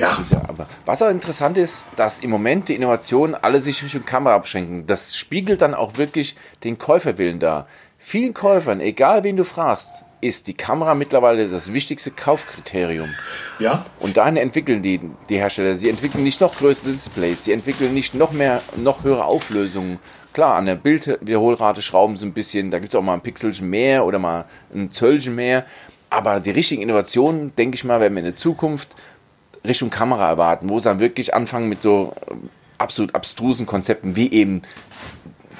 Ja, 0.00 0.18
ja, 0.30 0.42
aber 0.48 0.66
was 0.86 1.02
auch 1.02 1.10
interessant 1.10 1.58
ist, 1.58 1.78
dass 1.96 2.20
im 2.20 2.30
Moment 2.30 2.68
die 2.68 2.74
Innovationen 2.74 3.34
alle 3.34 3.60
sich 3.60 3.82
Richtung 3.82 4.04
Kamera 4.04 4.34
abschränken. 4.34 4.86
Das 4.86 5.16
spiegelt 5.16 5.62
dann 5.62 5.74
auch 5.74 5.96
wirklich 5.96 6.36
den 6.64 6.78
Käuferwillen 6.78 7.38
dar. 7.38 7.66
Vielen 7.98 8.32
Käufern, 8.32 8.80
egal 8.80 9.24
wen 9.24 9.36
du 9.36 9.44
fragst, 9.44 10.04
ist 10.20 10.46
die 10.46 10.54
Kamera 10.54 10.94
mittlerweile 10.94 11.48
das 11.48 11.72
wichtigste 11.72 12.10
Kaufkriterium. 12.10 13.10
ja, 13.58 13.84
Und 14.00 14.16
dahin 14.16 14.36
entwickeln 14.36 14.82
die, 14.82 15.00
die 15.28 15.36
Hersteller. 15.38 15.76
Sie 15.76 15.88
entwickeln 15.88 16.24
nicht 16.24 16.40
noch 16.40 16.54
größere 16.54 16.92
Displays, 16.92 17.44
sie 17.44 17.52
entwickeln 17.52 17.94
nicht 17.94 18.14
noch 18.14 18.32
mehr, 18.32 18.60
noch 18.76 19.04
höhere 19.04 19.24
Auflösungen. 19.24 19.98
Klar, 20.32 20.56
an 20.56 20.66
der 20.66 20.76
Bildwiederholrate 20.76 21.82
schrauben 21.82 22.16
sie 22.16 22.26
ein 22.26 22.32
bisschen, 22.32 22.70
da 22.70 22.78
gibt 22.78 22.92
es 22.92 22.98
auch 22.98 23.02
mal 23.02 23.14
ein 23.14 23.22
Pixelchen 23.22 23.68
mehr 23.68 24.04
oder 24.04 24.18
mal 24.18 24.44
ein 24.74 24.90
Zöllchen 24.90 25.34
mehr. 25.34 25.64
Aber 26.10 26.40
die 26.40 26.50
richtigen 26.50 26.82
Innovationen, 26.82 27.54
denke 27.56 27.76
ich 27.76 27.84
mal, 27.84 28.00
werden 28.00 28.14
wir 28.14 28.20
in 28.20 28.24
der 28.26 28.36
Zukunft 28.36 28.88
Richtung 29.64 29.90
Kamera 29.90 30.28
erwarten, 30.28 30.68
wo 30.70 30.78
sie 30.78 30.88
dann 30.88 31.00
wirklich 31.00 31.34
anfangen 31.34 31.68
mit 31.68 31.82
so 31.82 32.14
äh, 32.26 32.34
absolut 32.78 33.14
abstrusen 33.14 33.66
Konzepten 33.66 34.16
wie 34.16 34.32
eben 34.32 34.62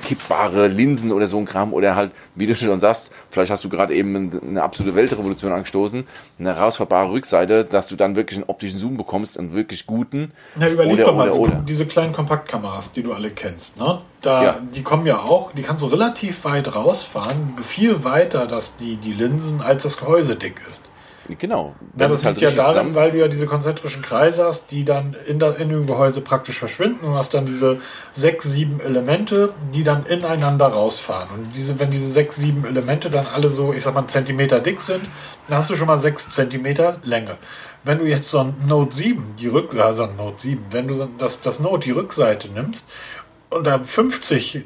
kippbare 0.03 0.69
Linsen 0.69 1.13
oder 1.13 1.29
so 1.29 1.39
ein 1.39 1.45
Kram 1.45 1.73
oder 1.73 1.95
halt, 1.95 2.13
wie 2.35 2.47
du 2.47 2.55
schon 2.57 2.81
sagst, 2.81 3.11
vielleicht 3.31 3.51
hast 3.51 3.65
du 3.65 3.69
gerade 3.69 3.95
eben 3.95 4.41
eine 4.43 4.63
absolute 4.63 4.97
Weltrevolution 4.97 5.53
angestoßen, 5.53 6.07
eine 6.39 6.57
herausfahrbare 6.57 7.11
Rückseite, 7.13 7.65
dass 7.65 7.89
du 7.89 7.97
dann 7.97 8.17
wirklich 8.17 8.39
einen 8.39 8.49
optischen 8.49 8.79
Zoom 8.79 8.97
bekommst, 8.97 9.39
einen 9.39 9.53
wirklich 9.53 9.87
guten. 9.87 10.33
Na, 10.57 10.69
überleg 10.69 10.95
oder, 10.95 11.05
doch 11.05 11.15
mal, 11.15 11.31
oder, 11.31 11.41
oder. 11.41 11.65
diese 11.67 11.87
kleinen 11.87 12.13
Kompaktkameras, 12.13 12.93
die 12.93 13.03
du 13.03 13.13
alle 13.13 13.31
kennst, 13.31 13.79
ne? 13.79 14.01
Da, 14.21 14.45
ja. 14.45 14.59
Die 14.75 14.83
kommen 14.83 15.07
ja 15.07 15.21
auch, 15.21 15.53
die 15.53 15.63
kannst 15.63 15.83
du 15.83 15.87
relativ 15.87 16.45
weit 16.45 16.75
rausfahren, 16.75 17.55
viel 17.63 18.05
weiter, 18.05 18.47
dass 18.47 18.77
die, 18.77 18.97
die 18.97 19.15
Linsen 19.15 19.63
als 19.63 19.85
das 19.85 19.97
Gehäuse 19.97 20.37
dick 20.37 20.61
ist. 20.69 20.90
Genau. 21.39 21.75
Ja, 21.97 22.09
das 22.09 22.23
liegt 22.25 22.25
halt 22.25 22.41
ja 22.41 22.51
daran, 22.51 22.73
zusammen. 22.73 22.95
weil 22.95 23.13
du 23.13 23.19
ja 23.19 23.29
diese 23.29 23.47
konzentrischen 23.47 24.03
Kreise 24.03 24.45
hast, 24.45 24.71
die 24.71 24.85
dann 24.85 25.17
in, 25.27 25.39
der, 25.39 25.57
in 25.57 25.69
dem 25.69 25.87
Gehäuse 25.87 26.21
praktisch 26.21 26.59
verschwinden. 26.59 27.05
und 27.05 27.15
hast 27.15 27.35
dann 27.35 27.47
diese 27.47 27.79
sechs, 28.13 28.45
sieben 28.45 28.81
Elemente, 28.81 29.53
die 29.75 29.85
dann 29.85 30.07
ineinander 30.07 30.67
rausfahren. 30.67 31.29
Und 31.35 31.57
diese, 31.57 31.79
wenn 31.81 31.91
diese 31.91 32.11
sechs, 32.11 32.37
sieben 32.37 32.65
Elemente 32.65 33.11
dann 33.11 33.27
alle 33.35 33.51
so, 33.51 33.73
ich 33.73 33.83
sag 33.83 33.95
mal, 33.95 34.01
einen 34.01 34.09
Zentimeter 34.09 34.61
dick 34.61 34.81
sind, 34.81 35.05
dann 35.49 35.59
hast 35.59 35.71
du 35.71 35.77
schon 35.77 35.87
mal 35.87 35.99
sechs 35.99 36.31
Zentimeter 36.31 37.01
Länge. 37.05 37.37
Wenn 37.83 37.99
du 37.99 38.05
jetzt 38.05 38.31
so 38.31 38.41
ein 38.41 38.55
Note 38.67 38.95
7, 38.95 39.37
die 39.39 39.49
Rück, 39.49 39.75
also 39.79 40.05
ein 40.05 40.17
Note 40.17 40.43
7, 40.43 40.67
wenn 40.71 40.89
du 40.89 41.09
das, 41.19 41.41
das 41.41 41.61
Note, 41.61 41.85
die 41.85 41.93
Rückseite 41.93 42.49
nimmst 42.49 42.91
und 43.49 43.67
da 43.67 43.79
50 43.79 44.65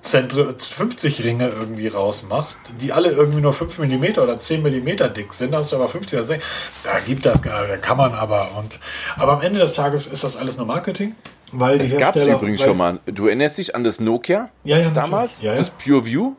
Zentre, 0.00 0.54
50 0.58 1.24
Ringe 1.24 1.48
irgendwie 1.48 1.88
rausmachst, 1.88 2.60
die 2.80 2.92
alle 2.92 3.10
irgendwie 3.10 3.42
nur 3.42 3.52
5 3.52 3.78
mm 3.80 4.18
oder 4.18 4.40
10 4.40 4.62
mm 4.62 5.12
dick 5.14 5.34
sind, 5.34 5.54
hast 5.54 5.72
du 5.72 5.76
aber 5.76 5.88
50 5.88 6.18
oder 6.18 6.26
60, 6.26 6.48
da 6.84 6.98
gibt 7.00 7.26
das, 7.26 7.42
da 7.42 7.76
kann 7.76 7.98
man 7.98 8.14
aber 8.14 8.52
und 8.56 8.78
aber 9.16 9.32
am 9.32 9.42
Ende 9.42 9.60
des 9.60 9.74
Tages 9.74 10.06
ist 10.06 10.24
das 10.24 10.38
alles 10.38 10.56
nur 10.56 10.66
Marketing. 10.66 11.14
Weil 11.52 11.80
es 11.82 11.96
gab 11.96 12.16
es 12.16 12.24
übrigens 12.24 12.62
schon 12.62 12.76
mal. 12.76 12.98
Du 13.06 13.26
erinnerst 13.26 13.58
dich 13.58 13.76
an 13.76 13.84
das 13.84 14.00
Nokia 14.00 14.48
ja, 14.64 14.78
ja, 14.78 14.90
damals, 14.90 15.42
ja, 15.42 15.54
das 15.54 15.70
Pure 15.70 16.06
View? 16.06 16.32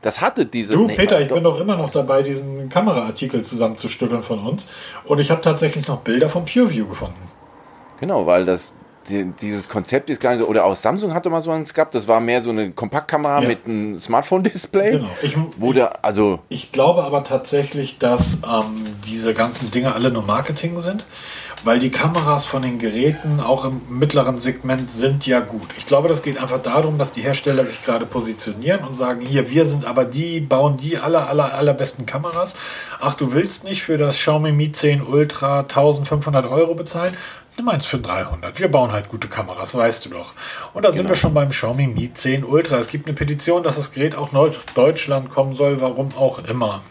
Das 0.00 0.20
hatte 0.20 0.46
diese. 0.46 0.74
Du, 0.74 0.88
Peter, 0.88 1.20
ich 1.20 1.28
bin 1.28 1.44
doch 1.44 1.60
immer 1.60 1.76
noch 1.76 1.90
dabei, 1.90 2.22
diesen 2.22 2.68
Kameraartikel 2.68 3.42
zusammenzustückeln 3.42 4.22
von 4.22 4.40
uns. 4.40 4.68
Und 5.04 5.20
ich 5.20 5.30
habe 5.30 5.40
tatsächlich 5.42 5.86
noch 5.88 6.00
Bilder 6.00 6.28
vom 6.28 6.44
PureView 6.44 6.86
gefunden. 6.86 7.22
Genau, 8.00 8.26
weil 8.26 8.44
das 8.44 8.74
die, 9.08 9.32
dieses 9.40 9.68
Konzept 9.68 10.10
ist 10.10 10.20
gar 10.20 10.32
nicht 10.32 10.40
so, 10.40 10.48
oder 10.48 10.64
auch 10.64 10.76
Samsung 10.76 11.14
hatte 11.14 11.30
mal 11.30 11.40
so 11.40 11.50
eins 11.50 11.74
gehabt, 11.74 11.94
das 11.94 12.08
war 12.08 12.20
mehr 12.20 12.40
so 12.40 12.50
eine 12.50 12.72
Kompaktkamera 12.72 13.42
ja. 13.42 13.48
mit 13.48 13.66
einem 13.66 13.98
Smartphone-Display. 13.98 14.92
Genau. 14.92 15.08
Ich, 15.22 15.36
wurde, 15.58 16.04
also 16.04 16.40
ich 16.48 16.72
glaube 16.72 17.04
aber 17.04 17.24
tatsächlich, 17.24 17.98
dass 17.98 18.38
ähm, 18.44 18.86
diese 19.06 19.34
ganzen 19.34 19.70
Dinge 19.70 19.94
alle 19.94 20.10
nur 20.10 20.22
Marketing 20.22 20.80
sind, 20.80 21.04
weil 21.64 21.78
die 21.78 21.90
Kameras 21.90 22.44
von 22.44 22.62
den 22.62 22.78
Geräten 22.78 23.40
auch 23.40 23.64
im 23.64 23.82
mittleren 23.88 24.38
Segment 24.38 24.90
sind 24.90 25.26
ja 25.26 25.40
gut. 25.40 25.68
Ich 25.78 25.86
glaube, 25.86 26.08
das 26.08 26.22
geht 26.22 26.38
einfach 26.40 26.60
darum, 26.60 26.98
dass 26.98 27.12
die 27.12 27.22
Hersteller 27.22 27.64
sich 27.64 27.84
gerade 27.84 28.04
positionieren 28.04 28.84
und 28.84 28.94
sagen, 28.94 29.20
hier, 29.20 29.50
wir 29.50 29.66
sind 29.66 29.84
aber 29.84 30.04
die, 30.04 30.40
bauen 30.40 30.76
die 30.76 30.98
aller, 30.98 31.28
aller, 31.28 31.54
allerbesten 31.54 32.04
Kameras. 32.04 32.56
Ach, 33.00 33.14
du 33.14 33.32
willst 33.32 33.64
nicht 33.64 33.82
für 33.82 33.96
das 33.96 34.16
Xiaomi 34.16 34.52
Mi 34.52 34.72
10 34.72 35.02
Ultra 35.02 35.60
1500 35.60 36.50
Euro 36.50 36.74
bezahlen? 36.74 37.16
Nimm 37.56 37.68
eins 37.68 37.84
für 37.84 37.98
300. 37.98 38.58
Wir 38.58 38.70
bauen 38.70 38.92
halt 38.92 39.08
gute 39.08 39.28
Kameras, 39.28 39.74
weißt 39.74 40.06
du 40.06 40.10
doch. 40.10 40.34
Und 40.72 40.84
da 40.84 40.88
genau. 40.88 40.96
sind 40.98 41.08
wir 41.08 41.16
schon 41.16 41.34
beim 41.34 41.50
Xiaomi 41.50 41.86
Mi 41.86 42.12
10 42.12 42.44
Ultra. 42.44 42.78
Es 42.78 42.88
gibt 42.88 43.06
eine 43.06 43.14
Petition, 43.14 43.62
dass 43.62 43.76
das 43.76 43.92
Gerät 43.92 44.16
auch 44.16 44.32
nach 44.32 44.54
Deutschland 44.74 45.30
kommen 45.30 45.54
soll, 45.54 45.80
warum 45.80 46.14
auch 46.16 46.38
immer. 46.48 46.82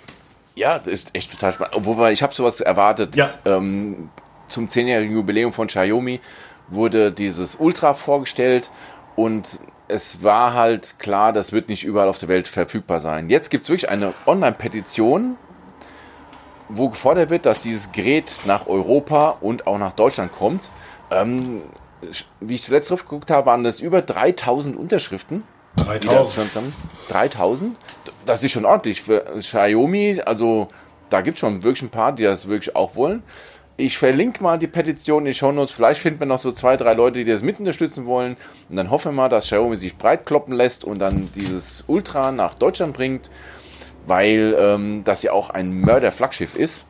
Ja, 0.56 0.78
das 0.78 0.88
ist 0.88 1.10
echt 1.14 1.32
total 1.32 1.54
spannend. 1.54 1.76
Wobei 1.86 2.12
ich 2.12 2.22
habe 2.22 2.34
sowas 2.34 2.62
erwartet. 2.62 3.16
Ja. 3.16 3.30
Ähm, 3.46 4.10
zum 4.48 4.68
10-jährigen 4.68 5.16
Jubiläum 5.16 5.54
von 5.54 5.68
Xiaomi 5.68 6.20
wurde 6.68 7.12
dieses 7.12 7.56
Ultra 7.56 7.94
vorgestellt 7.94 8.70
und 9.16 9.60
es 9.88 10.24
war 10.24 10.54
halt 10.54 11.00
klar, 11.00 11.34
das 11.34 11.52
wird 11.52 11.70
nicht 11.70 11.84
überall 11.84 12.08
auf 12.08 12.18
der 12.18 12.30
Welt 12.30 12.48
verfügbar 12.48 13.00
sein. 13.00 13.30
Jetzt 13.30 13.50
gibt 13.50 13.64
es 13.64 13.70
wirklich 13.70 13.90
eine 13.90 14.14
Online-Petition 14.26 15.38
wo 16.72 16.90
gefordert 16.90 17.30
wird, 17.30 17.46
dass 17.46 17.62
dieses 17.62 17.92
Gerät 17.92 18.32
nach 18.46 18.68
Europa 18.68 19.38
und 19.42 19.68
auch 19.68 19.78
nach 19.78 19.94
Deutschland 19.94 20.32
kommt. 20.32 20.70
Ähm, 21.12 21.62
wie 22.40 22.56
ich 22.56 22.64
zuletzt 22.64 22.90
drauf 22.90 23.04
geguckt 23.06 23.30
habe, 23.30 23.46
waren 23.46 23.64
das 23.64 23.80
über 23.80 24.02
3000 24.02 24.76
Unterschriften. 24.76 25.44
3000? 25.76 26.74
3000? 27.10 27.78
Das 28.26 28.44
ist 28.44 28.52
schon 28.52 28.66
ordentlich 28.66 29.02
für 29.02 29.24
Xiaomi. 29.40 30.22
Also 30.26 30.70
da 31.10 31.22
gibt 31.22 31.36
es 31.36 31.42
schon 31.42 31.64
wirklich 31.64 31.84
ein 31.84 31.90
paar, 31.90 32.14
die 32.14 32.24
das 32.24 32.48
wirklich 32.48 32.76
auch 32.76 32.96
wollen. 32.96 33.24
Ich 33.78 33.98
verlinke 33.98 34.44
mal 34.44 34.60
die 34.60 34.68
Petition 34.68 35.24
in 35.26 35.32
die 35.32 35.34
Show 35.34 35.52
Notes. 35.52 35.72
Vielleicht 35.72 36.02
finden 36.02 36.20
wir 36.20 36.28
noch 36.28 36.40
so 36.40 36.52
zwei, 36.52 36.78
drei 36.78 36.94
Leute, 36.94 37.24
die 37.24 37.32
das 37.32 37.42
mit 37.42 37.60
unterstützen 37.60 38.06
wollen. 38.06 38.38
Und 38.70 38.76
dann 38.76 38.90
hoffen 38.92 39.12
wir 39.12 39.16
mal, 39.24 39.30
dass 39.30 39.46
Xiaomi 39.46 39.76
sich 39.78 39.98
breit 39.98 40.26
kloppen 40.26 40.54
lässt 40.54 40.84
und 40.84 41.00
dann 41.00 41.30
dieses 41.36 41.84
Ultra 41.88 42.32
nach 42.32 42.54
Deutschland 42.54 42.94
bringt 42.94 43.30
weil 44.08 44.56
ähm, 44.60 45.04
das 45.04 45.24
ja 45.24 45.32
auch 45.32 45.50
ein 45.50 45.82
Mörder-Flaggschiff 45.82 46.56
ist 46.56 46.84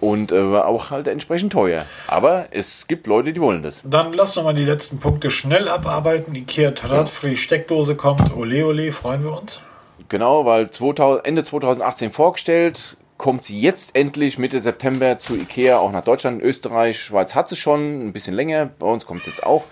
und 0.00 0.32
äh, 0.32 0.36
auch 0.36 0.90
halt 0.90 1.06
entsprechend 1.06 1.52
teuer. 1.52 1.84
Aber 2.06 2.46
es 2.50 2.86
gibt 2.86 3.06
Leute, 3.06 3.32
die 3.32 3.40
wollen 3.40 3.62
das. 3.62 3.82
Dann 3.84 4.12
lass 4.12 4.34
doch 4.34 4.44
mal 4.44 4.54
die 4.54 4.64
letzten 4.64 4.98
Punkte 4.98 5.30
schnell 5.30 5.68
abarbeiten. 5.68 6.34
Ikea 6.34 6.70
Drahtfree 6.70 7.36
Steckdose 7.36 7.94
kommt. 7.94 8.34
Ole 8.36 8.66
ole, 8.66 8.92
freuen 8.92 9.22
wir 9.22 9.38
uns. 9.38 9.62
Genau, 10.08 10.44
weil 10.44 10.70
2000, 10.70 11.26
Ende 11.26 11.44
2018 11.44 12.10
vorgestellt, 12.10 12.96
kommt 13.16 13.44
sie 13.44 13.60
jetzt 13.60 13.94
endlich 13.94 14.38
Mitte 14.38 14.60
September 14.60 15.18
zu 15.18 15.36
Ikea, 15.36 15.78
auch 15.78 15.92
nach 15.92 16.02
Deutschland, 16.02 16.42
Österreich, 16.42 16.98
Schweiz 16.98 17.34
hat 17.34 17.48
sie 17.48 17.56
schon, 17.56 18.06
ein 18.06 18.12
bisschen 18.12 18.34
länger, 18.34 18.70
bei 18.78 18.86
uns 18.86 19.06
kommt 19.06 19.26
jetzt 19.26 19.44
auch. 19.44 19.64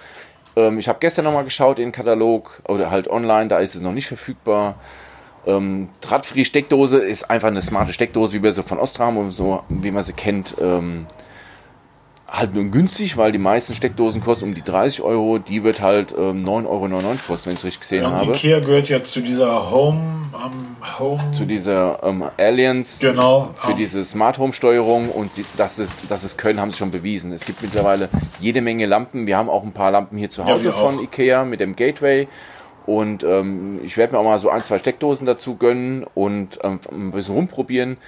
Ähm, 0.54 0.78
ich 0.78 0.86
habe 0.86 0.98
gestern 1.00 1.24
nochmal 1.24 1.44
geschaut 1.44 1.78
in 1.78 1.86
den 1.86 1.92
Katalog 1.92 2.62
oder 2.68 2.90
halt 2.90 3.08
online, 3.08 3.48
da 3.48 3.58
ist 3.58 3.74
es 3.74 3.80
noch 3.80 3.92
nicht 3.92 4.06
verfügbar. 4.06 4.74
Ähm, 5.48 5.88
Drahtfree-Steckdose 6.02 6.98
ist 6.98 7.30
einfach 7.30 7.48
eine 7.48 7.62
smarte 7.62 7.92
Steckdose, 7.92 8.34
wie 8.34 8.42
wir 8.42 8.52
sie 8.52 8.62
von 8.62 8.78
Ostram 8.78 9.16
und 9.16 9.30
so, 9.30 9.62
wie 9.68 9.90
man 9.90 10.04
sie 10.04 10.12
kennt. 10.12 10.54
Ähm, 10.60 11.06
halt 12.28 12.54
nur 12.54 12.64
günstig, 12.64 13.16
weil 13.16 13.32
die 13.32 13.38
meisten 13.38 13.74
Steckdosen 13.74 14.20
kosten 14.20 14.44
um 14.44 14.54
die 14.54 14.62
30 14.62 15.02
Euro. 15.02 15.38
Die 15.38 15.64
wird 15.64 15.80
halt 15.80 16.14
ähm, 16.16 16.44
9,99 16.44 16.66
Euro 16.66 16.82
kosten, 17.26 17.46
wenn 17.46 17.52
ich 17.54 17.58
es 17.60 17.64
richtig 17.64 17.80
gesehen 17.80 18.02
ja, 18.02 18.10
habe. 18.10 18.32
Ikea 18.32 18.60
gehört 18.60 18.88
ja 18.90 19.02
zu 19.02 19.20
dieser 19.20 19.70
Home, 19.70 19.98
um, 20.32 20.76
Home 20.98 21.32
zu 21.32 21.46
dieser 21.46 22.02
ähm, 22.02 22.24
Alliance 22.36 23.00
genau, 23.00 23.50
für 23.54 23.70
um. 23.70 23.76
diese 23.78 24.04
Smart 24.04 24.38
Home 24.38 24.52
Steuerung 24.52 25.08
und 25.08 25.32
sie, 25.32 25.46
dass, 25.56 25.78
es, 25.78 25.90
dass 26.08 26.22
es 26.22 26.36
können, 26.36 26.60
haben 26.60 26.70
sie 26.70 26.76
schon 26.76 26.90
bewiesen. 26.90 27.32
Es 27.32 27.46
gibt 27.46 27.62
mittlerweile 27.62 28.10
jede 28.40 28.60
Menge 28.60 28.84
Lampen. 28.84 29.26
Wir 29.26 29.38
haben 29.38 29.48
auch 29.48 29.64
ein 29.64 29.72
paar 29.72 29.90
Lampen 29.90 30.18
hier 30.18 30.28
zu 30.28 30.44
Hause 30.44 30.68
ja, 30.68 30.72
von 30.72 30.98
auch. 30.98 31.02
Ikea 31.02 31.46
mit 31.46 31.60
dem 31.60 31.76
Gateway. 31.76 32.28
Und 32.88 33.22
ähm, 33.22 33.80
ich 33.84 33.98
werde 33.98 34.14
mir 34.14 34.18
auch 34.18 34.24
mal 34.24 34.38
so 34.38 34.48
ein, 34.48 34.62
zwei 34.62 34.78
Steckdosen 34.78 35.26
dazu 35.26 35.56
gönnen 35.56 36.06
und 36.14 36.58
ähm, 36.62 36.80
ein 36.90 37.10
bisschen 37.10 37.34
rumprobieren. 37.34 37.98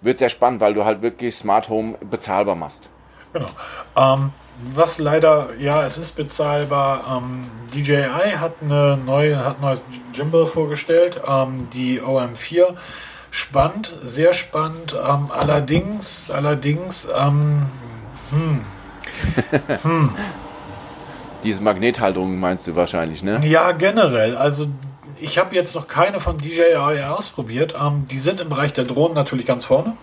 Wird 0.00 0.20
sehr 0.20 0.30
spannend, 0.30 0.62
weil 0.62 0.72
du 0.72 0.86
halt 0.86 1.02
wirklich 1.02 1.34
Smart 1.34 1.68
Home 1.68 1.98
bezahlbar 2.00 2.54
machst. 2.54 2.88
Genau. 3.34 3.50
Ähm, 3.94 4.32
was 4.72 4.96
leider, 4.96 5.50
ja, 5.58 5.84
es 5.84 5.98
ist 5.98 6.12
bezahlbar. 6.12 7.22
Ähm, 7.22 7.46
DJI 7.74 8.38
hat 8.38 8.54
eine 8.62 8.96
neue, 8.96 9.44
hat 9.44 9.58
ein 9.58 9.60
neues 9.60 9.84
Gimbal 10.14 10.46
vorgestellt, 10.46 11.20
ähm, 11.28 11.68
die 11.74 12.00
OM4. 12.00 12.68
Spannend, 13.30 13.92
sehr 14.00 14.32
spannend. 14.32 14.96
Ähm, 14.98 15.30
allerdings, 15.30 16.30
allerdings, 16.30 17.06
ähm, 17.14 17.66
hm, 18.30 18.64
hm. 19.82 20.10
Diese 21.44 21.62
Magnethalterung 21.62 22.38
meinst 22.38 22.66
du 22.66 22.74
wahrscheinlich, 22.74 23.22
ne? 23.22 23.40
Ja, 23.44 23.72
generell. 23.72 24.36
Also 24.36 24.66
ich 25.20 25.38
habe 25.38 25.54
jetzt 25.54 25.74
noch 25.74 25.88
keine 25.88 26.20
von 26.20 26.38
DJI 26.38 27.02
ausprobiert. 27.08 27.74
Ähm, 27.80 28.04
die 28.10 28.18
sind 28.18 28.40
im 28.40 28.48
Bereich 28.48 28.72
der 28.72 28.84
Drohnen 28.84 29.14
natürlich 29.14 29.46
ganz 29.46 29.64
vorne. 29.64 29.96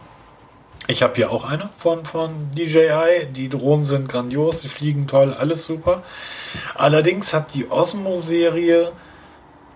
Ich 0.87 1.01
habe 1.01 1.15
hier 1.15 1.31
auch 1.31 1.45
eine 1.45 1.69
von, 1.77 2.05
von 2.05 2.51
DJI. 2.55 3.27
Die 3.31 3.47
Drohnen 3.47 3.85
sind 3.85 4.09
grandios, 4.09 4.61
sie 4.61 4.67
fliegen 4.67 5.07
toll, 5.07 5.33
alles 5.37 5.65
super. 5.65 6.03
Allerdings 6.75 7.33
hat 7.33 7.53
die 7.53 7.71
Osmo-Serie, 7.71 8.91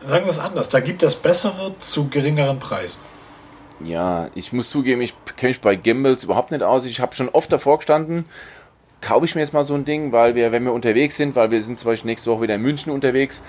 sagen 0.05 0.25
wir 0.25 0.31
es 0.31 0.39
anders, 0.39 0.67
da 0.69 0.81
gibt 0.81 1.03
es 1.03 1.15
bessere 1.15 1.77
zu 1.77 2.09
geringeren 2.09 2.59
Preisen. 2.59 2.99
Ja, 3.79 4.29
ich 4.35 4.51
muss 4.53 4.69
zugeben, 4.69 5.01
ich 5.01 5.13
kenne 5.37 5.51
mich 5.51 5.61
bei 5.61 5.75
Gimbals 5.75 6.23
überhaupt 6.23 6.51
nicht 6.51 6.63
aus. 6.63 6.83
Ich 6.83 6.99
habe 6.99 7.15
schon 7.15 7.29
oft 7.29 7.51
davor 7.51 7.77
gestanden 7.77 8.25
kaufe 9.01 9.25
ich 9.25 9.35
mir 9.35 9.41
jetzt 9.41 9.53
mal 9.53 9.63
so 9.63 9.75
ein 9.75 9.85
Ding, 9.85 10.11
weil 10.11 10.35
wir, 10.35 10.51
wenn 10.51 10.63
wir 10.63 10.73
unterwegs 10.73 11.17
sind, 11.17 11.35
weil 11.35 11.51
wir 11.51 11.61
sind 11.61 11.79
zum 11.79 11.91
Beispiel 11.91 12.09
nächste 12.09 12.31
Woche 12.31 12.43
wieder 12.43 12.55
in 12.55 12.61
München 12.61 12.91
unterwegs, 12.91 13.41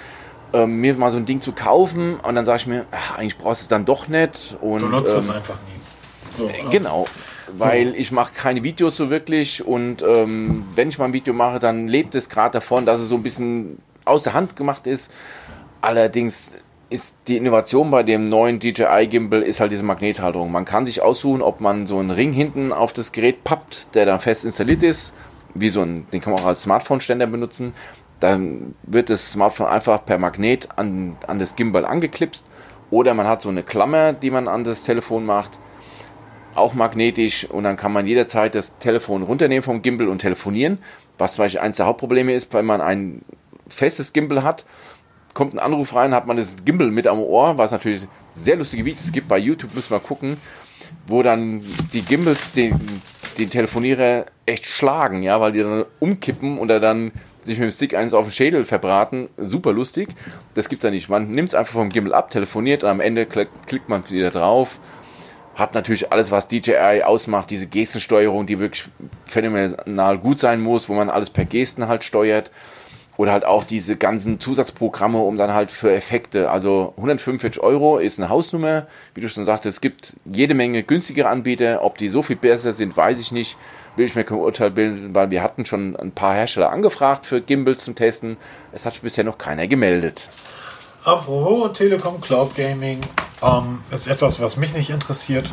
ähm, 0.53 0.81
mir 0.81 0.95
mal 0.95 1.11
so 1.11 1.19
ein 1.19 1.27
Ding 1.27 1.41
zu 1.41 1.53
kaufen 1.53 2.19
und 2.21 2.35
dann 2.35 2.45
sage 2.45 2.59
ich 2.59 2.67
mir, 2.67 2.87
ach, 2.91 3.19
eigentlich 3.19 3.39
brauchst 3.39 3.63
du 3.63 3.65
es 3.65 3.69
dann 3.69 3.85
doch 3.85 4.09
nicht. 4.09 4.57
Und, 4.61 4.81
du 4.81 4.89
nutzt 4.89 5.15
ähm, 5.15 5.21
es 5.21 5.31
einfach 5.31 5.57
nie. 5.57 6.31
So, 6.31 6.49
äh, 6.49 6.71
genau. 6.71 7.07
Weil 7.55 7.93
so. 7.93 7.95
ich 7.97 8.13
mache 8.13 8.33
keine 8.35 8.63
Videos 8.63 8.97
so 8.97 9.11
wirklich 9.11 9.67
und 9.67 10.03
ähm, 10.03 10.67
wenn 10.75 10.89
ich 10.89 10.99
mal 10.99 11.07
ein 11.07 11.13
Video 11.13 11.33
mache, 11.33 11.59
dann 11.59 11.89
lebt 11.89 12.15
es 12.15 12.29
gerade 12.29 12.53
davon, 12.53 12.85
dass 12.85 13.01
es 13.01 13.09
so 13.09 13.15
ein 13.15 13.23
bisschen 13.23 13.79
aus 14.05 14.23
der 14.23 14.35
Hand 14.35 14.55
gemacht 14.57 14.87
ist. 14.87 15.11
Allerdings 15.81 16.53
ist 16.91 17.17
die 17.27 17.37
Innovation 17.37 17.91
bei 17.91 18.03
dem 18.03 18.29
neuen 18.29 18.61
DJI 18.61 19.09
Gimbal 19.09 19.43
ist 19.43 19.61
halt 19.61 19.73
diese 19.73 19.83
Magnethalterung. 19.83 20.51
Man 20.51 20.65
kann 20.65 20.87
sich 20.87 21.03
aussuchen, 21.03 21.43
ob 21.43 21.61
man 21.61 21.87
so 21.87 21.99
einen 21.99 22.11
Ring 22.11 22.33
hinten 22.33 22.73
auf 22.73 22.95
das 22.95 23.13
Gerät 23.13 23.45
pappt, 23.45 23.95
der 23.95 24.07
dann 24.07 24.21
fest 24.21 24.45
installiert 24.45 24.83
ist 24.83 25.13
wie 25.61 25.69
so 25.69 25.83
ein, 25.83 26.07
den 26.13 26.21
kann 26.21 26.33
man 26.33 26.43
auch 26.43 26.47
als 26.47 26.63
Smartphone-Ständer 26.63 27.27
benutzen. 27.27 27.73
Dann 28.21 28.75
wird 28.83 29.11
das 29.11 29.33
Smartphone 29.33 29.67
einfach 29.67 30.05
per 30.05 30.19
Magnet 30.19 30.69
an, 30.77 31.17
an 31.27 31.39
das 31.39 31.57
Gimbal 31.57 31.85
angeklipst. 31.85 32.45
Oder 32.91 33.15
man 33.15 33.27
hat 33.27 33.43
so 33.43 33.49
eine 33.49 33.63
Klammer, 33.63 34.13
die 34.13 34.31
man 34.31 34.49
an 34.49 34.65
das 34.65 34.83
Telefon 34.83 35.25
macht. 35.25 35.59
Auch 36.55 36.75
magnetisch. 36.75 37.45
Und 37.45 37.65
dann 37.65 37.77
kann 37.77 37.93
man 37.93 38.07
jederzeit 38.07 38.55
das 38.55 38.79
Telefon 38.79 39.23
runternehmen 39.23 39.63
vom 39.63 39.83
Gimbal 39.83 40.09
und 40.09 40.19
telefonieren. 40.19 40.79
Was 41.19 41.35
zum 41.35 41.45
Beispiel 41.45 41.61
eines 41.61 41.77
der 41.77 41.87
Hauptprobleme 41.87 42.33
ist, 42.33 42.53
wenn 42.53 42.67
man 42.67 42.81
ein 42.81 43.23
festes 43.69 44.13
Gimbal 44.13 44.43
hat 44.43 44.65
kommt 45.39 45.55
ein 45.55 45.61
Anruf 45.61 45.95
rein, 45.95 46.15
hat 46.15 46.27
man 46.27 46.37
das 46.37 46.57
Gimbal 46.65 46.91
mit 46.91 47.07
am 47.07 47.21
Ohr, 47.21 47.57
was 47.59 47.71
natürlich 47.71 48.09
sehr 48.35 48.57
lustige 48.57 48.85
Videos 48.85 49.13
gibt. 49.13 49.29
Bei 49.29 49.39
YouTube 49.39 49.73
müssen 49.73 49.93
wir 49.93 50.01
gucken, 50.01 50.37
wo 51.07 51.23
dann 51.23 51.61
die 51.93 52.03
Gimbals 52.03 52.51
den, 52.51 52.73
den 53.39 53.51
Telefonierer 53.51 54.27
echt 54.47 54.67
schlagen, 54.67 55.23
ja, 55.23 55.41
weil 55.41 55.53
die 55.53 55.61
dann 55.61 55.85
umkippen 56.01 56.59
oder 56.59 56.81
dann 56.81 57.13
sich 57.43 57.59
mit 57.59 57.71
dem 57.71 57.73
Stick 57.73 57.95
eins 57.95 58.15
auf 58.15 58.27
den 58.27 58.33
Schädel 58.33 58.65
verbraten. 58.65 59.29
Super 59.37 59.73
lustig. 59.73 60.09
Das 60.55 60.69
gibt's 60.69 60.85
ja 60.85 60.91
nicht. 60.91 61.09
Man 61.09 61.31
nimmt 61.31 61.49
es 61.49 61.55
einfach 61.55 61.75
vom 61.75 61.91
Gimbal 61.91 62.15
ab, 62.15 62.31
telefoniert 62.31 62.83
und 62.83 62.91
am 62.91 63.01
Ende 63.01 63.27
klickt 63.27 63.89
man 63.89 64.09
wieder 64.11 64.31
drauf. 64.31 64.81
Hat 65.55 65.75
natürlich 65.75 66.13
alles, 66.13 66.31
was 66.31 66.47
DJI 66.47 67.03
ausmacht, 67.05 67.51
diese 67.51 67.67
Gestensteuerung, 67.67 68.47
die 68.47 68.61
wirklich 68.61 68.85
phänomenal 69.25 70.19
gut 70.19 70.39
sein 70.39 70.61
muss, 70.61 70.89
wo 70.89 70.95
man 70.95 71.11
alles 71.11 71.31
per 71.31 71.45
Gesten 71.45 71.89
halt 71.89 72.05
steuert. 72.05 72.51
Oder 73.19 73.33
halt 73.33 73.45
auch 73.45 73.65
diese 73.65 73.97
ganzen 73.97 74.39
Zusatzprogramme, 74.39 75.19
um 75.19 75.37
dann 75.37 75.53
halt 75.53 75.73
für 75.73 75.93
Effekte. 75.93 76.51
Also 76.51 76.95
145 76.99 77.61
Euro 77.61 77.99
ist 77.99 78.21
eine 78.21 78.29
Hausnummer. 78.29 78.87
Wie 79.13 79.21
du 79.21 79.29
schon 79.29 79.45
sagtest, 79.45 79.79
es 79.79 79.81
gibt 79.81 80.15
jede 80.25 80.55
Menge 80.55 80.85
günstigere 80.85 81.29
Anbieter. 81.29 81.83
Ob 81.83 81.99
die 81.99 82.09
so 82.09 82.23
viel 82.23 82.37
besser 82.37 82.73
sind, 82.73 82.97
weiß 82.97 83.19
ich 83.19 83.33
nicht. 83.33 83.59
Will 83.97 84.07
ich 84.07 84.15
mir 84.15 84.23
kein 84.23 84.39
Urteil 84.39 84.71
bilden, 84.71 85.17
weil 85.17 85.33
wir 85.33 85.43
hatten 85.43 85.67
schon 85.67 85.97
ein 85.97 86.13
paar 86.13 86.33
Hersteller 86.33 86.71
angefragt 86.71 87.27
für 87.27 87.41
Gimbals 87.41 87.83
zum 87.83 87.97
Testen. 87.97 88.37
Es 88.71 88.87
hat 88.87 89.03
bisher 89.03 89.25
noch 89.25 89.37
keiner 89.37 89.67
gemeldet. 89.67 90.29
Apropos 91.05 91.77
Telekom 91.77 92.21
Cloud 92.21 92.55
Gaming, 92.55 93.01
ähm, 93.43 93.83
ist 93.91 94.07
etwas, 94.07 94.39
was 94.39 94.57
mich 94.57 94.75
nicht 94.75 94.91
interessiert. 94.91 95.53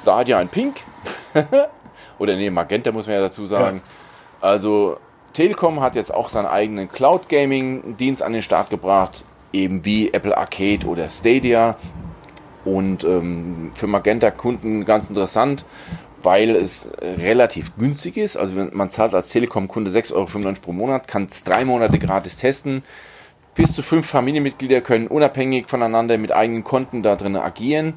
Stadia 0.00 0.40
in 0.40 0.48
Pink. 0.48 0.76
Oder 2.18 2.36
nee, 2.36 2.48
Magenta 2.48 2.90
muss 2.90 3.06
man 3.06 3.16
ja 3.16 3.20
dazu 3.20 3.44
sagen. 3.44 3.82
Ja. 3.84 4.48
Also 4.48 4.96
Telekom 5.32 5.80
hat 5.80 5.96
jetzt 5.96 6.12
auch 6.12 6.28
seinen 6.28 6.46
eigenen 6.46 6.90
Cloud 6.90 7.28
Gaming 7.28 7.96
Dienst 7.96 8.22
an 8.22 8.32
den 8.32 8.42
Start 8.42 8.70
gebracht, 8.70 9.24
eben 9.52 9.84
wie 9.84 10.12
Apple 10.12 10.36
Arcade 10.36 10.86
oder 10.86 11.08
Stadia. 11.08 11.76
Und 12.64 13.02
ähm, 13.04 13.72
für 13.74 13.86
Magenta-Kunden 13.86 14.84
ganz 14.84 15.08
interessant, 15.08 15.64
weil 16.22 16.54
es 16.54 16.88
relativ 17.00 17.76
günstig 17.76 18.16
ist. 18.16 18.36
Also 18.36 18.54
man 18.72 18.90
zahlt 18.90 19.14
als 19.14 19.30
Telekom-Kunde 19.30 19.90
6,95 19.90 20.12
Euro 20.14 20.60
pro 20.60 20.72
Monat, 20.72 21.08
kann 21.08 21.24
es 21.24 21.44
drei 21.44 21.64
Monate 21.64 21.98
gratis 21.98 22.36
testen. 22.36 22.84
Bis 23.54 23.74
zu 23.74 23.82
fünf 23.82 24.06
Familienmitglieder 24.06 24.80
können 24.80 25.08
unabhängig 25.08 25.68
voneinander 25.68 26.18
mit 26.18 26.32
eigenen 26.32 26.64
Konten 26.64 27.02
da 27.02 27.16
drin 27.16 27.36
agieren. 27.36 27.94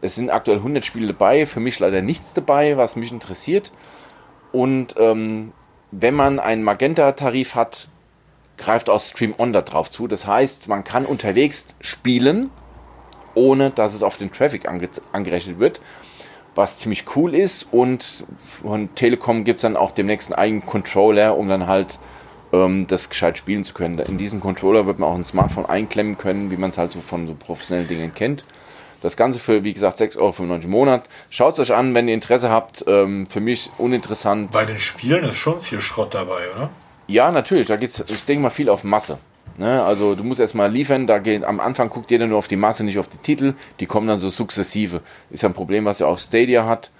Es 0.00 0.16
sind 0.16 0.30
aktuell 0.30 0.58
100 0.58 0.84
Spiele 0.84 1.08
dabei, 1.08 1.46
für 1.46 1.60
mich 1.60 1.78
leider 1.78 2.02
nichts 2.02 2.34
dabei, 2.34 2.76
was 2.76 2.96
mich 2.96 3.12
interessiert. 3.12 3.72
Und 4.52 4.94
ähm, 4.98 5.52
wenn 5.92 6.14
man 6.14 6.40
einen 6.40 6.64
Magenta-Tarif 6.64 7.54
hat, 7.54 7.88
greift 8.56 8.90
auch 8.90 9.00
Stream 9.00 9.34
On 9.38 9.52
da 9.52 9.62
drauf 9.62 9.90
zu. 9.90 10.08
Das 10.08 10.26
heißt, 10.26 10.68
man 10.68 10.84
kann 10.84 11.06
unterwegs 11.06 11.66
spielen, 11.80 12.50
ohne 13.34 13.70
dass 13.70 13.94
es 13.94 14.02
auf 14.02 14.16
den 14.16 14.32
Traffic 14.32 14.68
ange 14.68 14.88
angerechnet 15.12 15.58
wird, 15.58 15.80
was 16.54 16.78
ziemlich 16.78 17.04
cool 17.14 17.34
ist. 17.34 17.68
Und 17.70 18.24
von 18.60 18.94
Telekom 18.94 19.44
gibt 19.44 19.58
es 19.58 19.62
dann 19.62 19.76
auch 19.76 19.92
demnächst 19.92 20.32
einen 20.32 20.38
eigenen 20.38 20.66
Controller, 20.66 21.36
um 21.36 21.48
dann 21.48 21.66
halt 21.66 21.98
ähm, 22.52 22.86
das 22.86 23.10
gescheit 23.10 23.36
spielen 23.36 23.62
zu 23.62 23.74
können. 23.74 23.98
In 23.98 24.18
diesem 24.18 24.40
Controller 24.40 24.86
wird 24.86 24.98
man 24.98 25.10
auch 25.10 25.16
ein 25.16 25.24
Smartphone 25.24 25.66
einklemmen 25.66 26.16
können, 26.16 26.50
wie 26.50 26.56
man 26.56 26.70
es 26.70 26.78
halt 26.78 26.90
so 26.90 27.00
von 27.00 27.26
so 27.26 27.34
professionellen 27.34 27.88
Dingen 27.88 28.14
kennt. 28.14 28.44
Das 29.02 29.16
Ganze 29.16 29.38
für, 29.38 29.64
wie 29.64 29.74
gesagt, 29.74 30.00
6,95 30.00 30.18
Euro 30.18 30.54
im 30.62 30.70
Monat. 30.70 31.08
Schaut 31.28 31.58
es 31.58 31.70
euch 31.70 31.76
an, 31.76 31.94
wenn 31.94 32.08
ihr 32.08 32.14
Interesse 32.14 32.50
habt. 32.50 32.84
Ähm, 32.86 33.26
für 33.26 33.40
mich 33.40 33.68
uninteressant. 33.78 34.52
Bei 34.52 34.64
den 34.64 34.78
Spielen 34.78 35.24
ist 35.24 35.36
schon 35.36 35.60
viel 35.60 35.80
Schrott 35.80 36.14
dabei, 36.14 36.50
oder? 36.54 36.70
Ja, 37.08 37.30
natürlich. 37.30 37.66
Da 37.66 37.76
geht 37.76 37.90
es, 37.90 38.00
ich 38.08 38.24
denke 38.24 38.44
mal, 38.44 38.50
viel 38.50 38.70
auf 38.70 38.84
Masse. 38.84 39.18
Ne? 39.58 39.82
Also 39.82 40.14
du 40.14 40.24
musst 40.24 40.40
erstmal 40.40 40.70
liefern, 40.70 41.06
da 41.06 41.18
geht, 41.18 41.44
am 41.44 41.60
Anfang 41.60 41.90
guckt 41.90 42.10
jeder 42.10 42.26
nur 42.26 42.38
auf 42.38 42.48
die 42.48 42.56
Masse, 42.56 42.84
nicht 42.84 42.98
auf 42.98 43.08
die 43.08 43.18
Titel. 43.18 43.54
Die 43.80 43.86
kommen 43.86 44.06
dann 44.06 44.18
so 44.18 44.30
sukzessive. 44.30 45.02
Ist 45.30 45.42
ja 45.42 45.48
ein 45.48 45.54
Problem, 45.54 45.84
was 45.84 45.98
ja 45.98 46.06
auch 46.06 46.18
Stadia 46.18 46.64
hat. 46.66 46.90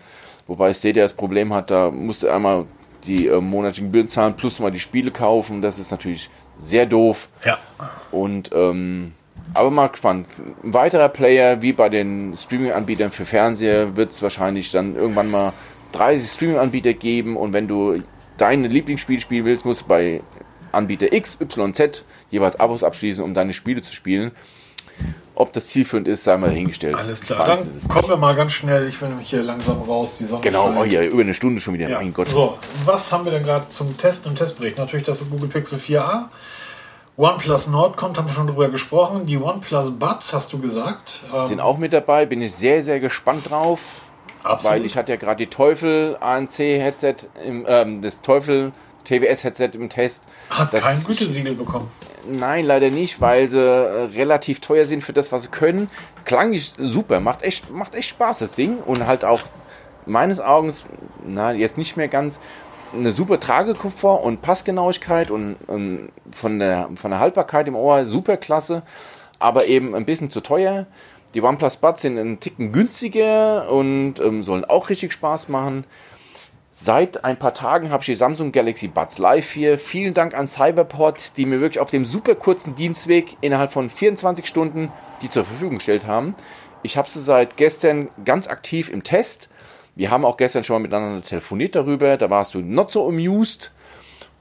Wobei 0.46 0.74
Stadia 0.74 1.04
das 1.04 1.12
Problem 1.12 1.54
hat, 1.54 1.70
da 1.70 1.90
musst 1.90 2.24
du 2.24 2.28
einmal 2.28 2.66
die 3.04 3.28
äh, 3.28 3.40
monatlichen 3.40 3.86
Gebühren 3.86 4.08
zahlen, 4.08 4.34
plus 4.34 4.58
mal 4.58 4.70
die 4.70 4.80
Spiele 4.80 5.10
kaufen. 5.10 5.62
Das 5.62 5.78
ist 5.78 5.90
natürlich 5.90 6.28
sehr 6.58 6.86
doof. 6.86 7.28
Ja. 7.44 7.58
Und 8.10 8.50
ähm, 8.52 9.12
aber 9.54 9.70
mal 9.70 9.88
gespannt. 9.88 10.26
Ein 10.62 10.74
weiterer 10.74 11.08
Player, 11.08 11.62
wie 11.62 11.72
bei 11.72 11.88
den 11.88 12.36
Streaming-Anbietern 12.36 13.10
für 13.10 13.24
Fernseher, 13.24 13.96
wird 13.96 14.12
es 14.12 14.22
wahrscheinlich 14.22 14.70
dann 14.70 14.96
irgendwann 14.96 15.30
mal 15.30 15.52
30 15.92 16.30
Streaming-Anbieter 16.30 16.94
geben 16.94 17.36
und 17.36 17.52
wenn 17.52 17.68
du 17.68 18.02
deine 18.36 18.68
Lieblingsspiele 18.68 19.20
spielen 19.20 19.44
willst, 19.44 19.64
musst 19.64 19.82
du 19.82 19.86
bei 19.86 20.22
Anbieter 20.72 21.12
X, 21.12 21.38
Y, 21.40 21.74
Z 21.74 22.04
jeweils 22.30 22.58
Abos 22.58 22.82
abschließen, 22.82 23.22
um 23.22 23.34
deine 23.34 23.52
Spiele 23.52 23.82
zu 23.82 23.94
spielen. 23.94 24.32
Ob 25.34 25.52
das 25.52 25.66
zielführend 25.66 26.08
ist, 26.08 26.24
sei 26.24 26.36
mal 26.36 26.48
dahingestellt. 26.48 26.94
Alles 26.94 27.22
klar, 27.22 27.46
dann 27.46 27.88
kommen 27.88 28.08
wir 28.08 28.16
mal 28.16 28.34
ganz 28.34 28.52
schnell. 28.52 28.86
Ich 28.88 29.00
will 29.00 29.08
nämlich 29.08 29.30
hier 29.30 29.42
langsam 29.42 29.80
raus. 29.82 30.18
Die 30.18 30.24
Sonne 30.24 30.42
genau, 30.42 30.72
oh 30.78 30.84
ja, 30.84 31.02
über 31.02 31.22
eine 31.22 31.34
Stunde 31.34 31.60
schon 31.60 31.74
wieder. 31.74 31.88
Ja. 31.88 31.98
Mein 31.98 32.12
Gott. 32.12 32.28
So, 32.28 32.58
was 32.84 33.10
haben 33.10 33.24
wir 33.24 33.32
denn 33.32 33.42
gerade 33.42 33.68
zum 33.70 33.96
Testen 33.96 34.30
und 34.30 34.36
Testbericht? 34.36 34.76
Natürlich 34.76 35.06
das 35.06 35.18
Google 35.30 35.48
Pixel 35.48 35.78
4a. 35.78 36.24
OnePlus 37.16 37.68
Nord 37.68 37.96
kommt, 37.96 38.16
haben 38.16 38.26
wir 38.26 38.32
schon 38.32 38.46
drüber 38.46 38.70
gesprochen. 38.70 39.26
Die 39.26 39.36
OnePlus 39.36 39.90
Buds 39.98 40.32
hast 40.32 40.52
du 40.52 40.58
gesagt. 40.58 41.20
Ähm, 41.32 41.42
Sind 41.42 41.60
auch 41.60 41.76
mit 41.76 41.92
dabei, 41.92 42.24
bin 42.24 42.40
ich 42.40 42.54
sehr, 42.54 42.82
sehr 42.82 43.00
gespannt 43.00 43.50
drauf. 43.50 44.06
Absolut. 44.42 44.72
Weil 44.72 44.86
ich 44.86 44.96
hatte 44.96 45.12
ja 45.12 45.16
gerade 45.16 45.36
die 45.36 45.50
Teufel 45.50 46.16
ANC 46.20 46.58
Headset, 46.58 47.16
im, 47.44 47.64
ähm, 47.68 48.00
das 48.00 48.22
Teufel 48.22 48.72
TWS 49.04 49.44
Headset 49.44 49.70
im 49.74 49.88
Test. 49.88 50.24
Hat 50.50 50.72
das 50.72 50.82
kein 50.82 51.04
Gütesiegel 51.04 51.54
bekommen. 51.54 51.90
Nein, 52.26 52.64
leider 52.64 52.90
nicht, 52.90 53.20
weil 53.20 53.48
sie 53.48 53.58
äh, 53.58 54.04
relativ 54.16 54.60
teuer 54.60 54.86
sind 54.86 55.02
für 55.02 55.12
das, 55.12 55.32
was 55.32 55.42
sie 55.42 55.48
können. 55.48 55.90
Klang 56.24 56.50
nicht 56.50 56.76
super, 56.78 57.20
macht 57.20 57.42
echt, 57.42 57.70
macht 57.70 57.94
echt 57.94 58.08
Spaß, 58.10 58.40
das 58.40 58.54
Ding. 58.54 58.78
Und 58.78 59.06
halt 59.06 59.24
auch 59.24 59.40
meines 60.06 60.40
Augens, 60.40 60.84
na, 61.24 61.52
jetzt 61.52 61.76
nicht 61.78 61.96
mehr 61.96 62.08
ganz, 62.08 62.40
eine 62.92 63.10
super 63.10 63.40
Tragekomfort 63.40 64.22
und 64.22 64.42
Passgenauigkeit 64.42 65.30
und, 65.30 65.56
und, 65.66 66.10
von, 66.30 66.58
der, 66.58 66.90
von 66.94 67.10
der 67.10 67.20
Haltbarkeit 67.20 67.68
im 67.68 67.74
Ohr 67.74 68.04
super 68.04 68.36
klasse, 68.36 68.82
aber 69.38 69.66
eben 69.66 69.94
ein 69.94 70.06
bisschen 70.06 70.30
zu 70.30 70.40
teuer. 70.40 70.86
Die 71.34 71.42
OnePlus 71.42 71.78
Buds 71.78 72.02
sind 72.02 72.18
einen 72.18 72.40
Ticken 72.40 72.72
günstiger 72.72 73.70
und 73.70 74.20
ähm, 74.20 74.44
sollen 74.44 74.64
auch 74.64 74.90
richtig 74.90 75.12
Spaß 75.12 75.48
machen. 75.48 75.84
Seit 76.74 77.24
ein 77.24 77.38
paar 77.38 77.54
Tagen 77.54 77.90
habe 77.90 78.02
ich 78.02 78.06
die 78.06 78.14
Samsung 78.14 78.52
Galaxy 78.52 78.88
Buds 78.88 79.18
Live 79.18 79.50
hier. 79.50 79.78
Vielen 79.78 80.14
Dank 80.14 80.34
an 80.34 80.46
Cyberport, 80.46 81.36
die 81.36 81.46
mir 81.46 81.60
wirklich 81.60 81.80
auf 81.80 81.90
dem 81.90 82.06
super 82.06 82.34
kurzen 82.34 82.74
Dienstweg 82.74 83.36
innerhalb 83.40 83.72
von 83.72 83.90
24 83.90 84.46
Stunden 84.46 84.90
die 85.22 85.30
zur 85.30 85.44
Verfügung 85.44 85.76
gestellt 85.76 86.06
haben. 86.06 86.34
Ich 86.82 86.96
habe 86.96 87.08
sie 87.08 87.20
seit 87.20 87.56
gestern 87.56 88.10
ganz 88.24 88.48
aktiv 88.48 88.90
im 88.90 89.04
Test 89.04 89.48
wir 89.94 90.10
haben 90.10 90.24
auch 90.24 90.36
gestern 90.36 90.64
schon 90.64 90.74
mal 90.74 90.88
miteinander 90.88 91.22
telefoniert 91.26 91.74
darüber. 91.74 92.16
Da 92.16 92.30
warst 92.30 92.54
du 92.54 92.60
not 92.60 92.90
so 92.90 93.08
amused. 93.08 93.72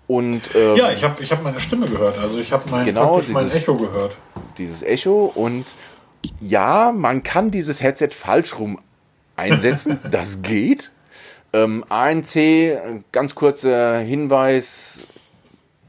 Und, 0.07 0.55
ähm, 0.55 0.75
ja, 0.75 0.91
ich 0.91 1.03
habe 1.03 1.21
ich 1.23 1.31
hab 1.31 1.43
meine 1.43 1.59
Stimme 1.59 1.87
gehört. 1.87 2.17
Also 2.17 2.39
ich 2.39 2.51
habe 2.51 2.63
mein, 2.69 2.85
genau, 2.85 3.19
dieses, 3.19 3.33
mein 3.33 3.51
Echo 3.51 3.75
gehört. 3.75 4.17
Dieses 4.57 4.83
Echo. 4.83 5.31
Und 5.33 5.65
ja, 6.39 6.91
man 6.93 7.23
kann 7.23 7.51
dieses 7.51 7.81
Headset 7.81 8.09
falsch 8.11 8.59
rum 8.59 8.79
einsetzen. 9.35 9.99
das 10.11 10.41
geht. 10.41 10.91
Ähm, 11.53 11.85
ANC, 11.89 13.03
ganz 13.11 13.35
kurzer 13.35 13.99
Hinweis, 13.99 15.07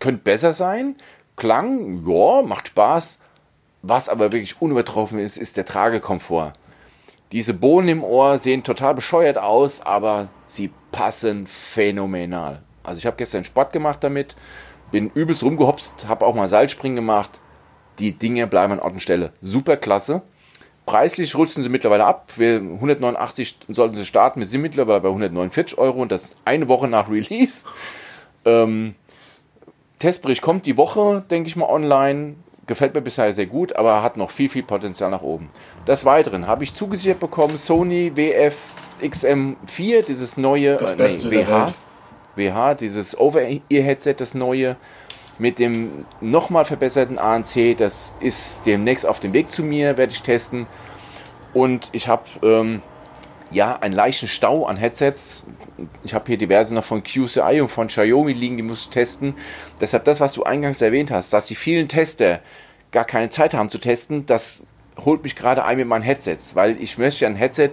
könnte 0.00 0.22
besser 0.22 0.52
sein. 0.52 0.96
Klang, 1.36 2.04
ja, 2.06 2.42
macht 2.42 2.68
Spaß. 2.68 3.18
Was 3.82 4.08
aber 4.08 4.32
wirklich 4.32 4.60
unübertroffen 4.60 5.18
ist, 5.18 5.36
ist 5.36 5.56
der 5.56 5.64
Tragekomfort. 5.64 6.52
Diese 7.32 7.54
Bohnen 7.54 7.88
im 7.88 8.04
Ohr 8.04 8.36
sehen 8.36 8.62
total 8.62 8.94
bescheuert 8.94 9.38
aus, 9.38 9.80
aber 9.80 10.28
sie 10.46 10.70
passen 10.92 11.46
phänomenal. 11.46 12.62
Also 12.82 12.98
ich 12.98 13.06
habe 13.06 13.16
gestern 13.16 13.44
Sport 13.44 13.72
gemacht 13.72 14.04
damit, 14.04 14.36
bin 14.90 15.10
übelst 15.14 15.42
rumgehopst, 15.42 16.06
habe 16.08 16.26
auch 16.26 16.34
mal 16.34 16.48
Seilspringen 16.48 16.96
gemacht. 16.96 17.40
Die 17.98 18.12
Dinge 18.12 18.46
bleiben 18.46 18.74
an 18.74 18.80
Ort 18.80 18.92
und 18.92 19.00
Stelle. 19.00 19.32
Super 19.40 19.78
klasse. 19.78 20.22
Preislich 20.84 21.34
rutschen 21.34 21.62
sie 21.62 21.68
mittlerweile 21.70 22.04
ab. 22.04 22.32
Wir 22.36 22.56
189 22.56 23.60
sollten 23.68 23.96
sie 23.96 24.04
starten. 24.04 24.40
Wir 24.40 24.46
sind 24.46 24.60
mittlerweile 24.60 25.00
bei 25.00 25.08
149 25.08 25.78
Euro 25.78 26.02
und 26.02 26.12
das 26.12 26.36
eine 26.44 26.68
Woche 26.68 26.88
nach 26.88 27.08
Release. 27.08 27.64
Ähm, 28.44 28.94
Testbericht 30.00 30.42
kommt 30.42 30.66
die 30.66 30.76
Woche, 30.76 31.24
denke 31.30 31.48
ich 31.48 31.56
mal, 31.56 31.68
online 31.68 32.34
gefällt 32.66 32.94
mir 32.94 33.02
bisher 33.02 33.32
sehr 33.32 33.46
gut, 33.46 33.74
aber 33.76 34.02
hat 34.02 34.16
noch 34.16 34.30
viel, 34.30 34.48
viel 34.48 34.62
Potenzial 34.62 35.10
nach 35.10 35.22
oben. 35.22 35.50
Des 35.86 36.04
Weiteren 36.04 36.46
habe 36.46 36.64
ich 36.64 36.74
zugesichert 36.74 37.20
bekommen 37.20 37.58
Sony 37.58 38.12
WF 38.14 38.56
XM4, 39.02 40.04
dieses 40.04 40.36
neue 40.36 40.76
das 40.76 41.24
äh, 41.24 41.28
nee, 41.28 41.46
WH, 41.46 41.74
WH, 42.36 42.74
dieses 42.74 43.18
Over-Ear-Headset, 43.18 44.14
das 44.18 44.34
neue. 44.34 44.76
mit 45.38 45.58
dem 45.58 46.06
nochmal 46.20 46.64
verbesserten 46.64 47.18
ANC. 47.18 47.76
Das 47.76 48.14
ist 48.20 48.64
demnächst 48.66 49.06
auf 49.06 49.18
dem 49.18 49.34
Weg 49.34 49.50
zu 49.50 49.62
mir, 49.62 49.96
werde 49.96 50.12
ich 50.12 50.22
testen. 50.22 50.66
Und 51.52 51.88
ich 51.92 52.08
habe 52.08 52.24
ähm, 52.42 52.82
ja 53.52 53.78
einen 53.78 53.94
leichten 53.94 54.28
Stau 54.28 54.64
an 54.66 54.76
Headsets. 54.76 55.44
Ich 56.04 56.14
habe 56.14 56.26
hier 56.26 56.38
diverse 56.38 56.74
noch 56.74 56.84
von 56.84 57.02
QCI 57.02 57.60
und 57.60 57.68
von 57.68 57.88
Xiaomi 57.88 58.32
liegen, 58.32 58.56
die 58.56 58.62
muss 58.62 58.82
ich 58.82 58.90
testen. 58.90 59.34
Deshalb 59.80 60.04
das, 60.04 60.20
was 60.20 60.34
du 60.34 60.44
eingangs 60.44 60.80
erwähnt 60.80 61.10
hast, 61.10 61.32
dass 61.32 61.46
die 61.46 61.54
vielen 61.54 61.88
Tester 61.88 62.40
gar 62.90 63.04
keine 63.04 63.30
Zeit 63.30 63.54
haben 63.54 63.70
zu 63.70 63.78
testen, 63.78 64.26
das 64.26 64.64
holt 65.04 65.22
mich 65.24 65.36
gerade 65.36 65.64
ein 65.64 65.78
mit 65.78 65.88
meinen 65.88 66.02
Headsets, 66.02 66.54
weil 66.54 66.80
ich 66.80 66.98
möchte 66.98 67.26
ein 67.26 67.36
Headset 67.36 67.72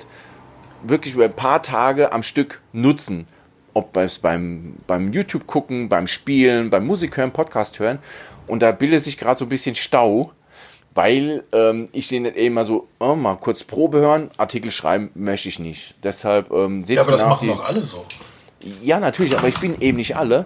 wirklich 0.84 1.14
über 1.14 1.26
ein 1.26 1.34
paar 1.34 1.62
Tage 1.62 2.12
am 2.12 2.24
Stück 2.24 2.62
nutzen. 2.72 3.28
Ob 3.74 3.94
beim, 3.94 4.76
beim 4.88 5.14
YouTube 5.14 5.46
gucken, 5.46 5.90
beim 5.90 6.08
Spielen, 6.08 6.70
beim 6.70 6.88
Musik 6.88 7.18
hören, 7.18 7.32
Podcast 7.32 7.80
hören. 7.80 8.00
Und 8.48 8.62
da 8.62 8.72
bildet 8.72 9.04
sich 9.04 9.18
gerade 9.18 9.38
so 9.38 9.46
ein 9.46 9.50
bisschen 9.50 9.76
Stau, 9.76 10.32
weil 11.00 11.45
ähm, 11.54 11.88
ich 11.93 12.10
den 12.10 12.26
eben 12.26 12.56
mal 12.56 12.66
so, 12.66 12.89
oh, 13.00 13.16
mal 13.16 13.38
kurz 13.38 13.64
Probe 13.64 14.00
hören, 14.00 14.32
Artikel 14.36 14.70
schreiben 14.70 15.12
möchte 15.16 15.47
ich 15.47 15.58
nicht. 15.58 15.95
Deshalb 16.04 16.52
ähm, 16.52 16.84
seht 16.84 16.97
Ja, 16.97 17.04
aber 17.04 17.14
das 17.14 17.22
machen 17.22 17.47
die, 17.47 17.47
doch 17.47 17.64
alle 17.64 17.82
so. 17.82 18.04
Ja, 18.84 19.00
natürlich, 19.00 19.38
aber 19.38 19.47
ich 19.47 19.58
bin 19.62 19.80
eben 19.80 19.95
nicht 19.95 20.18
alle. 20.18 20.45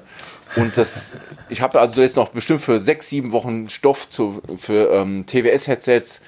Und 0.56 0.78
das, 0.78 1.14
ich 1.49 1.62
habe 1.62 1.80
also 1.80 2.01
jetzt 2.01 2.18
noch 2.18 2.30
bestimmt 2.30 2.62
für 2.62 2.80
sechs, 2.80 3.10
sieben 3.10 3.32
Wochen 3.32 3.68
Stoff 3.68 4.08
zu, 4.08 4.43
für 4.56 4.91
ähm, 4.91 5.26
TWS-Headsets, 5.26 6.22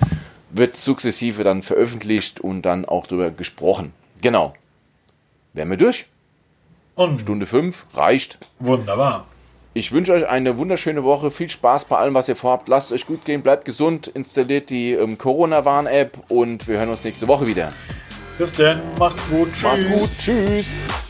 wird 0.49 0.75
sukzessive 0.75 1.43
dann 1.43 1.61
veröffentlicht 1.61 2.39
und 2.39 2.63
dann 2.63 2.85
auch 2.85 3.05
darüber 3.05 3.29
gesprochen. 3.29 3.93
Genau. 4.23 4.55
Wären 5.53 5.69
wir 5.69 5.77
durch? 5.77 6.07
Und 6.95 7.21
Stunde 7.21 7.45
fünf 7.45 7.85
reicht. 7.93 8.39
Wunderbar. 8.57 9.27
Ich 9.77 9.91
wünsche 9.91 10.13
euch 10.13 10.25
eine 10.25 10.57
wunderschöne 10.57 11.03
Woche. 11.03 11.31
Viel 11.31 11.49
Spaß 11.49 11.83
bei 11.83 11.97
allem, 11.97 12.13
was 12.13 12.29
ihr 12.29 12.37
vorhabt. 12.37 12.69
Lasst 12.69 12.93
euch 12.93 13.05
gut 13.05 13.25
gehen, 13.25 13.41
bleibt 13.41 13.65
gesund, 13.65 14.07
installiert 14.07 14.69
die 14.69 14.93
ähm, 14.93 15.17
Corona-Warn-App 15.17 16.17
und 16.29 16.65
wir 16.69 16.77
hören 16.77 16.87
uns 16.87 17.03
nächste 17.03 17.27
Woche 17.27 17.45
wieder. 17.45 17.73
Bis 18.37 18.53
dann, 18.53 18.79
macht's 18.97 19.27
gut. 19.29 19.51
Tschüss. 19.51 19.63
Macht's 19.63 19.85
gut. 19.85 20.17
Tschüss. 20.17 21.04